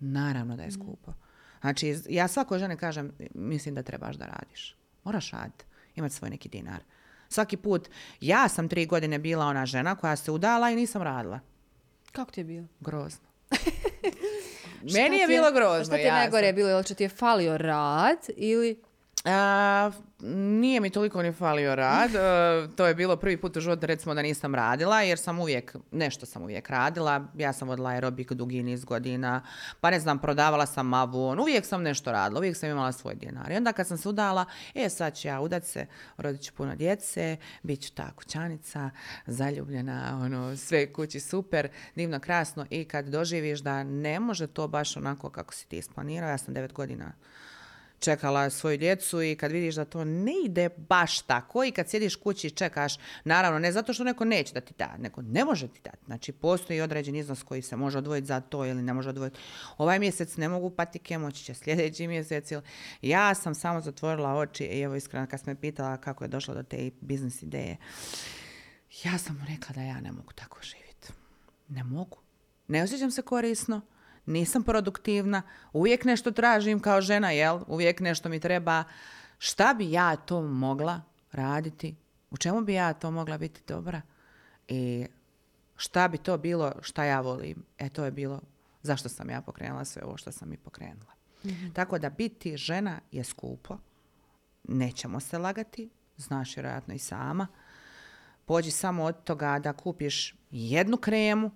naravno 0.00 0.56
da 0.56 0.62
je 0.62 0.70
skupo. 0.70 1.12
Znači, 1.60 1.96
ja 2.08 2.28
svakoj 2.28 2.58
ženi 2.58 2.76
kažem, 2.76 3.12
mislim 3.34 3.74
da 3.74 3.82
trebaš 3.82 4.16
da 4.16 4.26
radiš. 4.26 4.76
Moraš 5.04 5.30
raditi, 5.30 5.64
imati 5.94 6.14
svoj 6.14 6.30
neki 6.30 6.48
dinar. 6.48 6.82
Svaki 7.28 7.56
put, 7.56 7.88
ja 8.20 8.48
sam 8.48 8.68
tri 8.68 8.86
godine 8.86 9.18
bila 9.18 9.46
ona 9.46 9.66
žena 9.66 9.94
koja 9.96 10.16
se 10.16 10.30
udala 10.30 10.70
i 10.70 10.76
nisam 10.76 11.02
radila. 11.02 11.40
Kako 12.12 12.30
ti 12.30 12.40
je 12.40 12.44
bilo? 12.44 12.66
Grozno. 12.80 13.28
Meni 14.94 15.16
je 15.16 15.26
ti 15.26 15.32
bilo 15.32 15.52
grozno. 15.52 15.84
Šta 15.84 15.96
ti 15.96 16.02
je 16.02 16.12
najgore 16.12 16.48
sam- 16.48 16.56
bilo? 16.56 16.68
Jel 16.68 16.82
će 16.82 16.94
ti 16.94 17.04
je 17.04 17.08
falio 17.08 17.58
rad 17.58 18.18
ili... 18.36 18.82
A, 19.24 19.90
nije 20.60 20.80
mi 20.80 20.90
toliko 20.90 21.22
ni 21.22 21.32
falio 21.32 21.74
rad. 21.74 22.10
E, 22.22 22.68
to 22.76 22.86
je 22.86 22.94
bilo 22.94 23.16
prvi 23.16 23.36
put 23.36 23.56
u 23.56 23.60
životu 23.60 23.86
recimo 23.86 24.14
da 24.14 24.22
nisam 24.22 24.54
radila 24.54 25.02
jer 25.02 25.18
sam 25.18 25.40
uvijek, 25.40 25.76
nešto 25.90 26.26
sam 26.26 26.42
uvijek 26.42 26.70
radila. 26.70 27.26
Ja 27.36 27.52
sam 27.52 27.68
vodila 27.68 27.90
aerobik 27.90 28.32
dugi 28.32 28.62
niz 28.62 28.84
godina. 28.84 29.42
Pa 29.80 29.90
ne 29.90 30.00
znam, 30.00 30.18
prodavala 30.18 30.66
sam 30.66 30.94
avon. 30.94 31.40
Uvijek 31.40 31.66
sam 31.66 31.82
nešto 31.82 32.12
radila. 32.12 32.38
Uvijek 32.38 32.56
sam 32.56 32.70
imala 32.70 32.92
svoj 32.92 33.14
dinar. 33.14 33.50
I 33.50 33.56
onda 33.56 33.72
kad 33.72 33.86
sam 33.86 33.98
se 33.98 34.08
udala, 34.08 34.44
e 34.74 34.88
sad 34.88 35.16
ću 35.16 35.28
ja 35.28 35.40
udat 35.40 35.64
se, 35.64 35.86
rodit 36.16 36.42
ću 36.42 36.52
puno 36.52 36.74
djece, 36.76 37.36
bit 37.62 37.82
ću 37.82 37.94
ta 37.94 38.10
kućanica, 38.16 38.90
zaljubljena, 39.26 40.20
ono, 40.22 40.56
sve 40.56 40.92
kući 40.92 41.20
super, 41.20 41.68
divno, 41.94 42.20
krasno. 42.20 42.66
I 42.70 42.84
kad 42.84 43.08
doživiš 43.08 43.60
da 43.60 43.82
ne 43.82 44.20
može 44.20 44.46
to 44.46 44.68
baš 44.68 44.96
onako 44.96 45.30
kako 45.30 45.54
si 45.54 45.68
ti 45.68 45.78
isplanirao, 45.78 46.30
ja 46.30 46.38
sam 46.38 46.54
devet 46.54 46.72
godina 46.72 47.12
čekala 48.02 48.50
svoju 48.50 48.78
djecu 48.78 49.22
i 49.22 49.36
kad 49.36 49.52
vidiš 49.52 49.74
da 49.74 49.84
to 49.84 50.04
ne 50.04 50.32
ide 50.44 50.68
baš 50.68 51.20
tako 51.20 51.64
i 51.64 51.70
kad 51.70 51.90
sjediš 51.90 52.16
kući 52.16 52.46
i 52.46 52.50
čekaš, 52.50 52.98
naravno 53.24 53.58
ne 53.58 53.72
zato 53.72 53.92
što 53.92 54.04
neko 54.04 54.24
neće 54.24 54.54
da 54.54 54.60
ti 54.60 54.74
da, 54.78 54.96
neko 54.98 55.22
ne 55.22 55.44
može 55.44 55.68
ti 55.68 55.80
dati. 55.84 56.04
Znači 56.06 56.32
postoji 56.32 56.80
određen 56.80 57.16
iznos 57.16 57.42
koji 57.42 57.62
se 57.62 57.76
može 57.76 57.98
odvojiti 57.98 58.26
za 58.26 58.40
to 58.40 58.66
ili 58.66 58.82
ne 58.82 58.92
može 58.92 59.08
odvojiti. 59.08 59.38
Ovaj 59.78 59.98
mjesec 59.98 60.36
ne 60.36 60.48
mogu 60.48 60.70
patike, 60.70 61.18
moći 61.18 61.44
će 61.44 61.54
sljedeći 61.54 62.06
mjesec. 62.06 62.50
Ili... 62.50 62.62
Ja 63.02 63.34
sam 63.34 63.54
samo 63.54 63.80
zatvorila 63.80 64.34
oči 64.34 64.64
i 64.64 64.80
evo 64.80 64.94
iskreno 64.94 65.26
kad 65.26 65.40
sam 65.40 65.50
me 65.50 65.60
pitala 65.60 65.96
kako 65.96 66.24
je 66.24 66.28
došlo 66.28 66.54
do 66.54 66.62
te 66.62 66.90
biznis 67.00 67.42
ideje, 67.42 67.76
ja 69.04 69.18
sam 69.18 69.36
mu 69.36 69.44
rekla 69.48 69.74
da 69.74 69.82
ja 69.82 70.00
ne 70.00 70.12
mogu 70.12 70.32
tako 70.32 70.58
živjeti. 70.62 71.12
Ne 71.68 71.84
mogu. 71.84 72.18
Ne 72.68 72.82
osjećam 72.82 73.10
se 73.10 73.22
korisno, 73.22 73.80
nisam 74.26 74.62
produktivna, 74.62 75.42
uvijek 75.72 76.04
nešto 76.04 76.30
tražim 76.30 76.80
kao 76.80 77.00
žena, 77.00 77.30
jel? 77.30 77.60
Uvijek 77.66 78.00
nešto 78.00 78.28
mi 78.28 78.40
treba. 78.40 78.84
Šta 79.38 79.74
bi 79.74 79.90
ja 79.90 80.16
to 80.16 80.42
mogla 80.42 81.00
raditi? 81.32 81.96
U 82.30 82.36
čemu 82.36 82.60
bi 82.60 82.74
ja 82.74 82.92
to 82.92 83.10
mogla 83.10 83.38
biti 83.38 83.60
dobra? 83.66 84.02
I 84.68 85.06
šta 85.76 86.08
bi 86.08 86.18
to 86.18 86.38
bilo 86.38 86.72
šta 86.82 87.04
ja 87.04 87.20
volim? 87.20 87.64
E 87.78 87.88
to 87.88 88.04
je 88.04 88.10
bilo 88.10 88.40
zašto 88.82 89.08
sam 89.08 89.30
ja 89.30 89.40
pokrenula 89.40 89.84
sve 89.84 90.02
ovo 90.04 90.16
što 90.16 90.32
sam 90.32 90.52
i 90.52 90.56
pokrenula. 90.56 91.12
Tako 91.72 91.98
da 91.98 92.10
biti 92.10 92.56
žena 92.56 93.00
je 93.12 93.24
skupo. 93.24 93.78
Nećemo 94.64 95.20
se 95.20 95.38
lagati, 95.38 95.90
znaš 96.16 96.56
vjerojatno 96.56 96.94
i 96.94 96.98
sama. 96.98 97.46
Pođi 98.44 98.70
samo 98.70 99.04
od 99.04 99.24
toga 99.24 99.58
da 99.58 99.72
kupiš 99.72 100.34
jednu 100.50 100.96
kremu, 100.96 101.50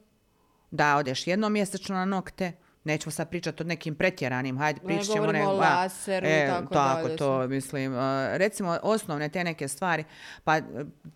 da 0.77 0.97
odeš 0.97 1.27
jednom 1.27 1.53
mjesečno 1.53 1.97
na 1.97 2.05
nokte, 2.05 2.53
nećemo 2.85 3.11
sad 3.11 3.31
pričati 3.31 3.63
o 3.63 3.67
nekim 3.67 3.95
pretjeranim, 3.95 4.59
hajde 4.59 4.81
Ne 4.81 4.87
pričat 4.87 5.07
ćemo 5.07 5.19
govorimo 5.19 5.51
o 5.51 5.57
laseru 5.57 6.27
i 6.27 6.31
e, 6.31 6.47
tako 6.47 6.75
tako 6.75 7.03
dalje, 7.03 7.17
to 7.17 7.49
mislim. 7.49 7.95
a, 7.95 8.37
recimo 8.37 8.79
osnovne 8.83 9.29
te 9.29 9.45
neke 9.45 9.69
stvari, 9.69 10.05
pa 10.45 10.57
e, 10.57 10.63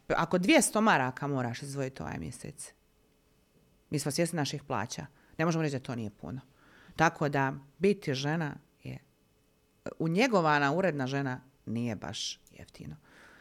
ako 0.09 0.39
200 0.39 0.81
maraka 0.81 1.27
moraš 1.27 1.63
izdvojiti 1.63 2.03
ovaj 2.03 2.19
mjesec, 2.19 2.73
mi 3.91 3.99
smo 3.99 4.11
svjesni 4.11 4.37
naših 4.37 4.63
plaća, 4.63 5.07
ne 5.39 5.45
možemo 5.45 5.63
reći 5.63 5.77
da 5.77 5.85
to 5.85 5.95
nije 5.95 6.11
puno. 6.11 6.41
Tako 6.97 7.29
da 7.29 7.53
biti 7.79 8.15
žena 8.15 8.57
je, 8.83 8.99
unjegovana 9.99 10.73
uredna 10.73 11.07
žena 11.07 11.41
nije 11.67 11.97
baš 11.97 12.41
jeftino. 12.51 12.97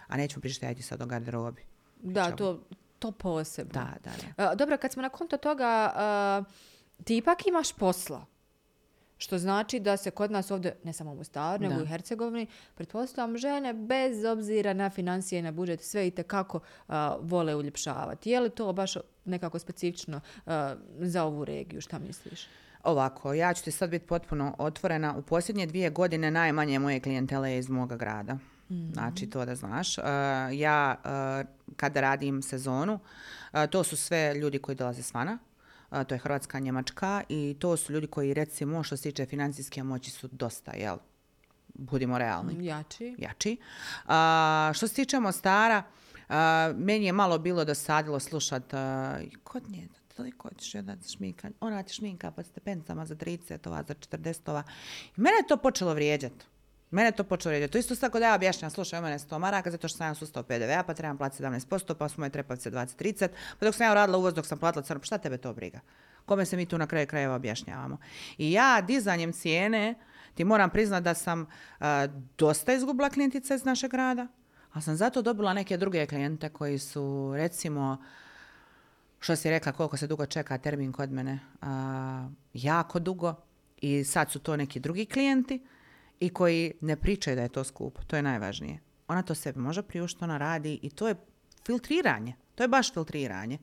A 0.07 0.17
nećemo 0.17 0.41
pričati 0.41 0.65
ajde 0.65 0.81
sad 0.81 1.01
o 1.01 1.05
garderobi. 1.05 1.61
Da, 2.01 2.31
to, 2.31 2.63
to 2.99 3.11
posebno. 3.11 3.73
Da, 3.73 3.93
da, 4.03 4.11
da. 4.37 4.49
A, 4.49 4.55
dobro, 4.55 4.77
kad 4.77 4.91
smo 4.91 5.01
na 5.01 5.09
konto 5.09 5.37
toga, 5.37 5.91
a, 5.95 6.43
ti 7.03 7.17
ipak 7.17 7.47
imaš 7.47 7.73
posla. 7.73 8.25
Što 9.21 9.37
znači 9.37 9.79
da 9.79 9.97
se 9.97 10.11
kod 10.11 10.31
nas 10.31 10.51
ovdje, 10.51 10.75
ne 10.83 10.93
samo 10.93 11.11
u 11.11 11.15
Mostaru, 11.15 11.63
nego 11.63 11.79
i 11.79 11.83
u 11.83 11.87
Hercegovini, 11.87 12.47
pretpostavljam 12.75 13.37
žene 13.37 13.73
bez 13.73 14.25
obzira 14.25 14.73
na 14.73 14.89
financije 14.89 15.39
i 15.39 15.41
na 15.41 15.51
budžet, 15.51 15.81
sve 15.81 16.07
i 16.07 16.11
tekako 16.11 16.59
vole 17.21 17.55
uljepšavati. 17.55 18.29
Je 18.29 18.39
li 18.39 18.49
to 18.49 18.73
baš 18.73 18.93
nekako 19.25 19.59
specifično 19.59 20.21
za 20.99 21.23
ovu 21.23 21.45
regiju? 21.45 21.81
Šta 21.81 21.99
misliš? 21.99 22.47
Ovako, 22.83 23.33
ja 23.33 23.53
ću 23.53 23.63
ti 23.63 23.71
sad 23.71 23.89
biti 23.89 24.07
potpuno 24.07 24.55
otvorena. 24.57 25.15
U 25.17 25.21
posljednje 25.21 25.65
dvije 25.65 25.89
godine 25.89 26.31
najmanje 26.31 26.79
moje 26.79 26.99
klijentele 26.99 27.51
je 27.51 27.57
iz 27.59 27.69
moga 27.69 27.95
grada. 27.95 28.37
Znači, 28.69 29.29
to 29.29 29.45
da 29.45 29.55
znaš. 29.55 29.97
E, 29.97 30.01
ja, 30.51 30.95
e, 31.05 31.45
kada 31.75 32.01
radim 32.01 32.41
sezonu, 32.41 32.99
e, 33.53 33.67
to 33.67 33.83
su 33.83 33.97
sve 33.97 34.33
ljudi 34.35 34.59
koji 34.59 34.75
dolaze 34.75 35.03
s 35.03 35.13
vana. 35.13 35.37
To 36.07 36.15
je 36.15 36.19
Hrvatska, 36.19 36.59
Njemačka 36.59 37.23
i 37.29 37.55
to 37.59 37.77
su 37.77 37.93
ljudi 37.93 38.07
koji, 38.07 38.33
recimo, 38.33 38.83
što 38.83 38.97
se 38.97 39.03
tiče 39.03 39.25
financijske 39.25 39.83
moći 39.83 40.11
su 40.11 40.29
dosta, 40.31 40.71
jel? 40.71 40.97
Budimo 41.73 42.17
realni 42.17 42.65
Jači? 42.65 43.15
jači. 43.17 43.57
A, 44.05 44.71
što 44.75 44.87
se 44.87 44.93
tiče 44.93 45.19
Mostara, 45.19 45.83
meni 46.75 47.05
je 47.05 47.13
malo 47.13 47.37
bilo 47.37 47.65
dosadilo 47.65 48.19
slušat 48.19 48.63
kod 49.43 49.69
nje 49.69 49.87
toliko 50.15 50.49
ćeš 50.57 50.71
za 50.71 50.95
šminkanje. 51.17 51.53
Ona 51.59 51.83
ti 51.83 51.93
šminka 51.93 52.31
pod 52.31 52.45
stepencama 52.45 53.05
za 53.05 53.15
30, 53.15 53.67
ova 53.67 53.83
za 53.83 53.93
40, 53.93 54.49
ova. 54.49 54.63
I 55.17 55.21
mene 55.21 55.35
je 55.37 55.47
to 55.47 55.57
počelo 55.57 55.93
vrijeđati. 55.93 56.45
Mene 56.91 57.11
to 57.11 57.23
počelo 57.23 57.49
vrijeđati. 57.49 57.71
To 57.71 57.77
isto 57.77 57.95
tako 57.95 58.19
da 58.19 58.25
ja 58.25 58.35
objašnjam, 58.35 58.71
slušaj, 58.71 58.99
u 58.99 59.01
mene 59.01 59.15
je 59.15 59.19
100 59.19 59.39
maraka, 59.39 59.71
zato 59.71 59.87
što 59.87 59.97
sam 59.97 60.07
ja 60.07 60.15
sustav 60.15 60.43
PDV-a, 60.43 60.83
pa 60.83 60.93
trebam 60.93 61.17
platiti 61.17 61.43
17%, 61.43 61.93
pa 61.93 62.09
su 62.09 62.21
moje 62.21 62.29
trepavice 62.29 62.71
20-30, 62.71 63.27
pa 63.59 63.65
dok 63.65 63.75
sam 63.75 63.85
ja 63.85 63.93
radila 63.93 64.17
uvoz, 64.17 64.33
dok 64.33 64.45
sam 64.45 64.57
platila 64.57 64.83
crno, 64.83 65.03
šta 65.03 65.17
tebe 65.17 65.37
to 65.37 65.53
briga? 65.53 65.79
Kome 66.25 66.45
se 66.45 66.57
mi 66.57 66.65
tu 66.65 66.77
na 66.77 66.87
kraju 66.87 67.07
krajeva 67.07 67.35
objašnjavamo? 67.35 67.97
I 68.37 68.51
ja 68.51 68.81
dizanjem 68.81 69.33
cijene, 69.33 69.95
ti 70.33 70.43
moram 70.43 70.69
priznati 70.69 71.03
da 71.03 71.13
sam 71.13 71.47
dosta 72.37 72.73
izgubila 72.73 73.09
klijentica 73.09 73.55
iz 73.55 73.65
našeg 73.65 73.91
grada, 73.91 74.27
ali 74.73 74.81
sam 74.81 74.95
zato 74.95 75.21
dobila 75.21 75.53
neke 75.53 75.77
druge 75.77 76.05
klijente 76.05 76.49
koji 76.49 76.79
su, 76.79 77.33
recimo, 77.35 78.03
što 79.19 79.35
si 79.35 79.49
rekla, 79.49 79.71
koliko 79.71 79.97
se 79.97 80.07
dugo 80.07 80.25
čeka 80.25 80.57
termin 80.57 80.91
kod 80.91 81.11
mene, 81.11 81.39
jako 82.53 82.99
dugo 82.99 83.35
i 83.77 84.03
sad 84.03 84.31
su 84.31 84.39
to 84.39 84.57
neki 84.57 84.79
drugi 84.79 85.05
klijenti 85.05 85.65
i 86.19 86.29
koji 86.29 86.73
ne 86.81 86.95
pričaju 86.95 87.35
da 87.35 87.41
je 87.41 87.49
to 87.49 87.63
skupo, 87.63 88.01
to 88.03 88.15
je 88.15 88.21
najvažnije. 88.21 88.79
Ona 89.07 89.21
to 89.21 89.35
sebi 89.35 89.59
može 89.59 89.81
priuštiti, 89.81 90.23
ona 90.23 90.37
radi 90.37 90.79
i 90.81 90.89
to 90.89 91.07
je 91.07 91.15
filtriranje. 91.65 92.33
To 92.55 92.63
je 92.63 92.67
baš 92.67 92.93
filtriranje. 92.93 93.57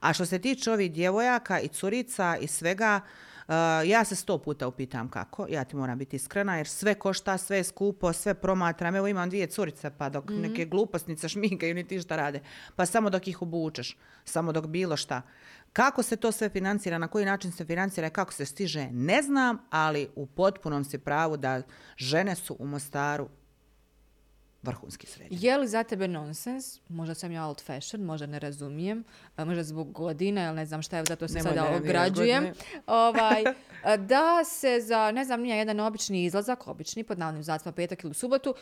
A 0.00 0.12
što 0.12 0.26
se 0.26 0.38
tiče 0.38 0.72
ovih 0.72 0.92
djevojaka 0.92 1.60
i 1.60 1.68
curica 1.68 2.36
i 2.40 2.46
svega, 2.46 3.00
uh, 3.48 3.54
ja 3.86 4.04
se 4.04 4.16
sto 4.16 4.38
puta 4.38 4.68
upitam 4.68 5.08
kako, 5.08 5.46
ja 5.50 5.64
ti 5.64 5.76
moram 5.76 5.98
biti 5.98 6.16
iskrena, 6.16 6.56
jer 6.56 6.68
sve 6.68 6.94
košta, 6.94 7.38
sve 7.38 7.56
je 7.56 7.64
skupo, 7.64 8.12
sve 8.12 8.34
promatram. 8.34 8.96
Evo 8.96 9.08
imam 9.08 9.30
dvije 9.30 9.46
curice, 9.46 9.90
pa 9.98 10.08
dok 10.08 10.24
neke 10.30 10.64
gluposnice 10.64 11.28
šminkaju, 11.28 11.74
niti 11.74 12.00
šta 12.00 12.16
rade. 12.16 12.40
Pa 12.76 12.86
samo 12.86 13.10
dok 13.10 13.28
ih 13.28 13.42
obučeš, 13.42 13.96
samo 14.24 14.52
dok 14.52 14.66
bilo 14.66 14.96
šta. 14.96 15.22
Kako 15.74 16.02
se 16.02 16.16
to 16.16 16.32
sve 16.32 16.48
financira, 16.48 16.98
na 16.98 17.08
koji 17.08 17.24
način 17.24 17.52
se 17.52 17.64
financira 17.64 18.06
i 18.06 18.10
kako 18.10 18.32
se 18.32 18.46
stiže, 18.46 18.88
ne 18.90 19.22
znam, 19.22 19.58
ali 19.70 20.08
u 20.14 20.26
potpunom 20.26 20.84
si 20.84 20.98
pravu 20.98 21.36
da 21.36 21.62
žene 21.96 22.34
su 22.34 22.56
u 22.58 22.66
Mostaru 22.66 23.28
vrhunski 24.64 25.06
srednji. 25.06 25.38
Je 25.40 25.58
li 25.58 25.68
za 25.68 25.82
tebe 25.82 26.08
nonsens? 26.08 26.80
Možda 26.88 27.14
sam 27.14 27.32
ja 27.32 27.46
old 27.46 27.62
fashion, 27.62 28.02
možda 28.02 28.26
ne 28.26 28.38
razumijem, 28.38 29.04
možda 29.36 29.62
zbog 29.62 29.92
godine, 29.92 30.46
ali 30.46 30.56
ne 30.56 30.66
znam 30.66 30.82
šta 30.82 30.96
je, 30.96 31.04
zato 31.08 31.28
se 31.28 31.40
sada 31.40 31.76
ograđujem. 31.76 32.52
Ovaj, 32.86 33.44
da 34.10 34.44
se 34.44 34.80
za, 34.80 35.10
ne 35.10 35.24
znam, 35.24 35.40
nije 35.40 35.56
jedan 35.56 35.80
obični 35.80 36.24
izlazak, 36.24 36.66
obični, 36.68 37.04
pod 37.04 37.18
navodnim 37.18 37.42
znacima 37.42 37.72
petak 37.72 38.04
ili 38.04 38.14
subotu, 38.14 38.54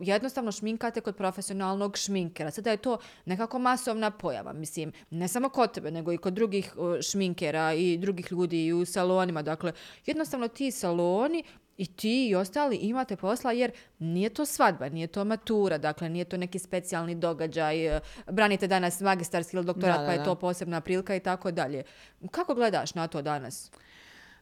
jednostavno 0.00 0.52
šminkate 0.52 1.00
kod 1.00 1.16
profesionalnog 1.16 1.96
šminkera. 1.96 2.50
Sada 2.50 2.70
je 2.70 2.76
to 2.76 2.98
nekako 3.24 3.58
masovna 3.58 4.10
pojava, 4.10 4.52
mislim, 4.52 4.92
ne 5.10 5.28
samo 5.28 5.48
kod 5.48 5.72
tebe, 5.72 5.90
nego 5.90 6.12
i 6.12 6.18
kod 6.18 6.32
drugih 6.32 6.74
šminkera 7.10 7.72
i 7.72 7.96
drugih 7.96 8.32
ljudi 8.32 8.66
i 8.66 8.72
u 8.72 8.84
salonima. 8.84 9.42
Dakle, 9.42 9.72
jednostavno 10.06 10.48
ti 10.48 10.70
saloni 10.70 11.44
i 11.78 11.86
ti 11.86 12.28
i 12.28 12.34
ostali 12.34 12.76
imate 12.76 13.16
posla 13.16 13.52
jer 13.52 13.70
nije 13.98 14.30
to 14.30 14.44
svadba, 14.44 14.88
nije 14.88 15.06
to 15.06 15.24
matura, 15.24 15.78
dakle 15.78 16.08
nije 16.08 16.24
to 16.24 16.36
neki 16.36 16.58
specijalni 16.58 17.14
događaj, 17.14 17.96
e, 17.96 18.00
branite 18.26 18.66
danas 18.66 19.00
magistarski 19.00 19.56
ili 19.56 19.66
doktorat 19.66 19.96
Da, 19.96 20.02
da, 20.02 20.06
pa 20.06 20.12
je 20.12 20.24
to 20.24 20.34
posebna 20.34 20.80
prilika 20.80 21.16
i 21.16 21.20
tako 21.20 21.50
dalje. 21.50 21.82
Kako 22.30 22.54
gledaš 22.54 22.94
na 22.94 23.08
to 23.08 23.22
danas? 23.22 23.70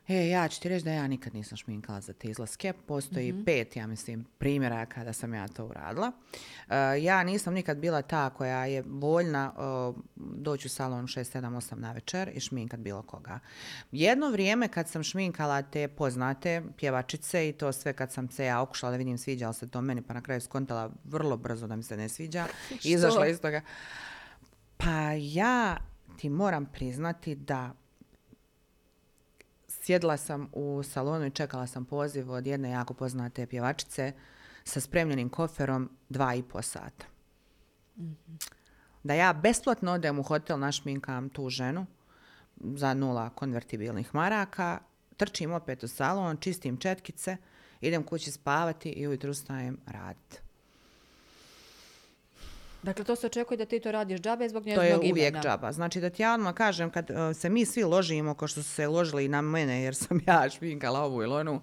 E, 0.08 0.28
ja 0.28 0.48
ću 0.48 0.60
ti 0.60 0.68
reći 0.68 0.84
da 0.84 0.92
ja 0.92 1.06
nikad 1.06 1.34
nisam 1.34 1.56
šminkala 1.56 2.00
za 2.00 2.12
te 2.12 2.28
izlaske. 2.28 2.72
Postoji 2.72 3.44
pet, 3.44 3.76
ja 3.76 3.86
mislim, 3.86 4.26
primjera 4.38 4.86
kada 4.86 5.12
sam 5.12 5.34
ja 5.34 5.48
to 5.48 5.66
uradila. 5.66 6.12
E, 6.68 7.02
ja 7.02 7.24
nisam 7.24 7.54
nikad 7.54 7.78
bila 7.78 8.02
ta 8.02 8.30
koja 8.30 8.66
je 8.66 8.82
voljna 8.86 9.52
e, 9.56 9.60
doći 10.16 10.66
u 10.66 10.70
salon 10.70 11.04
u 11.04 11.06
6, 11.06 11.38
7, 11.38 11.56
8 11.56 11.74
na 11.74 11.92
večer 11.92 12.30
i 12.34 12.40
šminkat 12.40 12.80
bilo 12.80 13.02
koga. 13.02 13.38
Jedno 13.92 14.30
vrijeme 14.30 14.68
kad 14.68 14.88
sam 14.88 15.02
šminkala 15.02 15.62
te 15.62 15.88
poznate 15.88 16.62
pjevačice 16.76 17.48
i 17.48 17.52
to 17.52 17.72
sve 17.72 17.92
kad 17.92 18.12
sam 18.12 18.30
se 18.30 18.44
ja 18.44 18.62
okušala 18.62 18.90
da 18.90 18.96
vidim 18.96 19.18
sviđa 19.18 19.48
li 19.48 19.54
se 19.54 19.70
to 19.70 19.80
meni, 19.80 20.02
pa 20.02 20.14
na 20.14 20.20
kraju 20.20 20.40
skontala 20.40 20.90
vrlo 21.04 21.36
brzo 21.36 21.66
da 21.66 21.76
mi 21.76 21.82
se 21.82 21.96
ne 21.96 22.08
sviđa. 22.08 22.46
Izašla 22.84 23.26
iz 23.26 23.40
toga. 23.40 23.60
Pa 24.76 25.12
ja 25.12 25.76
ti 26.18 26.28
moram 26.28 26.66
priznati 26.66 27.34
da 27.34 27.74
sjedila 29.86 30.16
sam 30.16 30.48
u 30.52 30.82
salonu 30.82 31.26
i 31.26 31.30
čekala 31.30 31.66
sam 31.66 31.84
poziv 31.84 32.30
od 32.30 32.46
jedne 32.46 32.70
jako 32.70 32.94
poznate 32.94 33.46
pjevačice 33.46 34.12
sa 34.64 34.80
spremljenim 34.80 35.28
koferom 35.28 35.90
dva 36.08 36.34
i 36.34 36.42
po 36.42 36.62
sata. 36.62 37.06
Da 39.02 39.14
ja 39.14 39.32
besplatno 39.32 39.92
odem 39.92 40.18
u 40.18 40.22
hotel, 40.22 40.58
našminkam 40.58 41.28
tu 41.28 41.48
ženu 41.50 41.86
za 42.56 42.94
nula 42.94 43.30
konvertibilnih 43.30 44.14
maraka, 44.14 44.78
trčim 45.16 45.52
opet 45.52 45.84
u 45.84 45.88
salon, 45.88 46.36
čistim 46.36 46.76
četkice, 46.76 47.36
idem 47.80 48.02
kući 48.02 48.30
spavati 48.30 48.88
i 48.90 49.08
ujutro 49.08 49.30
ustajem 49.30 49.78
raditi. 49.86 50.45
Dakle, 52.86 53.04
to 53.04 53.16
se 53.16 53.26
očekuje 53.26 53.58
da 53.58 53.64
ti 53.64 53.80
to 53.80 53.92
radiš 53.92 54.20
džabe 54.20 54.48
zbog 54.48 54.62
To 54.62 54.68
njezinog 54.68 55.04
je 55.04 55.10
uvijek 55.10 55.28
imena. 55.28 55.42
džaba. 55.42 55.72
Znači 55.72 56.00
da 56.00 56.10
ti 56.10 56.22
ja 56.22 56.34
odmah 56.34 56.54
kažem, 56.54 56.90
kad 56.90 57.10
e, 57.10 57.34
se 57.34 57.48
mi 57.50 57.64
svi 57.64 57.84
ložimo, 57.84 58.34
kao 58.34 58.48
što 58.48 58.62
su 58.62 58.70
se 58.70 58.86
ložili 58.86 59.24
i 59.24 59.28
na 59.28 59.40
mene, 59.40 59.82
jer 59.82 59.94
sam 59.94 60.20
ja 60.26 60.50
šminkala 60.50 61.00
ovu 61.00 61.22
ili 61.22 61.34
onu, 61.34 61.60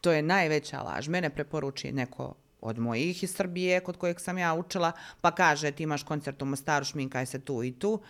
to 0.00 0.12
je 0.12 0.22
najveća 0.22 0.82
laž. 0.82 1.08
Mene 1.08 1.30
preporuči 1.30 1.92
neko 1.92 2.34
od 2.60 2.78
mojih 2.78 3.22
iz 3.22 3.34
Srbije, 3.34 3.80
kod 3.80 3.96
kojeg 3.96 4.20
sam 4.20 4.38
ja 4.38 4.54
učila, 4.54 4.92
pa 5.20 5.30
kaže 5.30 5.70
ti 5.70 5.82
imaš 5.82 6.02
koncert 6.02 6.42
u 6.42 6.44
Mostaru, 6.44 6.84
šminkaj 6.84 7.26
se 7.26 7.40
tu 7.40 7.62
i 7.62 7.72
tu. 7.72 8.00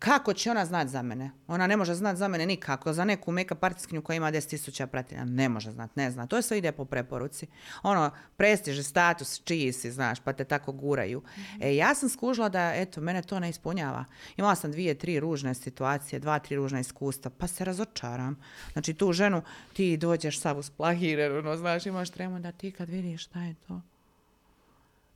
Kako 0.00 0.32
će 0.34 0.50
ona 0.50 0.66
znat 0.66 0.88
za 0.88 1.02
mene? 1.02 1.30
Ona 1.46 1.66
ne 1.66 1.76
može 1.76 1.94
znat 1.94 2.16
za 2.16 2.28
mene 2.28 2.46
nikako. 2.46 2.92
Za 2.92 3.04
neku 3.04 3.32
make-up 3.32 3.66
artistkinju 3.66 4.02
koja 4.02 4.16
ima 4.16 4.32
10.000 4.32 4.86
pratitelja. 4.86 5.24
Ne 5.24 5.48
može 5.48 5.70
znat, 5.70 5.96
ne 5.96 6.10
zna. 6.10 6.26
To 6.26 6.42
sve 6.42 6.58
ide 6.58 6.72
po 6.72 6.84
preporuci. 6.84 7.46
Ono, 7.82 8.10
prestiž, 8.36 8.86
status, 8.86 9.40
čiji 9.44 9.72
si, 9.72 9.90
znaš, 9.90 10.20
pa 10.20 10.32
te 10.32 10.44
tako 10.44 10.72
guraju. 10.72 11.22
E, 11.60 11.76
ja 11.76 11.94
sam 11.94 12.08
skužila 12.08 12.48
da, 12.48 12.72
eto, 12.74 13.00
mene 13.00 13.22
to 13.22 13.40
ne 13.40 13.50
ispunjava. 13.50 14.04
Imala 14.36 14.54
sam 14.54 14.72
dvije, 14.72 14.94
tri 14.94 15.20
ružne 15.20 15.54
situacije, 15.54 16.20
dva, 16.20 16.38
tri 16.38 16.56
ružna 16.56 16.80
iskustva, 16.80 17.30
pa 17.38 17.46
se 17.46 17.64
razočaram. 17.64 18.40
Znači, 18.72 18.94
tu 18.94 19.12
ženu, 19.12 19.42
ti 19.72 19.96
dođeš 19.96 20.40
sav 20.40 20.58
usplahiren, 20.58 21.38
ono, 21.38 21.56
znaš, 21.56 21.86
imaš 21.86 22.10
tremu 22.10 22.40
da 22.40 22.52
ti 22.52 22.72
kad 22.72 22.88
vidiš 22.88 23.24
šta 23.24 23.40
je 23.40 23.54
to. 23.68 23.80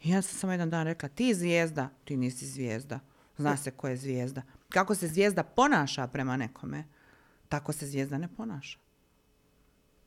I 0.02 0.10
ja 0.10 0.22
sam 0.22 0.38
samo 0.38 0.52
jedan 0.52 0.70
dan 0.70 0.84
rekla, 0.84 1.08
ti 1.08 1.34
zvijezda, 1.34 1.88
ti 2.04 2.16
nisi 2.16 2.46
zvijezda. 2.46 3.00
Zna 3.38 3.56
se 3.56 3.70
ko 3.70 3.88
je 3.88 3.96
zvijezda. 3.96 4.42
Kako 4.74 4.94
se 4.94 5.08
zvijezda 5.08 5.42
ponaša 5.42 6.06
prema 6.06 6.36
nekome, 6.36 6.84
tako 7.48 7.72
se 7.72 7.86
zvijezda 7.86 8.18
ne 8.18 8.28
ponaša. 8.36 8.78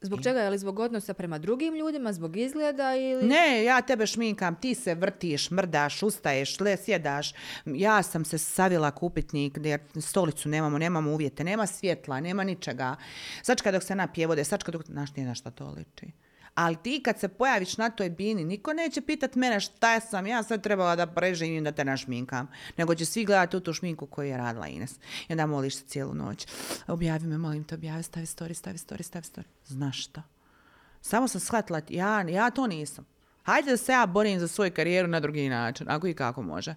Zbog 0.02 0.24
čega? 0.24 0.42
Je 0.42 0.50
li 0.50 0.58
zbog 0.58 0.80
odnosa 0.80 1.14
prema 1.14 1.38
drugim 1.38 1.76
ljudima, 1.76 2.14
zbog 2.14 2.38
izgleda 2.38 2.96
ili... 2.96 3.28
Ne, 3.28 3.64
ja 3.64 3.82
tebe 3.82 4.06
šminkam, 4.08 4.56
ti 4.56 4.76
se 4.76 4.96
vrtiš, 4.96 5.52
mrdaš, 5.52 6.04
ustaješ, 6.04 6.60
le, 6.60 6.78
sjedaš. 6.78 7.34
Ja 7.66 8.04
sam 8.04 8.26
se 8.26 8.38
savila 8.38 8.92
kupitnik, 8.92 9.58
jer 9.64 9.80
stolicu 10.02 10.50
nemamo, 10.50 10.78
nemamo 10.78 11.12
uvjete, 11.12 11.44
nema 11.44 11.68
svjetla, 11.68 12.20
nema 12.20 12.44
ničega. 12.44 12.96
Sačka 13.42 13.72
dok 13.72 13.84
se 13.84 13.96
napije 13.96 14.28
vode, 14.28 14.44
sačka 14.44 14.72
dok... 14.72 14.86
Znaš, 14.86 15.16
nije 15.16 15.28
na 15.28 15.36
šta 15.36 15.52
to 15.52 15.74
liči. 15.78 16.12
Ali 16.58 16.76
ti 16.76 17.02
kad 17.04 17.20
se 17.20 17.28
pojaviš 17.28 17.78
na 17.78 17.90
toj 17.90 18.10
bini, 18.10 18.46
niko 18.46 18.74
neće 18.74 19.02
pitat 19.02 19.36
mene 19.36 19.60
šta 19.60 20.00
sam 20.00 20.28
ja 20.28 20.44
sad 20.44 20.64
trebala 20.64 20.96
da 20.96 21.08
preživim 21.08 21.64
da 21.64 21.72
te 21.72 21.86
našminkam. 21.86 22.48
Nego 22.78 22.96
će 22.96 23.06
svi 23.06 23.26
gledati 23.26 23.58
u 23.58 23.60
tu 23.60 23.74
šminku 23.74 24.06
koju 24.06 24.28
je 24.28 24.38
radila 24.38 24.68
Ines. 24.68 24.96
I 25.28 25.34
onda 25.34 25.46
moliš 25.46 25.76
se 25.76 25.84
cijelu 25.86 26.14
noć. 26.14 26.48
Objavi 26.88 27.28
me, 27.28 27.38
molim 27.38 27.64
te, 27.64 27.76
objavi, 27.76 28.04
stavi 28.04 28.26
story, 28.26 28.54
stavi 28.54 28.78
story, 28.78 29.02
stavi 29.02 29.24
story. 29.24 29.44
Znaš 29.66 30.04
šta? 30.04 30.24
Samo 31.02 31.28
sam 31.28 31.42
shvatila, 31.42 31.82
ja, 31.90 32.22
ja 32.22 32.50
to 32.50 32.68
nisam. 32.68 33.06
Hajde 33.44 33.72
da 33.72 33.78
se 33.78 33.92
ja 33.92 34.06
borim 34.06 34.40
za 34.40 34.48
svoju 34.48 34.72
karijeru 34.74 35.08
na 35.08 35.20
drugi 35.20 35.50
način, 35.50 35.88
ako 35.90 36.08
i 36.08 36.14
kako 36.14 36.42
može. 36.42 36.76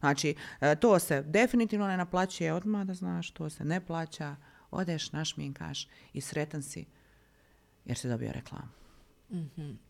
Znači, 0.00 0.34
e, 0.60 0.76
to 0.76 0.98
se 0.98 1.22
definitivno 1.22 1.86
ne 1.86 1.96
naplaćuje 1.96 2.52
odmah 2.52 2.86
da 2.86 2.94
znaš, 2.94 3.30
to 3.30 3.50
se 3.50 3.64
ne 3.64 3.86
plaća. 3.86 4.36
Odeš, 4.70 5.12
našminkaš 5.12 5.88
i 6.12 6.20
sretan 6.20 6.62
si 6.62 6.86
jer 7.84 7.98
si 7.98 8.08
dobio 8.08 8.32
reklamu. 8.32 8.79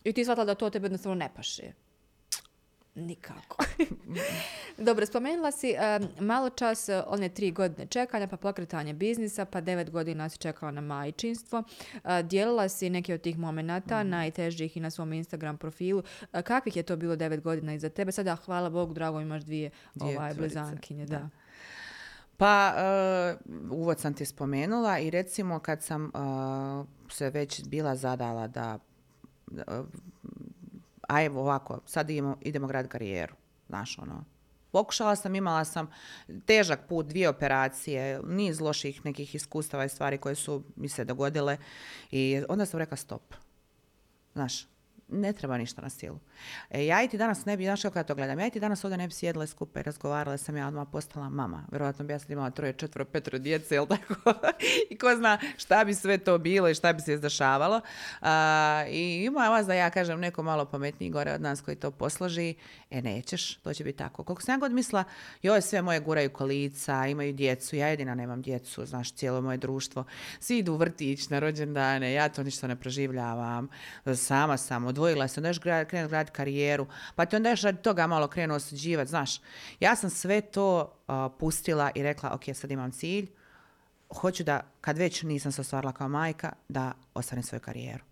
I 0.04 0.12
ti 0.12 0.24
shvatila 0.24 0.44
da 0.44 0.54
to 0.54 0.70
tebe 0.70 0.84
jednostavno 0.84 1.14
ne 1.14 1.30
paše? 1.36 1.72
Nikako. 2.94 3.64
Dobro, 4.86 5.06
spomenula 5.06 5.52
si 5.52 5.74
em, 5.78 6.08
malo 6.20 6.50
čas 6.50 6.88
e, 6.88 7.02
one 7.06 7.28
tri 7.28 7.50
godine 7.50 7.86
čekanja, 7.86 8.26
pa 8.26 8.36
pokretanje 8.36 8.94
biznisa, 8.94 9.44
pa 9.44 9.60
devet 9.60 9.90
godina 9.90 10.28
si 10.28 10.38
čekala 10.38 10.72
na 10.72 10.80
majčinstvo. 10.80 11.62
E, 12.04 12.22
dijelila 12.22 12.68
si 12.68 12.90
neke 12.90 13.14
od 13.14 13.20
tih 13.20 13.38
momenata, 13.38 14.00
Mhm. 14.00 14.10
najtežih 14.10 14.76
i 14.76 14.80
na 14.80 14.90
svom 14.90 15.12
Instagram 15.12 15.58
profilu. 15.58 16.02
E, 16.32 16.42
kakvih 16.42 16.76
je 16.76 16.82
to 16.82 16.96
bilo 16.96 17.16
devet 17.16 17.40
godina 17.40 17.74
iza 17.74 17.88
tebe? 17.88 18.12
Sada, 18.12 18.36
hvala 18.36 18.70
Bogu, 18.70 18.94
drago, 18.94 19.20
imaš 19.20 19.42
dvije, 19.42 19.70
Dvije 19.94 20.18
ovaj, 20.18 20.34
blizankinje. 20.34 21.06
Da. 21.06 21.28
Pa, 22.36 22.74
e, 22.76 23.36
uvod 23.70 24.00
sam 24.00 24.14
ti 24.14 24.26
spomenula 24.26 24.98
i 24.98 25.10
recimo 25.10 25.58
kad 25.58 25.82
sam 25.82 26.10
se 27.10 27.30
već 27.30 27.64
bila 27.68 27.96
zadala 27.96 28.46
da, 28.46 28.78
da, 28.89 28.89
a 31.08 31.22
evo 31.22 31.40
ovako, 31.40 31.80
sad 31.86 32.10
idemo, 32.10 32.36
idemo 32.40 32.66
grad 32.66 32.88
karijeru, 32.88 33.34
znaš 33.68 33.98
ono, 33.98 34.24
Pokušala 34.72 35.16
sam, 35.16 35.34
imala 35.34 35.64
sam 35.64 35.90
težak 36.46 36.80
put, 36.88 37.06
dvije 37.06 37.28
operacije, 37.28 38.20
niz 38.26 38.60
loših 38.60 39.04
nekih 39.04 39.34
iskustava 39.34 39.84
i 39.84 39.88
stvari 39.88 40.18
koje 40.18 40.34
su 40.34 40.62
mi 40.76 40.88
se 40.88 41.04
dogodile 41.04 41.56
i 42.10 42.42
onda 42.48 42.66
sam 42.66 42.78
rekla 42.78 42.96
stop. 42.96 43.34
Znaš, 44.32 44.66
ne 45.12 45.32
treba 45.32 45.58
ništa 45.58 45.82
na 45.82 45.90
silu. 45.90 46.18
E, 46.70 46.86
ja 46.86 47.02
i 47.02 47.08
ti 47.08 47.18
danas 47.18 47.44
ne 47.44 47.56
bi, 47.56 47.64
znaš 47.64 47.82
kako 47.82 47.98
ja 47.98 48.02
to 48.02 48.14
gledam, 48.14 48.38
ja 48.38 48.46
i 48.46 48.50
ti 48.50 48.60
danas 48.60 48.84
ovdje 48.84 48.98
ne 48.98 49.06
bi 49.06 49.12
sjedila 49.12 49.46
skupa 49.46 49.80
i 49.80 49.82
razgovarala, 49.82 50.36
sam 50.36 50.56
ja 50.56 50.68
odmah 50.68 50.88
postala 50.92 51.28
mama. 51.28 51.66
Vjerojatno 51.70 52.04
bi 52.04 52.12
ja 52.12 52.18
sad 52.18 52.30
imala 52.30 52.50
troje, 52.50 52.72
četvro, 52.72 53.04
petro 53.04 53.38
djece, 53.38 53.74
jel 53.74 53.86
tako? 53.86 54.14
I 54.90 54.98
ko 54.98 55.16
zna 55.16 55.38
šta 55.56 55.84
bi 55.84 55.94
sve 55.94 56.18
to 56.18 56.38
bilo 56.38 56.68
i 56.68 56.74
šta 56.74 56.92
bi 56.92 57.00
se 57.00 57.14
izdešavalo. 57.14 57.80
I 58.90 59.24
ima 59.26 59.48
vas 59.48 59.66
da 59.66 59.74
ja 59.74 59.90
kažem 59.90 60.20
neko 60.20 60.42
malo 60.42 60.64
pametniji 60.64 61.10
gore 61.10 61.32
od 61.32 61.40
nas 61.40 61.60
koji 61.60 61.76
to 61.76 61.90
posloži, 61.90 62.54
e 62.90 63.02
nećeš, 63.02 63.54
to 63.54 63.74
će 63.74 63.84
biti 63.84 63.98
tako. 63.98 64.24
Koliko 64.24 64.42
sam 64.42 64.54
ja 64.54 64.58
god 64.58 64.72
mislila, 64.72 65.04
joj 65.42 65.60
sve 65.60 65.82
moje 65.82 66.00
guraju 66.00 66.30
kolica, 66.30 67.06
imaju 67.06 67.32
djecu, 67.32 67.76
ja 67.76 67.88
jedina 67.88 68.14
nemam 68.14 68.42
djecu, 68.42 68.86
znaš, 68.86 69.12
cijelo 69.12 69.40
moje 69.40 69.58
društvo. 69.58 70.04
Svi 70.40 70.58
idu 70.58 70.72
u 70.72 70.76
vrtić 70.76 71.28
na 71.28 71.38
rođendane, 71.38 72.12
ja 72.12 72.28
to 72.28 72.42
ništa 72.42 72.66
ne 72.66 72.76
proživljavam, 72.76 73.68
sama 74.16 74.56
sam, 74.56 74.86
odvojila 75.00 75.28
sam, 75.28 75.42
da 75.42 75.48
još 75.48 75.58
krenuti 75.58 76.08
graditi 76.08 76.36
karijeru, 76.36 76.86
pa 77.14 77.26
ti 77.26 77.36
onda 77.36 77.50
još 77.50 77.62
radi 77.62 77.82
toga 77.82 78.06
malo 78.06 78.28
krenuo 78.28 78.56
osuđivati, 78.56 79.10
znaš. 79.10 79.40
Ja 79.80 79.96
sam 79.96 80.10
sve 80.10 80.40
to 80.40 80.92
pustila 81.38 81.90
i 81.94 82.02
rekla, 82.02 82.34
ok, 82.34 82.42
sad 82.54 82.70
imam 82.70 82.92
cilj, 82.92 83.30
hoću 84.14 84.44
da, 84.44 84.60
kad 84.80 84.98
već 84.98 85.22
nisam 85.22 85.52
se 85.52 85.60
ostvarila 85.60 85.92
kao 85.92 86.08
majka, 86.08 86.52
da 86.68 86.92
ostvarim 87.14 87.42
svoju 87.42 87.60
karijeru. 87.60 88.04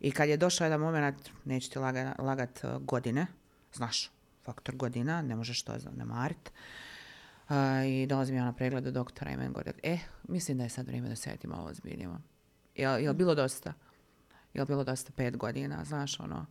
I 0.00 0.10
kad 0.10 0.28
je 0.28 0.36
došao 0.36 0.64
jedan 0.64 0.80
moment, 0.80 1.30
neću 1.44 1.70
ti 1.70 1.78
lagat, 1.78 2.18
lagat 2.18 2.60
godine, 2.80 3.26
znaš, 3.74 4.10
faktor 4.44 4.76
godina, 4.76 5.22
ne 5.22 5.36
možeš 5.36 5.62
to 5.62 5.78
zanemarit. 5.78 6.52
Uh, 7.48 7.56
I 7.86 8.06
dolazim 8.06 8.36
ja 8.36 8.44
na 8.44 8.52
pregled 8.52 8.84
do 8.84 8.90
doktora 8.90 9.30
i 9.30 9.36
meni 9.36 9.52
govori, 9.52 9.72
e, 9.82 9.98
mislim 10.28 10.58
da 10.58 10.64
je 10.64 10.70
sad 10.70 10.86
vrijeme 10.86 11.08
da 11.08 11.16
se 11.16 11.36
malo 11.44 11.70
ozbiljimo. 11.70 12.20
Jel, 12.74 13.00
jel 13.00 13.14
bilo 13.14 13.34
dosta? 13.34 13.72
Jel 14.54 14.66
bilo 14.66 14.84
dosta 14.84 15.12
pet 15.16 15.36
godina, 15.36 15.84
znaš, 15.84 16.20
ono, 16.20 16.46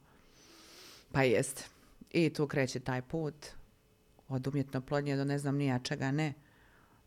pa 1.11 1.23
jest. 1.23 1.69
I 2.11 2.33
tu 2.33 2.47
kreće 2.47 2.79
taj 2.79 3.01
put 3.01 3.35
od 4.27 4.47
umjetne 4.47 4.77
oplodnje 4.77 5.15
do 5.15 5.25
ne 5.25 5.39
znam 5.39 5.55
nija 5.55 5.79
čega 5.79 6.11
ne. 6.11 6.33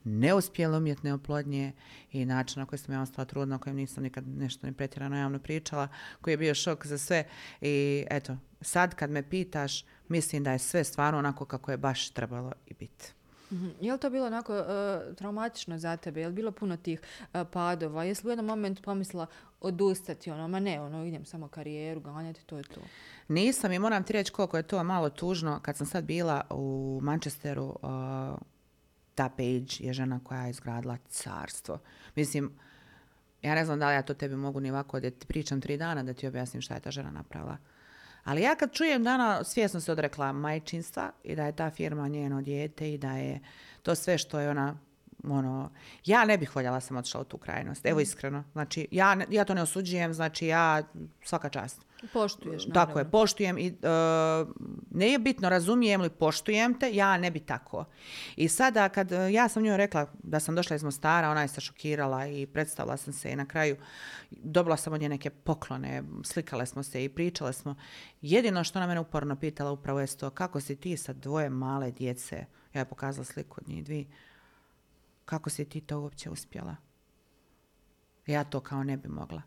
Neuspjele 0.05 0.79
umjetne 0.79 1.15
oplodnje 1.15 1.73
i 2.13 2.25
način 2.25 2.61
na 2.61 2.67
koji 2.67 2.79
sam 2.79 2.95
ja 2.95 3.03
ostala 3.03 3.25
trudna, 3.25 3.57
o 3.57 3.59
kojem 3.59 3.77
nisam 3.77 4.03
nikad 4.03 4.29
nešto 4.29 4.67
ni 4.67 4.73
pretjerano 4.73 5.17
javno 5.17 5.39
pričala, 5.39 5.89
koji 6.21 6.33
je 6.33 6.39
bio 6.39 6.55
šok 6.55 6.87
za 6.87 6.99
sve. 6.99 7.25
I 7.61 8.05
eto, 8.11 8.37
sad 8.61 8.95
kad 8.95 9.11
me 9.11 9.31
pitaš, 9.31 9.85
mislim 10.09 10.45
da 10.45 10.53
je 10.53 10.59
sve 10.59 10.85
stvarno 10.85 11.19
onako 11.19 11.45
kako 11.45 11.71
je 11.71 11.77
baš 11.77 12.11
trebalo 12.11 12.53
i 12.67 12.75
biti. 12.75 13.13
Mhm. 13.53 13.69
Je 13.81 13.93
li 13.93 13.99
to 13.99 14.11
bilo 14.11 14.27
onako 14.27 14.55
uh, 14.59 15.17
traumatično 15.17 15.79
za 15.79 15.97
tebe? 15.97 16.21
Je 16.21 16.27
li 16.27 16.35
bilo 16.35 16.53
puno 16.53 16.77
tih 16.77 17.01
uh, 17.01 17.41
padova? 17.53 18.05
Jesi 18.05 18.27
u 18.27 18.31
jednom 18.31 18.47
momentu 18.47 18.83
pomislila 18.83 19.27
odustati 19.61 20.31
ono, 20.31 20.49
ma 20.49 20.61
ne, 20.61 20.81
ono, 20.81 21.05
idem 21.05 21.25
samo 21.25 21.49
karijeru, 21.49 22.01
ganjati, 22.01 22.45
to 22.47 22.57
je 22.57 22.63
to. 22.63 22.81
Nisam 23.29 23.73
i 23.73 23.79
moram 23.79 24.05
ti 24.05 24.13
reći 24.13 24.33
koliko 24.33 24.57
je 24.57 24.63
to 24.63 24.85
malo 24.85 25.11
tužno. 25.11 25.61
Kad 25.63 25.77
sam 25.77 25.87
sad 25.87 26.05
bila 26.05 26.41
u 26.51 27.01
Manchesteru, 27.03 27.65
uh, 27.65 28.39
ta 29.15 29.29
Page 29.29 29.73
je 29.79 29.93
žena 29.93 30.21
koja 30.25 30.43
je 30.43 30.51
izgradila 30.51 30.97
carstvo. 31.09 31.79
Mislim, 32.15 32.53
ja 33.43 33.55
ne 33.55 33.65
znam 33.65 33.79
da 33.79 33.89
li 33.89 33.95
ja 33.95 34.03
to 34.03 34.15
tebi 34.15 34.37
mogu 34.37 34.61
ni 34.61 34.71
ovako 34.71 35.01
da 35.01 35.11
ti 35.11 35.27
pričam 35.27 35.61
tri 35.61 35.77
dana 35.77 36.03
da 36.03 36.15
ti 36.15 36.27
objasnim 36.27 36.63
šta 36.63 36.75
je 36.75 36.81
ta 36.81 36.91
žena 36.91 37.11
napravila. 37.11 37.57
Ali 38.27 38.43
ja 38.43 38.55
kad 38.55 38.73
čujem 38.73 39.05
dana, 39.05 39.45
svjesno 39.45 39.81
se 39.81 39.93
odrekla 39.93 40.33
majčinstva 40.33 41.11
i 41.25 41.37
da 41.37 41.47
je 41.47 41.57
ta 41.57 41.71
firma 41.71 42.09
njeno 42.09 42.43
dijete 42.43 42.93
i 42.93 42.99
da 42.99 43.13
je 43.13 43.41
to 43.83 43.95
sve 43.95 44.19
što 44.19 44.41
je 44.41 44.51
ona 44.51 44.77
ono, 45.25 45.71
ja 46.05 46.25
ne 46.25 46.39
bih 46.39 46.57
voljela 46.57 46.81
sam 46.81 46.97
otišla 46.97 47.21
u 47.21 47.25
tu 47.25 47.39
krajnost, 47.39 47.87
evo 47.87 47.99
mm. 47.99 48.03
iskreno. 48.03 48.45
Znači, 48.53 48.89
ja, 48.91 49.17
ja 49.31 49.45
to 49.45 49.55
ne 49.55 49.63
osuđujem, 49.63 50.15
znači 50.15 50.47
ja, 50.47 50.83
svaka 51.25 51.49
čast. 51.49 51.87
Poštuješ, 52.13 52.67
naravno. 52.67 52.87
Tako 52.87 52.99
je, 52.99 53.11
poštujem 53.11 53.59
i 53.59 53.69
uh, 53.69 54.49
ne 54.91 55.09
je 55.09 55.19
bitno 55.19 55.49
razumijem 55.49 56.01
li 56.01 56.11
poštujem 56.11 56.79
te, 56.79 56.95
ja 56.95 57.19
ne 57.19 57.31
bi 57.31 57.41
tako. 57.41 57.85
I 58.37 58.49
sada 58.49 58.89
kad 58.89 59.13
uh, 59.13 59.33
ja 59.33 59.49
sam 59.49 59.63
njoj 59.63 59.77
rekla 59.77 60.07
da 60.23 60.41
sam 60.41 60.55
došla 60.55 60.77
iz 60.77 60.83
Mostara, 60.83 61.31
ona 61.31 61.43
je 61.43 61.49
se 61.49 61.61
šokirala 61.61 62.27
i 62.27 62.47
predstavila 62.47 62.97
sam 62.97 63.13
se 63.13 63.33
i 63.33 63.37
na 63.37 63.47
kraju 63.47 63.77
dobila 64.31 64.77
sam 64.77 64.93
od 64.93 65.01
nje 65.01 65.09
neke 65.09 65.31
poklone, 65.31 66.03
slikale 66.25 66.67
smo 66.67 66.83
se 66.83 67.05
i 67.05 67.09
pričale 67.09 67.53
smo. 67.53 67.75
Jedino 68.23 68.65
što 68.65 68.79
ona 68.79 68.87
mene 68.87 69.01
uporno 69.01 69.37
pitala 69.37 69.71
upravo 69.71 70.01
je 70.01 70.07
to 70.07 70.31
kako 70.31 70.61
si 70.61 70.77
ti 70.77 70.97
sa 70.97 71.13
dvoje 71.13 71.51
male 71.51 71.91
djece, 71.91 72.45
ja 72.75 72.79
je 72.79 72.85
pokazala 72.85 73.25
sliku 73.25 73.61
od 73.61 73.69
njih 73.69 73.85
dvije, 73.85 74.05
kako 75.27 75.51
si 75.51 75.65
ti 75.65 75.81
to 75.81 76.01
uopće 76.01 76.31
uspjela? 76.31 76.77
Ja 78.27 78.45
to 78.45 78.61
kao 78.61 78.85
ne 78.85 78.97
bi 78.97 79.09
mogla. 79.09 79.43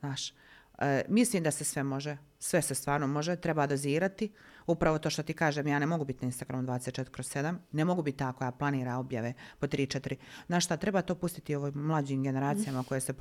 Znaš, 0.00 0.32
e, 0.78 1.02
mislim 1.08 1.42
da 1.42 1.50
se 1.50 1.64
sve 1.64 1.82
može. 1.82 2.16
Sve 2.38 2.62
se 2.62 2.74
stvarno 2.74 3.06
može. 3.06 3.36
Treba 3.36 3.66
dozirati. 3.66 4.32
Upravo 4.66 4.98
to 4.98 5.10
što 5.10 5.22
ti 5.22 5.34
kažem, 5.34 5.66
ja 5.66 5.78
ne 5.78 5.86
mogu 5.86 6.04
biti 6.04 6.24
na 6.24 6.26
Instagramu 6.26 6.68
24 6.68 7.10
kroz 7.10 7.26
7. 7.26 7.54
Ne 7.72 7.84
mogu 7.84 8.02
biti 8.02 8.18
tako, 8.18 8.44
ja 8.44 8.50
planira 8.50 8.96
objave 8.96 9.32
po 9.58 9.66
3-4. 9.66 10.16
Znaš 10.46 10.64
šta, 10.64 10.76
treba 10.76 11.02
to 11.02 11.14
pustiti 11.14 11.54
ovoj 11.54 11.72
mlađim 11.74 12.22
generacijama 12.22 12.84
koje 12.88 13.00
se... 13.00 13.14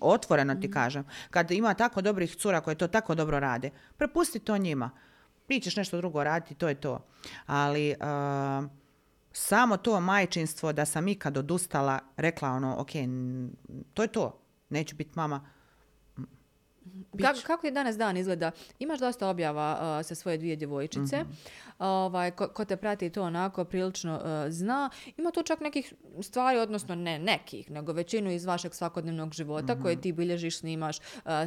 Otvoreno 0.00 0.54
ti 0.54 0.70
kažem. 0.70 1.04
Kad 1.30 1.50
ima 1.50 1.74
tako 1.74 2.02
dobrih 2.02 2.36
cura 2.36 2.60
koje 2.60 2.74
to 2.74 2.88
tako 2.88 3.14
dobro 3.14 3.40
rade, 3.40 3.70
prepusti 3.96 4.38
to 4.38 4.58
njima. 4.58 4.90
Ti 5.46 5.60
nešto 5.76 5.96
drugo 5.96 6.24
raditi, 6.24 6.54
to 6.54 6.68
je 6.68 6.74
to. 6.74 7.06
Ali... 7.46 7.94
Uh, 8.00 8.85
samo 9.36 9.76
to 9.76 10.00
majčinstvo 10.00 10.72
da 10.72 10.84
sam 10.84 11.08
ikad 11.08 11.36
odustala, 11.36 11.98
rekla 12.16 12.48
ono, 12.48 12.76
ok, 12.78 12.90
to 13.94 14.02
je 14.02 14.08
to, 14.08 14.38
neću 14.68 14.96
biti 14.96 15.10
mama. 15.14 15.50
Kako, 17.22 17.38
kako 17.46 17.66
je 17.66 17.70
danas 17.70 17.96
dan 17.96 18.16
izgleda? 18.16 18.50
Imaš 18.78 19.00
dosta 19.00 19.28
objava 19.28 20.02
sa 20.02 20.14
svoje 20.14 20.38
dvije 20.38 20.56
djevojčice. 20.56 21.22
mm 21.22 21.26
Ovaj, 21.78 22.30
ko, 22.30 22.64
te 22.64 22.76
prati 22.76 23.10
to 23.10 23.22
onako 23.22 23.64
prilično 23.64 24.20
zna. 24.48 24.90
Ima 25.16 25.30
tu 25.30 25.42
čak 25.42 25.60
nekih 25.60 25.94
stvari, 26.22 26.58
odnosno 26.58 26.94
ne 26.94 27.18
nekih, 27.18 27.70
nego 27.70 27.92
većinu 27.92 28.30
iz 28.30 28.44
vašeg 28.44 28.74
svakodnevnog 28.74 29.34
života 29.34 29.74
mm 29.74 29.82
koje 29.82 29.92
mhm. 29.94 30.02
ti 30.02 30.12
bilježiš, 30.12 30.58
snimaš, 30.58 30.98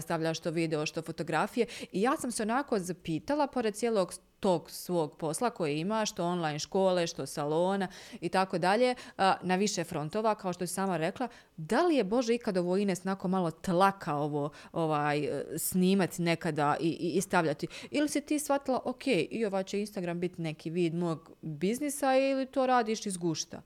stavljaš 0.01 0.39
to 0.39 0.51
video, 0.51 0.85
što 0.85 1.01
fotografije. 1.01 1.65
I 1.91 2.01
ja 2.01 2.17
sam 2.17 2.31
se 2.31 2.43
onako 2.43 2.79
zapitala, 2.79 3.47
pored 3.47 3.75
cijelog 3.75 4.13
tog 4.39 4.71
svog 4.71 5.17
posla 5.17 5.49
koji 5.49 5.79
ima, 5.79 6.05
što 6.05 6.25
online 6.25 6.59
škole, 6.59 7.07
što 7.07 7.25
salona 7.25 7.87
i 8.21 8.29
tako 8.29 8.57
dalje, 8.57 8.95
na 9.41 9.55
više 9.55 9.83
frontova, 9.83 10.35
kao 10.35 10.53
što 10.53 10.67
si 10.67 10.73
sama 10.73 10.97
rekla, 10.97 11.27
da 11.57 11.81
li 11.81 11.95
je 11.95 12.03
Bože 12.03 12.35
ikad 12.35 12.57
ovo 12.57 12.77
Ines 12.77 13.03
nako 13.03 13.27
malo 13.27 13.51
tlaka 13.51 14.15
ovo 14.15 14.49
ovaj, 14.71 15.19
e, 15.19 15.45
snimati 15.57 16.21
nekada 16.21 16.75
i, 16.79 16.89
i, 16.89 17.21
stavljati? 17.21 17.67
Ili 17.91 18.09
si 18.09 18.21
ti 18.21 18.39
shvatila, 18.39 18.81
ok, 18.85 19.07
i 19.07 19.45
ova 19.45 19.63
će 19.63 19.79
Instagram 19.79 20.19
biti 20.19 20.41
neki 20.41 20.69
vid 20.69 20.95
mog 20.95 21.31
biznisa 21.41 22.15
ili 22.15 22.45
to 22.45 22.65
radiš 22.65 23.05
iz 23.05 23.17
gušta? 23.17 23.61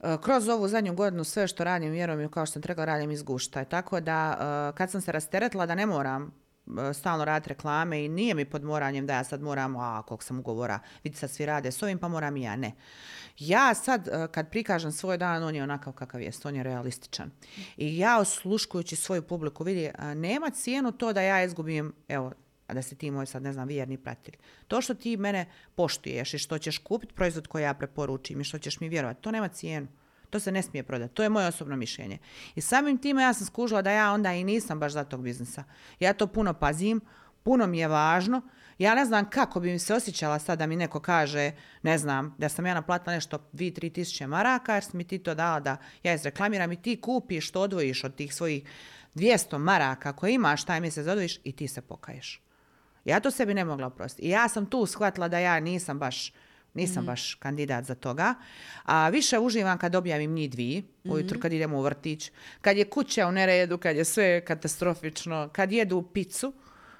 E, 0.00 0.16
kroz 0.22 0.48
ovu 0.48 0.68
zadnju 0.68 0.94
godinu 0.94 1.24
sve 1.24 1.46
što 1.46 1.64
radim, 1.64 1.90
vjerujem, 1.90 2.30
kao 2.30 2.46
što 2.46 2.52
sam 2.52 2.62
rekla, 2.62 2.84
radim 2.84 3.10
iz 3.10 3.22
gušta. 3.22 3.64
Tako 3.64 4.00
da 4.00 4.38
e, 4.72 4.76
kad 4.76 4.90
sam 4.90 5.00
se 5.00 5.12
rasteretila 5.12 5.66
da 5.66 5.74
ne 5.74 5.86
moram 5.86 6.32
stalno 6.94 7.24
raditi 7.24 7.48
reklame 7.48 8.04
i 8.04 8.08
nije 8.08 8.34
mi 8.34 8.44
pod 8.44 8.64
moranjem 8.64 9.06
da 9.06 9.14
ja 9.14 9.24
sad 9.24 9.42
moram, 9.42 9.76
a 9.76 10.02
koliko 10.02 10.24
sam 10.24 10.38
ugovora, 10.38 10.78
vidi 11.04 11.16
sad 11.16 11.30
svi 11.30 11.46
rade 11.46 11.72
s 11.72 11.82
ovim, 11.82 11.98
pa 11.98 12.08
moram 12.08 12.36
i 12.36 12.42
ja, 12.42 12.56
ne. 12.56 12.72
Ja 13.38 13.74
sad, 13.74 14.08
e, 14.08 14.28
kad 14.32 14.50
prikažem 14.50 14.92
svoj 14.92 15.18
dan, 15.18 15.42
on 15.42 15.54
je 15.54 15.62
onakav 15.62 15.92
kakav 15.92 16.22
jest, 16.22 16.46
on 16.46 16.56
je 16.56 16.62
realističan. 16.62 17.30
I 17.76 17.98
ja 17.98 18.18
osluškujući 18.18 18.96
svoju 18.96 19.22
publiku, 19.22 19.64
vidi, 19.64 19.90
nema 20.14 20.50
cijenu 20.50 20.92
to 20.92 21.12
da 21.12 21.20
ja 21.20 21.44
izgubim, 21.44 21.92
evo, 22.08 22.32
a 22.66 22.74
da 22.74 22.82
se 22.82 22.96
ti 22.96 23.10
moj 23.10 23.26
sad, 23.26 23.42
ne 23.42 23.52
znam, 23.52 23.68
vjerni 23.68 23.98
pratitelj. 23.98 24.40
To 24.68 24.80
što 24.80 24.94
ti 24.94 25.16
mene 25.16 25.46
poštuješ 25.74 26.34
i 26.34 26.38
što 26.38 26.58
ćeš 26.58 26.78
kupiti 26.78 27.14
proizvod 27.14 27.46
koji 27.46 27.62
ja 27.62 27.74
preporučim 27.74 28.40
i 28.40 28.44
što 28.44 28.58
ćeš 28.58 28.80
mi 28.80 28.88
vjerovati, 28.88 29.22
to 29.22 29.30
nema 29.30 29.48
cijenu. 29.48 29.86
To 30.30 30.40
se 30.40 30.52
ne 30.52 30.62
smije 30.62 30.82
prodati. 30.82 31.14
To 31.14 31.22
je 31.22 31.28
moje 31.28 31.46
osobno 31.46 31.76
mišljenje. 31.76 32.18
I 32.54 32.60
samim 32.60 32.98
time 32.98 33.22
ja 33.22 33.32
sam 33.32 33.46
skužila 33.46 33.82
da 33.82 33.90
ja 33.90 34.12
onda 34.12 34.32
i 34.32 34.44
nisam 34.44 34.80
baš 34.80 34.92
za 34.92 35.04
tog 35.04 35.22
biznisa. 35.22 35.64
Ja 36.00 36.12
to 36.12 36.26
puno 36.26 36.54
pazim, 36.54 37.00
puno 37.42 37.66
mi 37.66 37.78
je 37.78 37.88
važno. 37.88 38.42
Ja 38.78 38.94
ne 38.94 39.04
znam 39.04 39.30
kako 39.30 39.60
bi 39.60 39.72
mi 39.72 39.78
se 39.78 39.94
osjećala 39.94 40.38
sad 40.38 40.58
da 40.58 40.66
mi 40.66 40.76
neko 40.76 41.00
kaže, 41.00 41.52
ne 41.82 41.98
znam, 41.98 42.34
da 42.38 42.48
sam 42.48 42.66
ja 42.66 42.74
naplatila 42.74 43.14
nešto 43.14 43.38
2-3 43.52 43.92
tisuće 43.92 44.26
maraka, 44.26 44.74
jer 44.74 44.84
mi 44.92 45.04
ti 45.04 45.18
to 45.18 45.34
dala 45.34 45.60
da 45.60 45.76
ja 46.02 46.14
izreklamiram 46.14 46.72
i 46.72 46.82
ti 46.82 47.00
kupiš, 47.00 47.50
to 47.50 47.60
odvojiš 47.60 48.04
od 48.04 48.14
tih 48.14 48.34
svojih 48.34 48.64
200 49.14 49.58
maraka 49.58 50.12
koje 50.12 50.34
imaš, 50.34 50.64
taj 50.64 50.80
mjesec 50.80 51.06
odvojiš 51.06 51.38
i 51.44 51.52
ti 51.52 51.68
se 51.68 51.80
pokaješ. 51.80 52.42
Ja 53.04 53.20
to 53.20 53.30
sebi 53.30 53.54
ne 53.54 53.64
mogla 53.64 53.86
oprostiti. 53.86 54.26
I 54.26 54.30
ja 54.30 54.48
sam 54.48 54.66
tu 54.66 54.86
shvatila 54.86 55.28
da 55.28 55.38
ja 55.38 55.60
nisam 55.60 55.98
baš 55.98 56.32
nisam 56.74 57.02
mhm. 57.02 57.06
baš 57.06 57.34
kandidat 57.34 57.84
za 57.84 57.94
toga. 57.94 58.34
A 58.84 59.08
više 59.08 59.38
uživam 59.38 59.78
kad 59.78 59.94
objavim 59.94 60.32
njih 60.32 60.50
dvije, 60.50 60.82
ujutro 61.04 61.34
mhm. 61.34 61.42
kad 61.42 61.52
idemo 61.52 61.78
u 61.78 61.82
vrtić, 61.82 62.30
kad 62.60 62.76
je 62.76 62.84
kuća 62.84 63.26
u 63.26 63.32
neredu, 63.32 63.78
kad 63.78 63.96
je 63.96 64.04
sve 64.04 64.44
katastrofično, 64.44 65.48
kad 65.52 65.72
jedu 65.72 66.02
picu, 66.02 66.52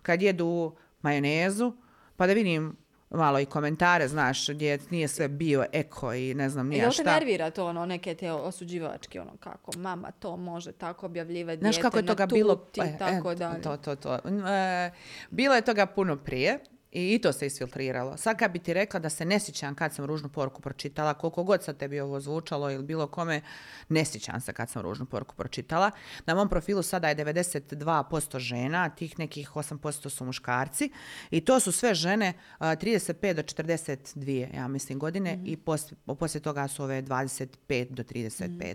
kad 0.03 0.23
jedu 0.23 0.77
majonezu, 1.03 1.73
pa 2.17 2.27
da 2.27 2.33
vidim 2.33 2.77
malo 3.11 3.41
i 3.41 3.47
komentare, 3.47 4.09
znaš, 4.09 4.49
gdje 4.49 4.79
nije 4.91 5.09
sve 5.09 5.29
bio 5.29 5.65
eko 5.73 6.15
i 6.15 6.35
ne 6.35 6.49
znam 6.49 6.69
nija 6.69 6.83
Jel 6.83 6.91
šta. 6.91 7.03
te 7.03 7.11
nervira 7.11 7.51
to 7.51 7.67
ono 7.67 7.87
neke 7.87 8.15
te 8.15 8.33
osuđivačke 8.33 9.21
ono 9.21 9.37
kako 9.41 9.79
mama 9.79 10.11
to 10.11 10.37
može 10.37 10.73
tako 10.73 11.07
objavljivati 11.07 11.61
Znaš 11.61 11.79
kako 11.79 11.97
je 11.97 12.03
na 12.03 12.09
toga 12.09 12.27
bilo? 12.27 12.55
tuti 12.55 12.81
e, 12.81 12.99
tako 12.99 13.33
e, 13.33 13.35
dalje. 13.35 13.63
To, 13.63 13.77
to, 13.77 13.97
to. 13.97 14.15
E, 14.15 14.91
bilo 15.31 15.55
je 15.55 15.63
toga 15.63 15.87
puno 15.87 16.17
prije. 16.17 16.59
I, 16.93 17.15
I 17.15 17.19
to 17.19 17.33
se 17.33 17.47
isfiltriralo. 17.47 18.17
Sad 18.17 18.39
kad 18.39 18.51
bi 18.51 18.59
ti 18.59 18.75
rekla 18.75 19.01
da 19.01 19.11
se 19.11 19.25
ne 19.25 19.41
sjećam 19.41 19.75
kad 19.75 19.95
sam 19.95 20.05
ružnu 20.05 20.29
poruku 20.29 20.63
pročitala, 20.63 21.15
koliko 21.15 21.45
god 21.45 21.65
sad 21.65 21.77
tebi 21.77 22.01
ovo 22.01 22.21
zvučalo 22.21 22.71
ili 22.71 22.85
bilo 22.85 23.07
kome, 23.07 23.41
ne 23.89 24.05
sjećam 24.05 24.41
se 24.41 24.53
kad 24.53 24.71
sam 24.71 24.83
ružnu 24.83 25.07
poruku 25.07 25.35
pročitala. 25.35 25.91
Na 26.27 26.35
mom 26.35 26.49
profilu 26.49 26.83
sada 26.83 27.09
je 27.09 27.17
92% 27.17 28.39
žena, 28.39 28.89
tih 28.89 29.19
nekih 29.19 29.51
8% 29.51 30.09
su 30.09 30.25
muškarci 30.25 30.91
i 31.31 31.45
to 31.45 31.61
su 31.61 31.73
sve 31.73 31.95
žene 31.95 32.33
a, 32.59 32.77
35 32.77 33.33
do 33.33 33.43
42, 33.43 34.57
ja 34.57 34.69
mislim, 34.69 34.99
godine 34.99 35.43
i 35.45 35.57
poslije, 35.57 35.99
poslije 36.19 36.43
toga 36.43 36.69
su 36.69 36.83
ove 36.83 37.03
25 37.03 37.91
do 37.91 38.03
35. 38.03 38.75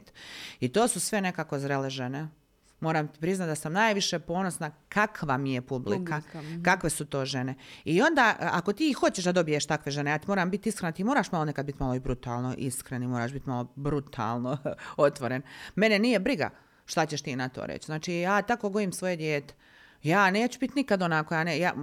I 0.59 0.69
to 0.71 0.87
su 0.87 0.99
sve 0.99 1.21
nekako 1.21 1.59
zrele 1.59 1.89
žene. 1.89 2.27
Moram 2.79 3.07
ti 3.07 3.19
priznati 3.19 3.49
da 3.49 3.55
sam 3.55 3.73
najviše 3.73 4.19
ponosna 4.19 4.71
kakva 4.89 5.37
mi 5.37 5.53
je 5.53 5.61
publika, 5.61 6.21
Publika, 6.21 6.41
mhm. 6.41 6.63
kakve 6.63 6.89
su 6.89 7.05
to 7.05 7.25
žene. 7.25 7.55
I 7.85 8.01
onda, 8.01 8.35
a- 8.39 8.49
ako 8.53 8.73
ti 8.73 8.93
hoćeš 8.93 9.25
da 9.25 9.31
dobiješ 9.31 9.65
takve 9.65 9.91
žene, 9.91 10.11
ja 10.11 10.17
ti 10.17 10.25
moram 10.27 10.49
biti 10.49 10.69
iskrena, 10.69 10.91
ti 10.91 11.03
moraš 11.03 11.31
malo 11.31 11.45
nekad 11.45 11.65
biti 11.65 11.79
malo 11.79 11.95
i 11.95 11.99
brutalno 11.99 12.55
iskren 12.57 13.03
i 13.03 13.07
moraš 13.07 13.31
biti 13.31 13.49
malo 13.49 13.71
brutalno 13.75 14.57
otvoren. 14.97 15.41
Mene 15.75 15.99
nije 15.99 16.19
briga 16.19 16.49
šta 16.85 17.05
ćeš 17.05 17.21
ti 17.21 17.35
na 17.35 17.49
to 17.49 17.65
reći. 17.65 17.85
Znači, 17.85 18.13
ja 18.13 18.41
tako 18.41 18.69
gojim 18.69 18.91
svoje 18.91 19.15
dijete. 19.15 19.53
Ja 20.03 20.31
neću 20.31 20.59
biti 20.59 20.73
nikad 20.75 21.01
onako, 21.01 21.35
ja, 21.35 21.43
ne, 21.43 21.59
ja 21.59 21.73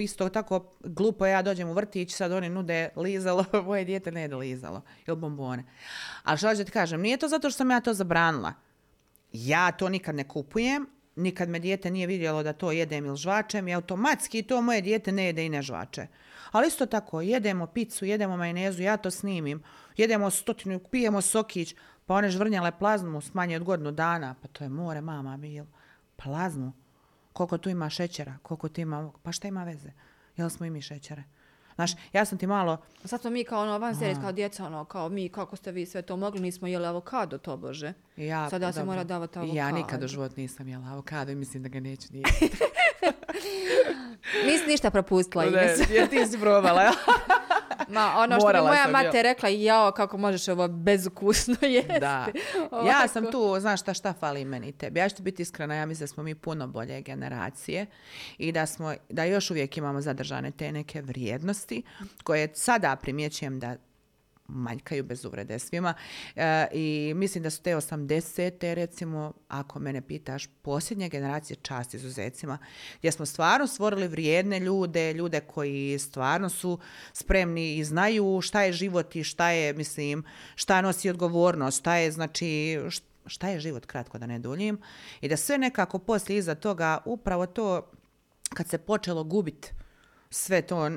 isto 0.00 0.28
tako 0.28 0.74
glupo 0.80 1.26
ja 1.26 1.42
dođem 1.42 1.68
u 1.68 1.72
vrtić, 1.72 2.14
sad 2.14 2.32
oni 2.32 2.48
nude 2.48 2.88
lizalo, 2.96 3.44
moje 3.66 3.84
dijete 3.84 4.12
ne 4.12 4.22
jede 4.22 4.36
lizalo 4.36 4.82
ili 5.06 5.16
bombone. 5.16 5.64
Ali 6.22 6.38
što 6.38 6.56
ću 6.56 6.64
ti 6.64 6.70
kažem, 6.70 7.00
nije 7.00 7.16
to 7.16 7.28
zato 7.28 7.50
što 7.50 7.56
sam 7.56 7.70
ja 7.70 7.80
to 7.80 7.94
zabranila. 7.94 8.52
Ja 9.32 9.72
to 9.72 9.88
nikad 9.88 10.14
ne 10.14 10.28
kupujem, 10.28 10.86
nikad 11.16 11.48
me 11.48 11.58
dijete 11.58 11.90
nije 11.90 12.06
vidjelo 12.06 12.42
da 12.42 12.52
to 12.52 12.72
jedem 12.72 13.06
ili 13.06 13.16
žvačem 13.16 13.68
i 13.68 13.74
automatski 13.74 14.42
to 14.42 14.62
moje 14.62 14.80
dijete 14.80 15.12
ne 15.12 15.24
jede 15.24 15.46
i 15.46 15.48
ne 15.48 15.62
žvače. 15.62 16.06
Ali 16.50 16.68
isto 16.68 16.86
tako, 16.86 17.20
jedemo 17.20 17.66
picu, 17.66 18.04
jedemo 18.04 18.36
majonezu, 18.36 18.82
ja 18.82 18.96
to 18.96 19.10
snimim, 19.10 19.62
jedemo 19.96 20.30
stotinu, 20.30 20.78
pijemo 20.78 21.20
sokić, 21.20 21.74
pa 22.06 22.14
one 22.14 22.30
žvrnjale 22.30 22.78
plazmu 22.78 23.20
s 23.20 23.30
od 23.56 23.64
godinu 23.64 23.90
dana, 23.90 24.34
pa 24.42 24.48
to 24.48 24.64
je 24.64 24.68
more, 24.68 25.00
mama, 25.00 25.36
bil. 25.36 25.64
Plazmu. 26.16 26.72
Koliko 27.32 27.58
tu 27.58 27.70
ima 27.70 27.90
šećera, 27.90 28.38
koliko 28.42 28.68
tu 28.68 28.80
ima, 28.80 29.12
pa 29.22 29.32
šta 29.32 29.48
ima 29.48 29.64
veze? 29.64 29.92
Jel 30.36 30.50
smo 30.50 30.66
i 30.66 30.70
mi 30.70 30.82
šećere? 30.82 31.24
Znaš, 31.82 31.92
ja 32.12 32.24
sam 32.24 32.38
ti 32.38 32.46
malo, 32.46 32.76
Sad 33.04 33.20
smo 33.20 33.30
mi 33.30 33.44
kao 33.44 33.62
ono 33.62 33.78
van 33.78 33.96
serije, 33.96 34.14
kao 34.14 34.32
djeca, 34.32 34.66
ono, 34.66 34.84
kao 34.84 35.08
mi, 35.08 35.28
kako 35.28 35.56
ste 35.56 35.72
vi 35.72 35.86
sve 35.86 36.02
to 36.02 36.16
mogli, 36.16 36.40
nismo 36.40 36.68
jeli 36.68 36.86
avokado, 36.86 37.38
to 37.38 37.56
bože. 37.56 37.92
ja, 38.16 38.50
Sada 38.50 38.72
se 38.72 38.84
mora 38.84 39.04
davati 39.04 39.38
Ja 39.38 39.42
avokado. 39.42 39.76
nikad 39.76 40.02
u 40.02 40.08
život 40.08 40.36
nisam 40.36 40.68
jela 40.68 40.86
avokado 40.86 41.32
i 41.32 41.34
mislim 41.34 41.62
da 41.62 41.68
ga 41.68 41.80
neću 41.80 42.08
nije. 42.12 42.24
Nisi 44.46 44.66
ništa 44.66 44.90
propustila, 44.90 45.44
Ines. 45.46 45.90
Jer 45.90 46.08
ti 46.08 46.26
si 46.26 46.38
probala? 46.38 46.82
Ma, 47.88 48.14
ono 48.16 48.40
što 48.40 48.52
bi 48.52 48.58
moja 48.58 48.86
mate 48.86 49.16
jel? 49.16 49.22
rekla, 49.22 49.48
jao, 49.48 49.92
kako 49.92 50.18
možeš 50.18 50.48
ovo 50.48 50.68
bezukusno 50.68 51.56
jesti. 51.76 52.00
Da. 52.00 52.26
Ja 52.86 53.08
sam 53.08 53.30
tu, 53.30 53.60
znaš 53.60 53.80
šta, 53.80 53.94
šta 53.94 54.12
fali 54.12 54.44
meni 54.44 54.72
tebi. 54.72 55.00
Ja 55.00 55.08
ću 55.08 55.16
ti 55.16 55.22
biti 55.22 55.42
iskrena, 55.42 55.74
ja 55.74 55.86
mislim 55.86 56.04
da 56.04 56.12
smo 56.12 56.22
mi 56.22 56.34
puno 56.34 56.66
bolje 56.66 57.00
generacije 57.00 57.86
i 58.38 58.52
da 58.52 58.66
smo, 58.66 58.94
da 59.08 59.24
još 59.24 59.50
uvijek 59.50 59.76
imamo 59.76 60.00
zadržane 60.00 60.50
te 60.50 60.72
neke 60.72 61.02
vrijednosti 61.02 61.82
koje 62.24 62.48
sada 62.54 62.96
primjećujem 62.96 63.60
da 63.60 63.76
manjkaju 64.54 65.04
bez 65.04 65.24
uvrede 65.24 65.58
svima. 65.58 65.94
E, 66.36 66.66
I 66.72 67.12
mislim 67.16 67.42
da 67.42 67.50
su 67.50 67.62
te 67.62 67.76
80. 67.76 68.74
recimo, 68.74 69.32
ako 69.48 69.78
mene 69.78 70.00
pitaš, 70.00 70.46
posljednje 70.62 71.08
generacije 71.08 71.56
čast 71.56 71.94
izuzecima, 71.94 72.58
gdje 72.98 73.12
smo 73.12 73.26
stvarno 73.26 73.66
stvorili 73.66 74.08
vrijedne 74.08 74.60
ljude, 74.60 75.12
ljude 75.12 75.40
koji 75.40 75.98
stvarno 75.98 76.48
su 76.48 76.78
spremni 77.12 77.76
i 77.76 77.84
znaju 77.84 78.40
šta 78.42 78.62
je 78.62 78.72
život 78.72 79.16
i 79.16 79.24
šta 79.24 79.50
je, 79.50 79.72
mislim, 79.72 80.24
šta 80.54 80.80
nosi 80.80 81.10
odgovornost, 81.10 81.78
šta 81.78 81.96
je, 81.96 82.12
znači, 82.12 82.46
št- 82.84 83.02
šta 83.26 83.48
je 83.48 83.60
život, 83.60 83.86
kratko 83.86 84.18
da 84.18 84.26
ne 84.26 84.38
duljim. 84.38 84.78
I 85.20 85.28
da 85.28 85.36
sve 85.36 85.58
nekako 85.58 85.98
poslije 85.98 86.38
iza 86.38 86.54
toga, 86.54 86.98
upravo 87.04 87.46
to, 87.46 87.90
kad 88.54 88.68
se 88.68 88.78
počelo 88.78 89.24
gubit 89.24 89.72
sve 90.30 90.62
to 90.62 90.86
uh, 90.86 90.90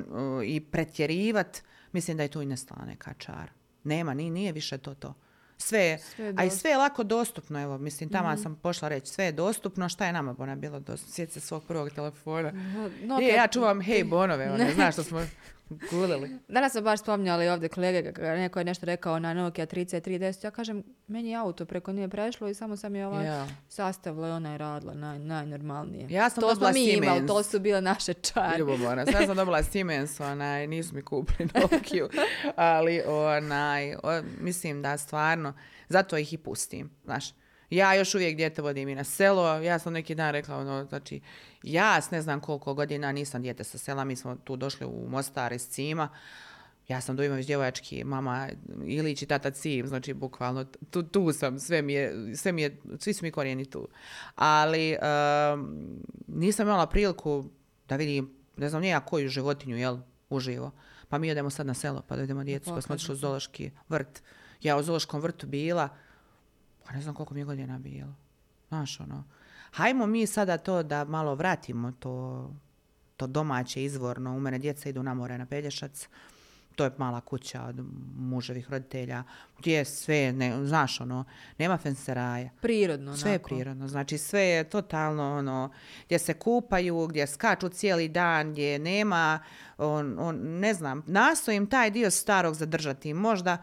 i 0.44 0.60
pretjerivat, 0.60 1.62
mislim 1.96 2.16
da 2.16 2.22
je 2.22 2.28
tu 2.28 2.42
i 2.42 2.46
nestala 2.46 2.84
neka 2.84 3.14
čara. 3.14 3.48
Nema, 3.84 4.14
ni, 4.14 4.30
nije 4.30 4.52
više 4.52 4.78
to 4.78 4.94
to. 4.94 5.14
Sve 5.58 5.78
je, 5.80 5.98
Sve 5.98 6.24
je 6.24 6.34
a 6.36 6.44
i 6.44 6.50
sve 6.50 6.70
je 6.70 6.76
lako 6.76 7.04
dostupno, 7.04 7.62
evo, 7.62 7.78
mislim, 7.78 8.10
tamo 8.10 8.36
sam 8.36 8.54
pošla 8.56 8.88
reći, 8.88 9.12
sve 9.12 9.24
je 9.24 9.32
dostupno, 9.32 9.88
šta 9.88 10.06
je 10.06 10.12
nama 10.12 10.32
Bona 10.32 10.56
bilo 10.56 10.80
dostupno? 10.80 11.12
Sjeti 11.12 11.32
se 11.32 11.40
svog 11.40 11.64
prvog 11.64 11.90
telefona. 11.90 12.52
No, 13.02 13.18
je, 13.20 13.30
kad- 13.30 13.36
ja 13.36 13.46
čuvam 13.46 13.80
hej 13.80 14.04
bonove, 14.04 14.50
one, 14.54 14.74
znaš 14.74 14.94
što 14.94 15.02
smo 15.02 15.20
gulili. 15.90 16.38
Danas 16.48 16.72
smo 16.72 16.80
baš 16.80 17.00
spominjali 17.00 17.48
ovdje 17.48 17.68
kolege, 17.68 18.12
neko 18.18 18.58
je 18.58 18.64
nešto 18.64 18.86
rekao 18.86 19.18
na 19.18 19.34
Nokia 19.34 19.66
3310, 19.66 20.44
ja 20.44 20.50
kažem, 20.50 20.82
meni 21.06 21.30
je 21.30 21.36
auto 21.36 21.64
preko 21.64 21.92
nije 21.92 22.08
prešlo 22.08 22.48
i 22.48 22.54
samo 22.54 22.76
sam 22.76 22.94
je 22.94 23.06
ovaj 23.06 23.26
Ja. 23.26 23.46
sastavila 23.68 24.28
i 24.28 24.30
ona 24.30 24.52
je 24.52 24.58
radila 24.58 24.94
naj, 24.94 25.18
najnormalnije. 25.18 26.06
Ja 26.10 26.30
sam 26.30 26.40
to 26.40 26.54
smo 26.54 26.54
dobila 26.54 26.72
mi 26.72 26.84
imali, 26.92 27.26
to 27.26 27.42
su 27.42 27.60
bile 27.60 27.80
naše 27.80 28.14
čari. 28.14 28.58
Ljubomora. 28.58 29.06
Sad 29.06 29.26
sam 29.26 29.36
dobila 29.36 29.62
Siemens, 29.62 30.20
onaj, 30.20 30.66
nisu 30.66 30.94
mi 30.94 31.02
kupili 31.02 31.48
Nokiju, 31.72 32.08
ali 32.56 33.02
onaj, 33.06 33.94
o, 33.94 34.22
mislim 34.40 34.82
da 34.82 34.98
stvarno, 34.98 35.52
zato 35.88 36.16
ih 36.18 36.32
i 36.32 36.38
pustim, 36.38 36.90
znaš. 37.04 37.45
Ja 37.70 37.94
još 37.94 38.14
uvijek 38.14 38.36
dijete 38.36 38.62
vodim 38.62 38.88
i 38.88 38.94
na 38.94 39.04
selo, 39.04 39.46
ja 39.46 39.78
sam 39.78 39.92
neki 39.92 40.14
dan 40.14 40.32
rekla, 40.32 40.56
ono, 40.56 40.84
znači, 40.84 41.20
ja 41.62 42.00
s 42.00 42.10
ne 42.10 42.22
znam 42.22 42.40
koliko 42.40 42.74
godina 42.74 43.12
nisam 43.12 43.42
dijete 43.42 43.64
sa 43.64 43.78
sela, 43.78 44.04
mi 44.04 44.16
smo 44.16 44.36
tu 44.44 44.56
došli 44.56 44.86
u 44.86 45.08
Mostar 45.08 45.52
iz 45.52 45.68
Cima, 45.68 46.08
ja 46.88 47.00
sam 47.00 47.16
Dujmović 47.16 47.46
djevojački, 47.46 48.04
mama 48.04 48.48
Ilić 48.86 49.22
i 49.22 49.26
tata 49.26 49.50
Cim, 49.50 49.86
znači 49.86 50.14
bukvalno 50.14 50.64
tu, 50.64 51.02
tu 51.02 51.32
sam, 51.32 51.58
sve 51.58 51.82
mi 51.82 51.92
je, 51.92 52.36
sve 52.36 52.52
mi 52.52 52.62
je, 52.62 52.80
svi 52.98 53.12
su 53.12 53.24
mi 53.24 53.30
korijeni 53.30 53.64
tu. 53.64 53.88
Ali 54.34 54.90
em, 54.90 54.98
nisam 56.26 56.66
imala 56.66 56.86
priliku 56.86 57.44
da 57.88 57.96
vidim, 57.96 58.34
ne 58.56 58.68
znam 58.68 58.82
nija 58.82 59.00
koju 59.00 59.28
životinju, 59.28 59.76
jel, 59.76 59.98
uživo. 60.30 60.70
Pa 61.08 61.18
mi 61.18 61.28
idemo 61.28 61.50
sad 61.50 61.66
na 61.66 61.74
selo, 61.74 62.02
pa 62.08 62.16
da 62.16 62.22
idemo 62.22 62.44
djecu, 62.44 62.70
pa 62.70 62.80
smo 62.80 62.94
otišli 62.94 63.12
u 63.12 63.16
zoološki 63.16 63.70
vrt. 63.88 64.22
Ja 64.62 64.76
u 64.76 64.82
zoološkom 64.82 65.20
vrtu 65.20 65.46
bila, 65.46 65.88
pa 66.86 66.92
ne 66.92 67.02
znam 67.02 67.14
koliko 67.14 67.34
mi 67.34 67.40
je 67.40 67.44
godina 67.44 67.78
bilo. 67.78 68.14
Znaš, 68.68 69.00
ono, 69.00 69.24
hajmo 69.70 70.06
mi 70.06 70.26
sada 70.26 70.58
to 70.58 70.82
da 70.82 71.04
malo 71.04 71.34
vratimo 71.34 71.92
to, 71.92 72.50
to 73.16 73.26
domaće 73.26 73.84
izvorno. 73.84 74.36
U 74.36 74.40
mene 74.40 74.58
djeca 74.58 74.88
idu 74.88 75.02
na 75.02 75.14
more 75.14 75.38
na 75.38 75.46
Pelješac. 75.46 76.08
To 76.74 76.84
je 76.84 76.90
mala 76.98 77.20
kuća 77.20 77.62
od 77.62 77.84
muževih 78.16 78.70
roditelja. 78.70 79.24
Gdje 79.58 79.76
je 79.76 79.84
sve, 79.84 80.32
ne, 80.32 80.66
znaš, 80.66 81.00
ono, 81.00 81.24
nema 81.58 81.76
fenseraja. 81.78 82.50
Prirodno, 82.60 83.16
Sve 83.16 83.30
je 83.30 83.34
onako. 83.34 83.48
prirodno, 83.48 83.88
znači 83.88 84.18
sve 84.18 84.40
je 84.42 84.64
totalno 84.64 85.36
ono, 85.36 85.72
gdje 86.06 86.18
se 86.18 86.34
kupaju, 86.34 87.06
gdje 87.06 87.26
skaču 87.26 87.68
cijeli 87.68 88.08
dan, 88.08 88.52
gdje 88.52 88.78
nema, 88.78 89.38
on, 89.78 90.16
on, 90.18 90.36
ne 90.40 90.74
znam, 90.74 91.02
nastojim 91.06 91.66
taj 91.66 91.90
dio 91.90 92.10
starog 92.10 92.54
zadržati. 92.54 93.14
Možda 93.14 93.62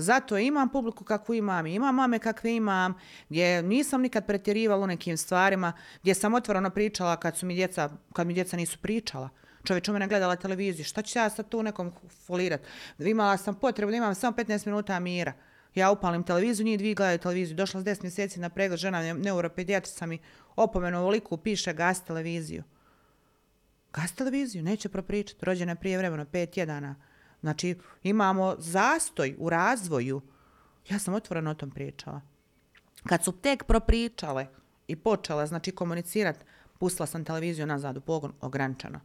zato 0.00 0.38
imam 0.38 0.68
publiku 0.68 1.04
kakvu 1.04 1.34
imam, 1.34 1.66
imam 1.66 1.94
mame 1.94 2.18
kakve 2.18 2.56
imam, 2.56 2.94
gdje 3.28 3.62
nisam 3.62 4.02
nikad 4.02 4.26
pretjerivala 4.26 4.84
u 4.84 4.86
nekim 4.86 5.16
stvarima, 5.16 5.72
gdje 6.00 6.14
sam 6.14 6.34
otvoreno 6.34 6.70
pričala 6.70 7.16
kad 7.16 7.36
su 7.36 7.46
mi 7.46 7.54
djeca, 7.54 7.90
kad 8.12 8.26
mi 8.26 8.34
djeca 8.34 8.56
nisu 8.56 8.78
pričala. 8.78 9.28
Čovječ 9.64 9.88
u 9.88 9.92
mene 9.92 10.08
gledala 10.08 10.36
televiziju, 10.36 10.84
šta 10.84 11.02
ću 11.02 11.18
ja 11.18 11.30
sad 11.30 11.48
tu 11.48 11.62
nekom 11.62 11.92
folirat? 12.26 12.60
Imala 12.98 13.36
sam 13.36 13.54
potrebu 13.54 13.90
da 13.90 13.96
imam 13.96 14.14
samo 14.14 14.36
15 14.36 14.66
minuta 14.66 15.00
mira. 15.00 15.32
Ja 15.74 15.90
upalim 15.90 16.22
televiziju, 16.22 16.66
njih 16.66 16.78
dvije 16.78 16.94
gledaju 16.94 17.18
televiziju. 17.18 17.56
Došla 17.56 17.80
s 17.80 17.84
10 17.84 18.02
mjeseci 18.02 18.40
na 18.40 18.48
pregled, 18.48 18.78
žena 18.78 19.02
ne- 19.02 19.14
neuropedijatrica 19.14 20.06
mi 20.06 20.18
opomenu 20.56 20.98
ovoliku 20.98 21.36
piše 21.36 21.72
gas 21.72 22.04
televiziju. 22.04 22.62
Gas 23.92 24.12
televiziju, 24.12 24.62
neće 24.62 24.88
propričati. 24.88 25.44
Rođena 25.44 25.72
je 25.72 25.76
prije 25.76 25.98
vremena, 25.98 26.24
pet 26.24 26.50
tjedana. 26.50 26.94
Znači, 27.40 27.78
imamo 28.02 28.54
zastoj 28.58 29.34
u 29.38 29.50
razvoju. 29.50 30.20
Ja 30.88 30.98
sam 30.98 31.14
otvoreno 31.14 31.50
o 31.50 31.54
tom 31.54 31.70
pričala. 31.70 32.20
Kad 33.06 33.24
su 33.24 33.32
tek 33.32 33.64
propričale 33.64 34.46
i 34.88 34.96
počele, 34.96 35.46
znači, 35.46 35.72
komunicirati, 35.72 36.44
pustila 36.78 37.06
sam 37.06 37.24
televiziju 37.24 37.66
nazad 37.66 37.96
u 37.96 38.00
pogon, 38.00 38.32
ograničeno. 38.40 39.00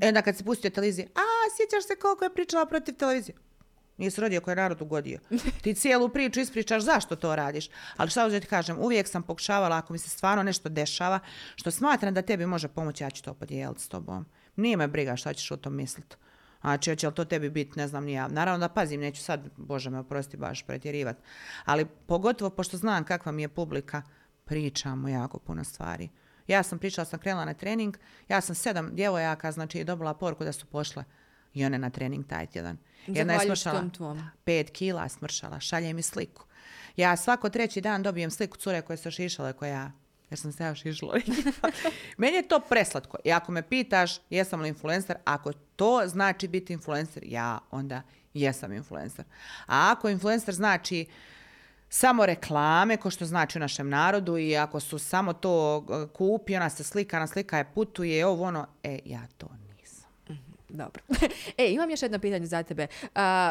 E 0.00 0.08
onda 0.08 0.22
kad 0.22 0.36
se 0.36 0.44
pustio 0.44 0.70
televizije, 0.70 1.08
a, 1.14 1.26
sjećaš 1.56 1.86
se 1.86 1.96
koliko 1.96 2.24
je 2.24 2.34
pričala 2.34 2.66
protiv 2.66 2.94
televizije? 2.94 3.36
Nije 3.96 4.10
se 4.10 4.20
rodio 4.20 4.40
koji 4.40 4.52
je 4.52 4.56
narod 4.56 4.82
ugodio. 4.82 5.18
Ti 5.62 5.74
cijelu 5.74 6.08
priču 6.08 6.40
ispričaš 6.40 6.82
zašto 6.82 7.16
to 7.16 7.36
radiš. 7.36 7.70
Ali 7.96 8.10
šta 8.10 8.22
hoću 8.22 8.40
ti 8.40 8.46
kažem, 8.46 8.78
uvijek 8.78 9.08
sam 9.08 9.22
pokušavala 9.22 9.76
ako 9.76 9.92
mi 9.92 9.98
se 9.98 10.08
stvarno 10.08 10.42
nešto 10.42 10.68
dešava, 10.68 11.20
što 11.56 11.70
smatram 11.70 12.14
da 12.14 12.22
tebi 12.22 12.46
može 12.46 12.68
pomoći, 12.68 13.04
ja 13.04 13.10
ću 13.10 13.22
to 13.22 13.34
podijeliti 13.34 13.82
s 13.82 13.88
tobom. 13.88 14.26
Nije 14.56 14.76
me 14.76 14.88
briga 14.88 15.16
šta 15.16 15.34
ćeš 15.34 15.50
o 15.50 15.56
tom 15.56 15.76
misliti. 15.76 16.16
Znači, 16.60 16.90
hoće 16.90 17.06
li 17.06 17.14
to 17.14 17.24
tebi 17.24 17.50
biti, 17.50 17.78
ne 17.78 17.88
znam 17.88 18.04
ni 18.04 18.12
ja. 18.12 18.28
Naravno 18.28 18.68
da 18.68 18.74
pazim, 18.74 19.00
neću 19.00 19.22
sad, 19.22 19.48
bože 19.56 19.90
me 19.90 19.98
oprosti, 19.98 20.36
baš 20.36 20.62
pretjerivat. 20.62 21.16
Ali 21.64 21.86
pogotovo, 22.06 22.50
pošto 22.50 22.76
znam 22.76 23.04
kakva 23.04 23.32
mi 23.32 23.42
je 23.42 23.48
publika, 23.48 24.02
pričamo 24.44 25.08
jako 25.08 25.38
puno 25.38 25.64
stvari. 25.64 26.08
Ja 26.46 26.62
sam 26.62 26.78
pričala, 26.78 27.04
sam 27.04 27.18
krenula 27.18 27.44
na 27.44 27.54
trening, 27.54 27.96
ja 28.28 28.40
sam 28.40 28.54
sedam 28.54 28.94
djevojaka, 28.94 29.52
znači, 29.52 29.84
dobila 29.84 30.14
poruku 30.14 30.44
da 30.44 30.52
su 30.52 30.66
pošle 30.66 31.04
i 31.54 31.64
one 31.64 31.78
na 31.78 31.90
trening 31.90 32.26
taj 32.26 32.46
tjedan. 32.46 32.78
Jedna 33.06 33.32
je 33.32 33.40
smršala 33.40 33.84
pet 34.44 34.70
kila, 34.70 35.08
smršala, 35.08 35.60
šalje 35.60 35.92
mi 35.92 36.02
sliku. 36.02 36.44
Ja 36.96 37.16
svako 37.16 37.48
treći 37.48 37.80
dan 37.80 38.02
dobijem 38.02 38.30
sliku 38.30 38.56
cure 38.56 38.82
koje 38.82 38.96
su 38.96 39.10
šišale 39.10 39.52
koja 39.52 39.70
ja 39.70 39.92
jer 40.30 40.38
sam 40.38 40.52
se 40.52 40.64
ja 40.64 40.74
šišla. 40.74 41.14
Meni 42.18 42.36
je 42.36 42.48
to 42.48 42.60
preslatko. 42.60 43.16
I 43.24 43.32
ako 43.32 43.52
me 43.52 43.62
pitaš 43.62 44.20
jesam 44.30 44.60
li 44.60 44.68
influencer, 44.68 45.16
ako 45.24 45.52
to 45.52 46.02
znači 46.06 46.48
biti 46.48 46.72
influencer, 46.72 47.22
ja 47.26 47.58
onda 47.70 48.02
jesam 48.34 48.72
influencer. 48.72 49.24
A 49.66 49.92
ako 49.92 50.08
influencer 50.08 50.54
znači 50.54 51.06
samo 51.88 52.26
reklame, 52.26 52.96
ko 52.96 53.10
što 53.10 53.24
znači 53.24 53.58
u 53.58 53.60
našem 53.60 53.88
narodu 53.88 54.38
i 54.38 54.56
ako 54.56 54.80
su 54.80 54.98
samo 54.98 55.32
to 55.32 55.86
e, 55.90 56.06
kupi, 56.14 56.56
ona 56.56 56.70
se 56.70 56.84
slika, 56.84 57.18
na 57.18 57.26
slika 57.26 57.58
je 57.58 57.72
putuje, 57.74 58.26
ovo 58.26 58.44
ono, 58.44 58.66
e, 58.82 58.98
ja 59.04 59.26
to. 59.38 59.59
Dobro. 60.72 61.02
e, 61.58 61.72
imam 61.72 61.90
još 61.90 62.02
jedno 62.02 62.18
pitanje 62.18 62.46
za 62.46 62.62
tebe. 62.62 62.86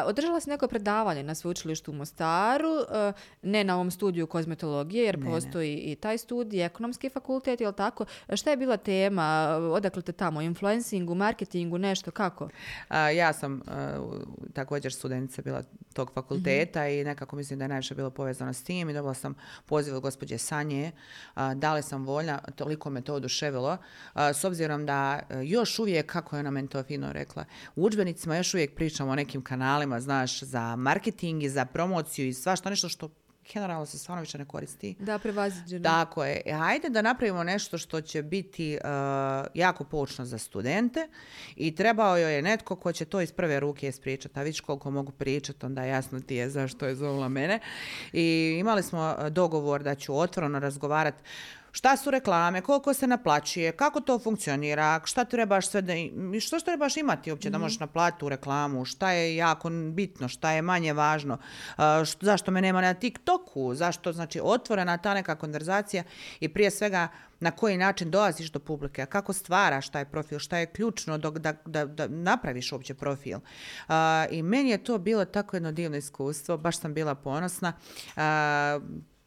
Održala 0.06 0.40
si 0.40 0.50
neko 0.50 0.68
predavanje 0.68 1.22
na 1.22 1.34
sveučilištu 1.34 1.90
u 1.90 1.94
Mostaru, 1.94 2.70
a, 2.88 3.12
ne 3.42 3.64
na 3.64 3.74
ovom 3.74 3.90
studiju 3.90 4.26
kozmetologije, 4.26 5.04
jer 5.04 5.24
postoji 5.24 5.76
i 5.76 5.94
taj 5.94 6.18
studij, 6.18 6.64
ekonomski 6.64 7.08
fakultet, 7.08 7.60
jel 7.60 7.72
tako? 7.72 8.04
Šta 8.34 8.50
je 8.50 8.56
bila 8.56 8.76
tema? 8.76 9.56
Odakle 9.72 10.02
te 10.02 10.12
tamo? 10.12 10.40
Influencingu, 10.40 11.14
marketingu, 11.14 11.78
nešto? 11.78 12.10
Kako? 12.10 12.48
A, 12.88 13.10
ja 13.10 13.32
sam 13.32 13.62
a, 13.66 14.00
u- 14.00 14.50
također 14.52 14.92
studentica 14.92 15.42
bila 15.42 15.62
tog 15.92 16.10
fakulteta 16.14 16.88
i 16.88 17.04
nekako 17.04 17.36
mislim 17.36 17.58
da 17.58 17.64
je 17.64 17.68
najviše 17.68 17.94
bilo 17.94 18.10
povezano 18.10 18.52
s 18.52 18.62
tim 18.62 18.90
i 18.90 18.94
dobila 18.94 19.14
sam 19.14 19.34
poziv 19.66 19.96
od 19.96 20.02
gospođe 20.02 20.38
Sanje. 20.38 20.92
A, 21.34 21.54
da 21.54 21.74
li 21.74 21.82
sam 21.82 22.04
voljna, 22.04 22.38
toliko 22.38 22.90
me 22.90 23.02
to 23.02 23.14
oduševilo. 23.14 23.76
S 24.14 24.44
obzirom 24.44 24.86
da 24.86 25.20
e, 25.30 25.44
još 25.44 25.78
uvijek, 25.78 26.06
kako 26.06 26.36
je 26.36 26.40
ona 26.40 26.50
meni 26.50 26.68
to 26.68 26.82
fino 26.82 27.09
rekla, 27.12 27.44
u 27.76 27.84
udžbenicima 27.84 28.36
još 28.36 28.54
uvijek 28.54 28.74
pričamo 28.74 29.10
o 29.10 29.14
nekim 29.14 29.42
kanalima, 29.42 30.00
znaš, 30.00 30.42
za 30.42 30.76
marketing 30.76 31.42
i 31.42 31.48
za 31.48 31.64
promociju 31.64 32.28
i 32.28 32.34
svašta 32.34 32.70
nešto 32.70 32.88
što 32.88 33.08
generalno 33.52 33.86
se 33.86 33.98
stvarno 33.98 34.20
više 34.20 34.38
ne 34.38 34.44
koristi. 34.44 34.96
Da, 34.98 35.18
prevaziđeno. 35.18 35.82
Tako 35.82 36.24
je. 36.24 36.40
E, 36.46 36.52
Hajde 36.52 36.88
da 36.88 37.02
napravimo 37.02 37.44
nešto 37.44 37.78
što 37.78 38.00
će 38.00 38.22
biti 38.22 38.78
uh, 38.84 38.90
jako 39.54 39.84
poučno 39.84 40.24
za 40.24 40.38
studente 40.38 41.08
i 41.56 41.74
trebao 41.74 42.16
joj 42.16 42.34
je 42.34 42.42
netko 42.42 42.76
ko 42.76 42.92
će 42.92 43.04
to 43.04 43.20
iz 43.20 43.32
prve 43.32 43.60
ruke 43.60 43.88
ispričati. 43.88 44.38
A 44.38 44.42
vidiš 44.42 44.60
koliko 44.60 44.90
mogu 44.90 45.12
pričati, 45.12 45.66
onda 45.66 45.84
jasno 45.84 46.20
ti 46.20 46.34
je 46.34 46.50
zašto 46.50 46.86
je 46.86 46.94
zovla 46.94 47.28
mene. 47.28 47.60
I 48.12 48.56
imali 48.60 48.82
smo 48.82 49.16
uh, 49.18 49.28
dogovor 49.28 49.82
da 49.82 49.94
ću 49.94 50.18
otvoreno 50.18 50.58
razgovarati 50.58 51.22
Šta 51.72 51.96
su 51.96 52.10
reklame, 52.10 52.60
koliko 52.60 52.94
se 52.94 53.06
naplaćuje, 53.06 53.72
kako 53.72 54.00
to 54.00 54.18
funkcionira, 54.18 55.00
šta 55.04 55.24
trebaš 55.24 55.68
sve 55.68 55.82
da, 55.82 55.94
i- 55.94 56.10
što 56.40 56.60
trebaš 56.60 56.96
imati 56.96 57.30
uopće 57.30 57.50
da 57.50 57.58
možeš 57.58 57.80
naplatiti 57.80 58.24
u 58.24 58.28
reklamu, 58.28 58.84
šta 58.84 59.10
je 59.10 59.36
jako 59.36 59.70
bitno, 59.70 60.28
šta 60.28 60.50
je 60.50 60.62
manje 60.62 60.92
važno, 60.92 61.38
a, 61.76 61.84
št- 61.84 62.24
zašto 62.24 62.50
me 62.50 62.60
nema 62.60 62.80
na 62.80 62.94
TikToku, 62.94 63.74
zašto, 63.74 64.12
znači, 64.12 64.40
otvorena 64.42 64.96
ta 64.98 65.14
neka 65.14 65.34
konverzacija 65.34 66.02
i 66.40 66.48
prije 66.48 66.70
svega 66.70 67.08
na 67.40 67.50
koji 67.50 67.76
način 67.76 68.10
dolaziš 68.10 68.48
do 68.48 68.58
publike, 68.58 69.06
kako 69.06 69.32
stvaraš 69.32 69.88
taj 69.88 70.04
profil, 70.04 70.38
šta 70.38 70.58
je 70.58 70.66
ključno 70.66 71.18
dok, 71.18 71.38
da, 71.38 71.54
da, 71.66 71.84
da 71.86 72.08
napraviš 72.08 72.72
uopće 72.72 72.94
profil. 72.94 73.38
A, 73.88 74.26
I 74.30 74.42
meni 74.42 74.70
je 74.70 74.84
to 74.84 74.98
bilo 74.98 75.24
tako 75.24 75.56
jedno 75.56 75.72
divno 75.72 75.96
iskustvo, 75.96 76.56
baš 76.56 76.78
sam 76.78 76.94
bila 76.94 77.14
ponosna. 77.14 77.72
A, 78.16 78.80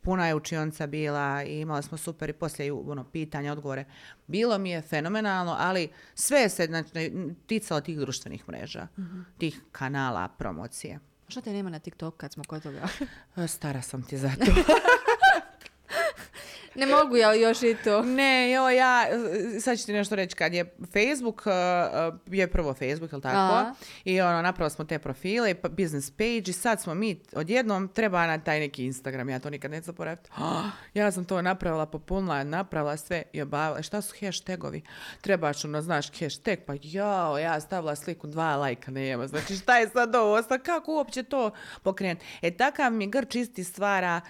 puna 0.04 0.28
je 0.28 0.36
učionica 0.36 0.88
bila 0.88 1.44
i 1.44 1.60
imali 1.60 1.84
smo 1.84 1.98
super 1.98 2.30
i 2.30 2.34
poslije 2.34 2.74
ono, 2.74 3.04
pitanja, 3.04 3.52
odgovore. 3.52 3.86
Bilo 4.28 4.58
mi 4.58 4.70
je 4.70 4.82
fenomenalno, 4.82 5.56
ali 5.60 5.90
sve 6.16 6.40
je 6.40 6.50
se 6.50 6.66
znači, 6.66 7.12
ticalo 7.48 7.82
tih 7.82 8.00
društvenih 8.00 8.50
mreža, 8.50 8.88
tih 9.38 9.62
kanala 9.72 10.28
promocije. 10.28 11.00
Šta 11.28 11.42
te 11.42 11.54
nema 11.54 11.70
na 11.70 11.80
TikTok 11.80 12.18
kad 12.18 12.34
smo 12.34 12.44
kod 12.48 12.64
toga? 12.64 12.88
Stara 13.56 13.82
sam 13.82 14.04
ti 14.04 14.18
za 14.18 14.32
to. 14.46 14.52
Ne 16.76 16.86
mogu 16.86 17.16
ja 17.16 17.34
još 17.34 17.64
i 17.64 17.76
to. 17.84 18.02
ne, 18.02 18.52
jo, 18.52 18.70
ja, 18.70 19.06
sad 19.62 19.80
ću 19.80 19.86
ti 19.86 19.94
nešto 19.94 20.16
reći, 20.16 20.36
kad 20.36 20.54
je 20.54 20.76
Facebook, 20.94 21.44
e, 21.48 21.52
e, 21.52 22.12
je 22.38 22.48
prvo 22.48 22.74
Facebook, 22.74 23.12
jel 23.12 23.22
tako? 23.22 23.38
Aha. 23.38 23.74
I 24.06 24.22
ono, 24.22 24.42
napravili 24.42 24.72
smo 24.72 24.86
te 24.86 25.00
profile, 25.00 25.54
pa- 25.54 25.70
business 25.70 26.12
page 26.12 26.44
i 26.48 26.54
sad 26.54 26.82
smo 26.82 26.94
mi, 26.94 27.20
odjednom 27.36 27.88
treba 27.88 28.28
na 28.28 28.38
taj 28.38 28.60
neki 28.60 28.86
Instagram, 28.86 29.30
ja 29.30 29.40
to 29.40 29.50
nikad 29.50 29.72
neću 29.72 29.86
zaboraviti. 29.86 30.30
ja 30.94 31.12
sam 31.12 31.26
to 31.26 31.42
napravila, 31.42 31.86
popunila, 31.86 32.44
napravila 32.44 32.98
sve 32.98 33.24
i 33.34 33.42
obavila. 33.42 33.82
Šta 33.82 34.02
su 34.02 34.16
hashtagovi? 34.20 34.82
Trebaš 35.22 35.66
ono, 35.66 35.82
znaš, 35.82 36.20
hashtag, 36.20 36.58
pa 36.66 36.74
jao, 36.82 37.38
ja 37.38 37.60
stavila 37.60 37.96
sliku, 37.96 38.28
dva 38.28 38.56
lajka 38.56 38.92
nema. 38.92 39.28
Znači, 39.28 39.56
šta 39.56 39.78
je 39.78 39.90
sad 39.90 40.16
ovo? 40.16 40.44
Kako 40.66 40.94
uopće 40.94 41.24
to 41.24 41.52
pokrenuti? 41.84 42.26
E, 42.42 42.52
takav 42.52 42.92
mi 42.92 43.08
grč 43.08 43.36
isti 43.36 43.64
stvara 43.64 44.22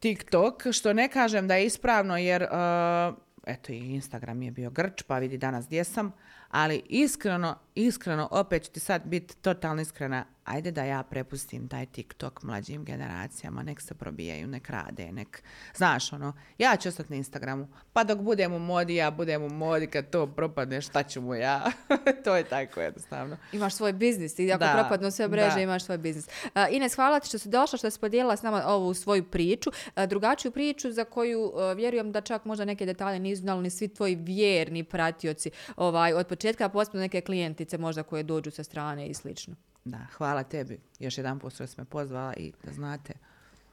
TikTok, 0.00 0.62
što 0.72 0.92
ne 0.92 1.08
kažem 1.08 1.48
da 1.48 1.54
je 1.54 1.66
ispravno 1.66 2.16
jer, 2.16 2.42
uh, 2.42 3.16
eto 3.46 3.72
i 3.72 3.78
Instagram 3.78 4.42
je 4.42 4.50
bio 4.50 4.70
grč, 4.70 5.02
pa 5.02 5.18
vidi 5.18 5.38
danas 5.38 5.66
gdje 5.66 5.84
sam, 5.84 6.12
ali 6.48 6.82
iskreno, 6.88 7.58
iskreno, 7.74 8.28
opet 8.30 8.64
ću 8.64 8.70
ti 8.72 8.80
sad 8.80 9.02
biti 9.04 9.36
totalno 9.36 9.82
iskrena, 9.82 10.24
ajde 10.50 10.70
da 10.70 10.84
ja 10.84 11.02
prepustim 11.02 11.68
taj 11.68 11.86
TikTok 11.86 12.42
mlađim 12.42 12.84
generacijama, 12.84 13.62
nek 13.62 13.80
se 13.80 13.94
probijaju, 13.94 14.46
nek 14.46 14.70
rade, 14.70 15.12
nek, 15.12 15.42
znaš 15.76 16.12
ono, 16.12 16.32
ja 16.58 16.76
ću 16.76 16.88
ostati 16.88 17.12
na 17.12 17.16
Instagramu, 17.16 17.68
pa 17.92 18.04
dok 18.04 18.18
budem 18.18 18.52
u 18.52 18.58
modi, 18.58 18.94
ja 18.94 19.10
budem 19.10 19.42
u 19.42 19.48
modi, 19.48 19.86
kad 19.86 20.10
to 20.10 20.26
propadne, 20.26 20.80
šta 20.80 21.02
ću 21.02 21.20
mu 21.20 21.34
ja, 21.34 21.64
to 22.24 22.36
je 22.36 22.44
tako 22.44 22.80
jednostavno. 22.80 23.36
Imaš 23.52 23.74
svoj 23.74 23.92
biznis 23.92 24.38
i 24.38 24.52
ako 24.52 24.58
Da, 24.58 24.78
propadnu 24.80 25.10
sve 25.10 25.28
mreže 25.28 25.54
da. 25.54 25.60
imaš 25.60 25.84
svoj 25.84 25.98
biznis. 25.98 26.28
A, 26.54 26.68
Ines, 26.68 26.94
hvala 26.94 27.20
ti 27.20 27.28
što 27.28 27.38
si 27.38 27.48
došla, 27.48 27.78
što 27.78 27.90
si 27.90 28.00
podijelila 28.00 28.36
s 28.36 28.42
nama 28.42 28.64
ovu 28.66 28.94
svoju 28.94 29.24
priču, 29.24 29.70
a, 29.94 30.06
drugačiju 30.06 30.52
priču 30.52 30.92
za 30.92 31.04
koju 31.04 31.52
a, 31.54 31.72
vjerujem 31.72 32.12
da 32.12 32.20
čak 32.20 32.44
možda 32.44 32.64
neke 32.64 32.86
detalje 32.86 33.18
nisu 33.18 33.40
znali 33.40 33.62
ni 33.62 33.70
svi 33.70 33.88
tvoji 33.88 34.14
vjerni 34.14 34.84
pratioci 34.84 35.50
ovaj, 35.76 36.12
od 36.12 36.26
početka, 36.26 36.64
a 36.64 36.68
posebno 36.68 37.00
neke 37.00 37.20
klijentice 37.20 37.78
možda 37.78 38.02
koje 38.02 38.22
dođu 38.22 38.50
sa 38.50 38.64
strane 38.64 39.08
i 39.08 39.14
slično. 39.14 39.69
Da, 39.84 40.06
hvala 40.16 40.42
tebi. 40.42 40.80
Još 40.98 41.18
jedan 41.18 41.38
put 41.38 41.52
što 41.54 41.64
me 41.76 41.84
pozvala 41.84 42.34
i 42.34 42.52
da 42.64 42.72
znate, 42.72 43.12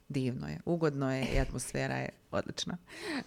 divno 0.10 0.48
je, 0.48 0.60
ugodno 0.66 1.16
je 1.16 1.26
i 1.36 1.40
atmosfera 1.40 1.96
je 1.96 2.10
odlična. 2.32 2.78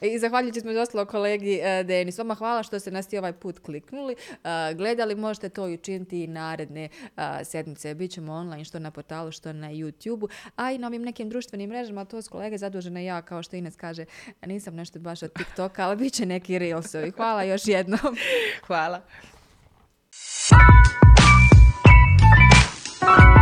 I 0.00 0.18
zahvaljujući 0.18 0.60
smo 0.60 0.70
ostalo 0.70 1.04
kolegi 1.04 1.60
uh, 1.60 1.86
Denis. 1.86 2.18
Vama 2.18 2.34
hvala 2.34 2.62
što 2.62 2.80
ste 2.80 2.90
nas 2.90 3.12
i 3.12 3.18
ovaj 3.18 3.32
put 3.32 3.58
kliknuli. 3.58 4.16
Uh, 4.30 4.76
gledali 4.76 5.14
možete 5.14 5.48
to 5.48 5.68
i 5.68 5.74
učiniti 5.74 6.24
i 6.24 6.26
naredne 6.26 6.88
uh, 7.02 7.22
sedmice. 7.44 7.94
Bićemo 7.94 8.32
online 8.32 8.64
što 8.64 8.78
na 8.78 8.90
portalu, 8.90 9.32
što 9.32 9.52
na 9.52 9.70
YouTube-u, 9.70 10.28
a 10.56 10.72
i 10.72 10.78
na 10.78 10.86
ovim 10.86 11.02
nekim 11.02 11.28
društvenim 11.28 11.70
mrežama. 11.70 12.04
To 12.04 12.22
s 12.22 12.28
kolege 12.28 12.58
zadužena 12.58 13.00
ja, 13.00 13.22
kao 13.22 13.42
što 13.42 13.56
Ines 13.56 13.76
kaže, 13.76 14.04
nisam 14.46 14.74
nešto 14.74 14.98
baš 14.98 15.22
od 15.22 15.32
TikToka, 15.32 15.86
ali 15.86 15.96
bit 15.96 16.12
će 16.12 16.26
neki 16.26 16.58
reelsovi. 16.58 17.10
Hvala 17.10 17.42
još 17.42 17.66
jednom. 17.66 18.00
Hvala. 18.66 19.02
Bye. 23.00 23.39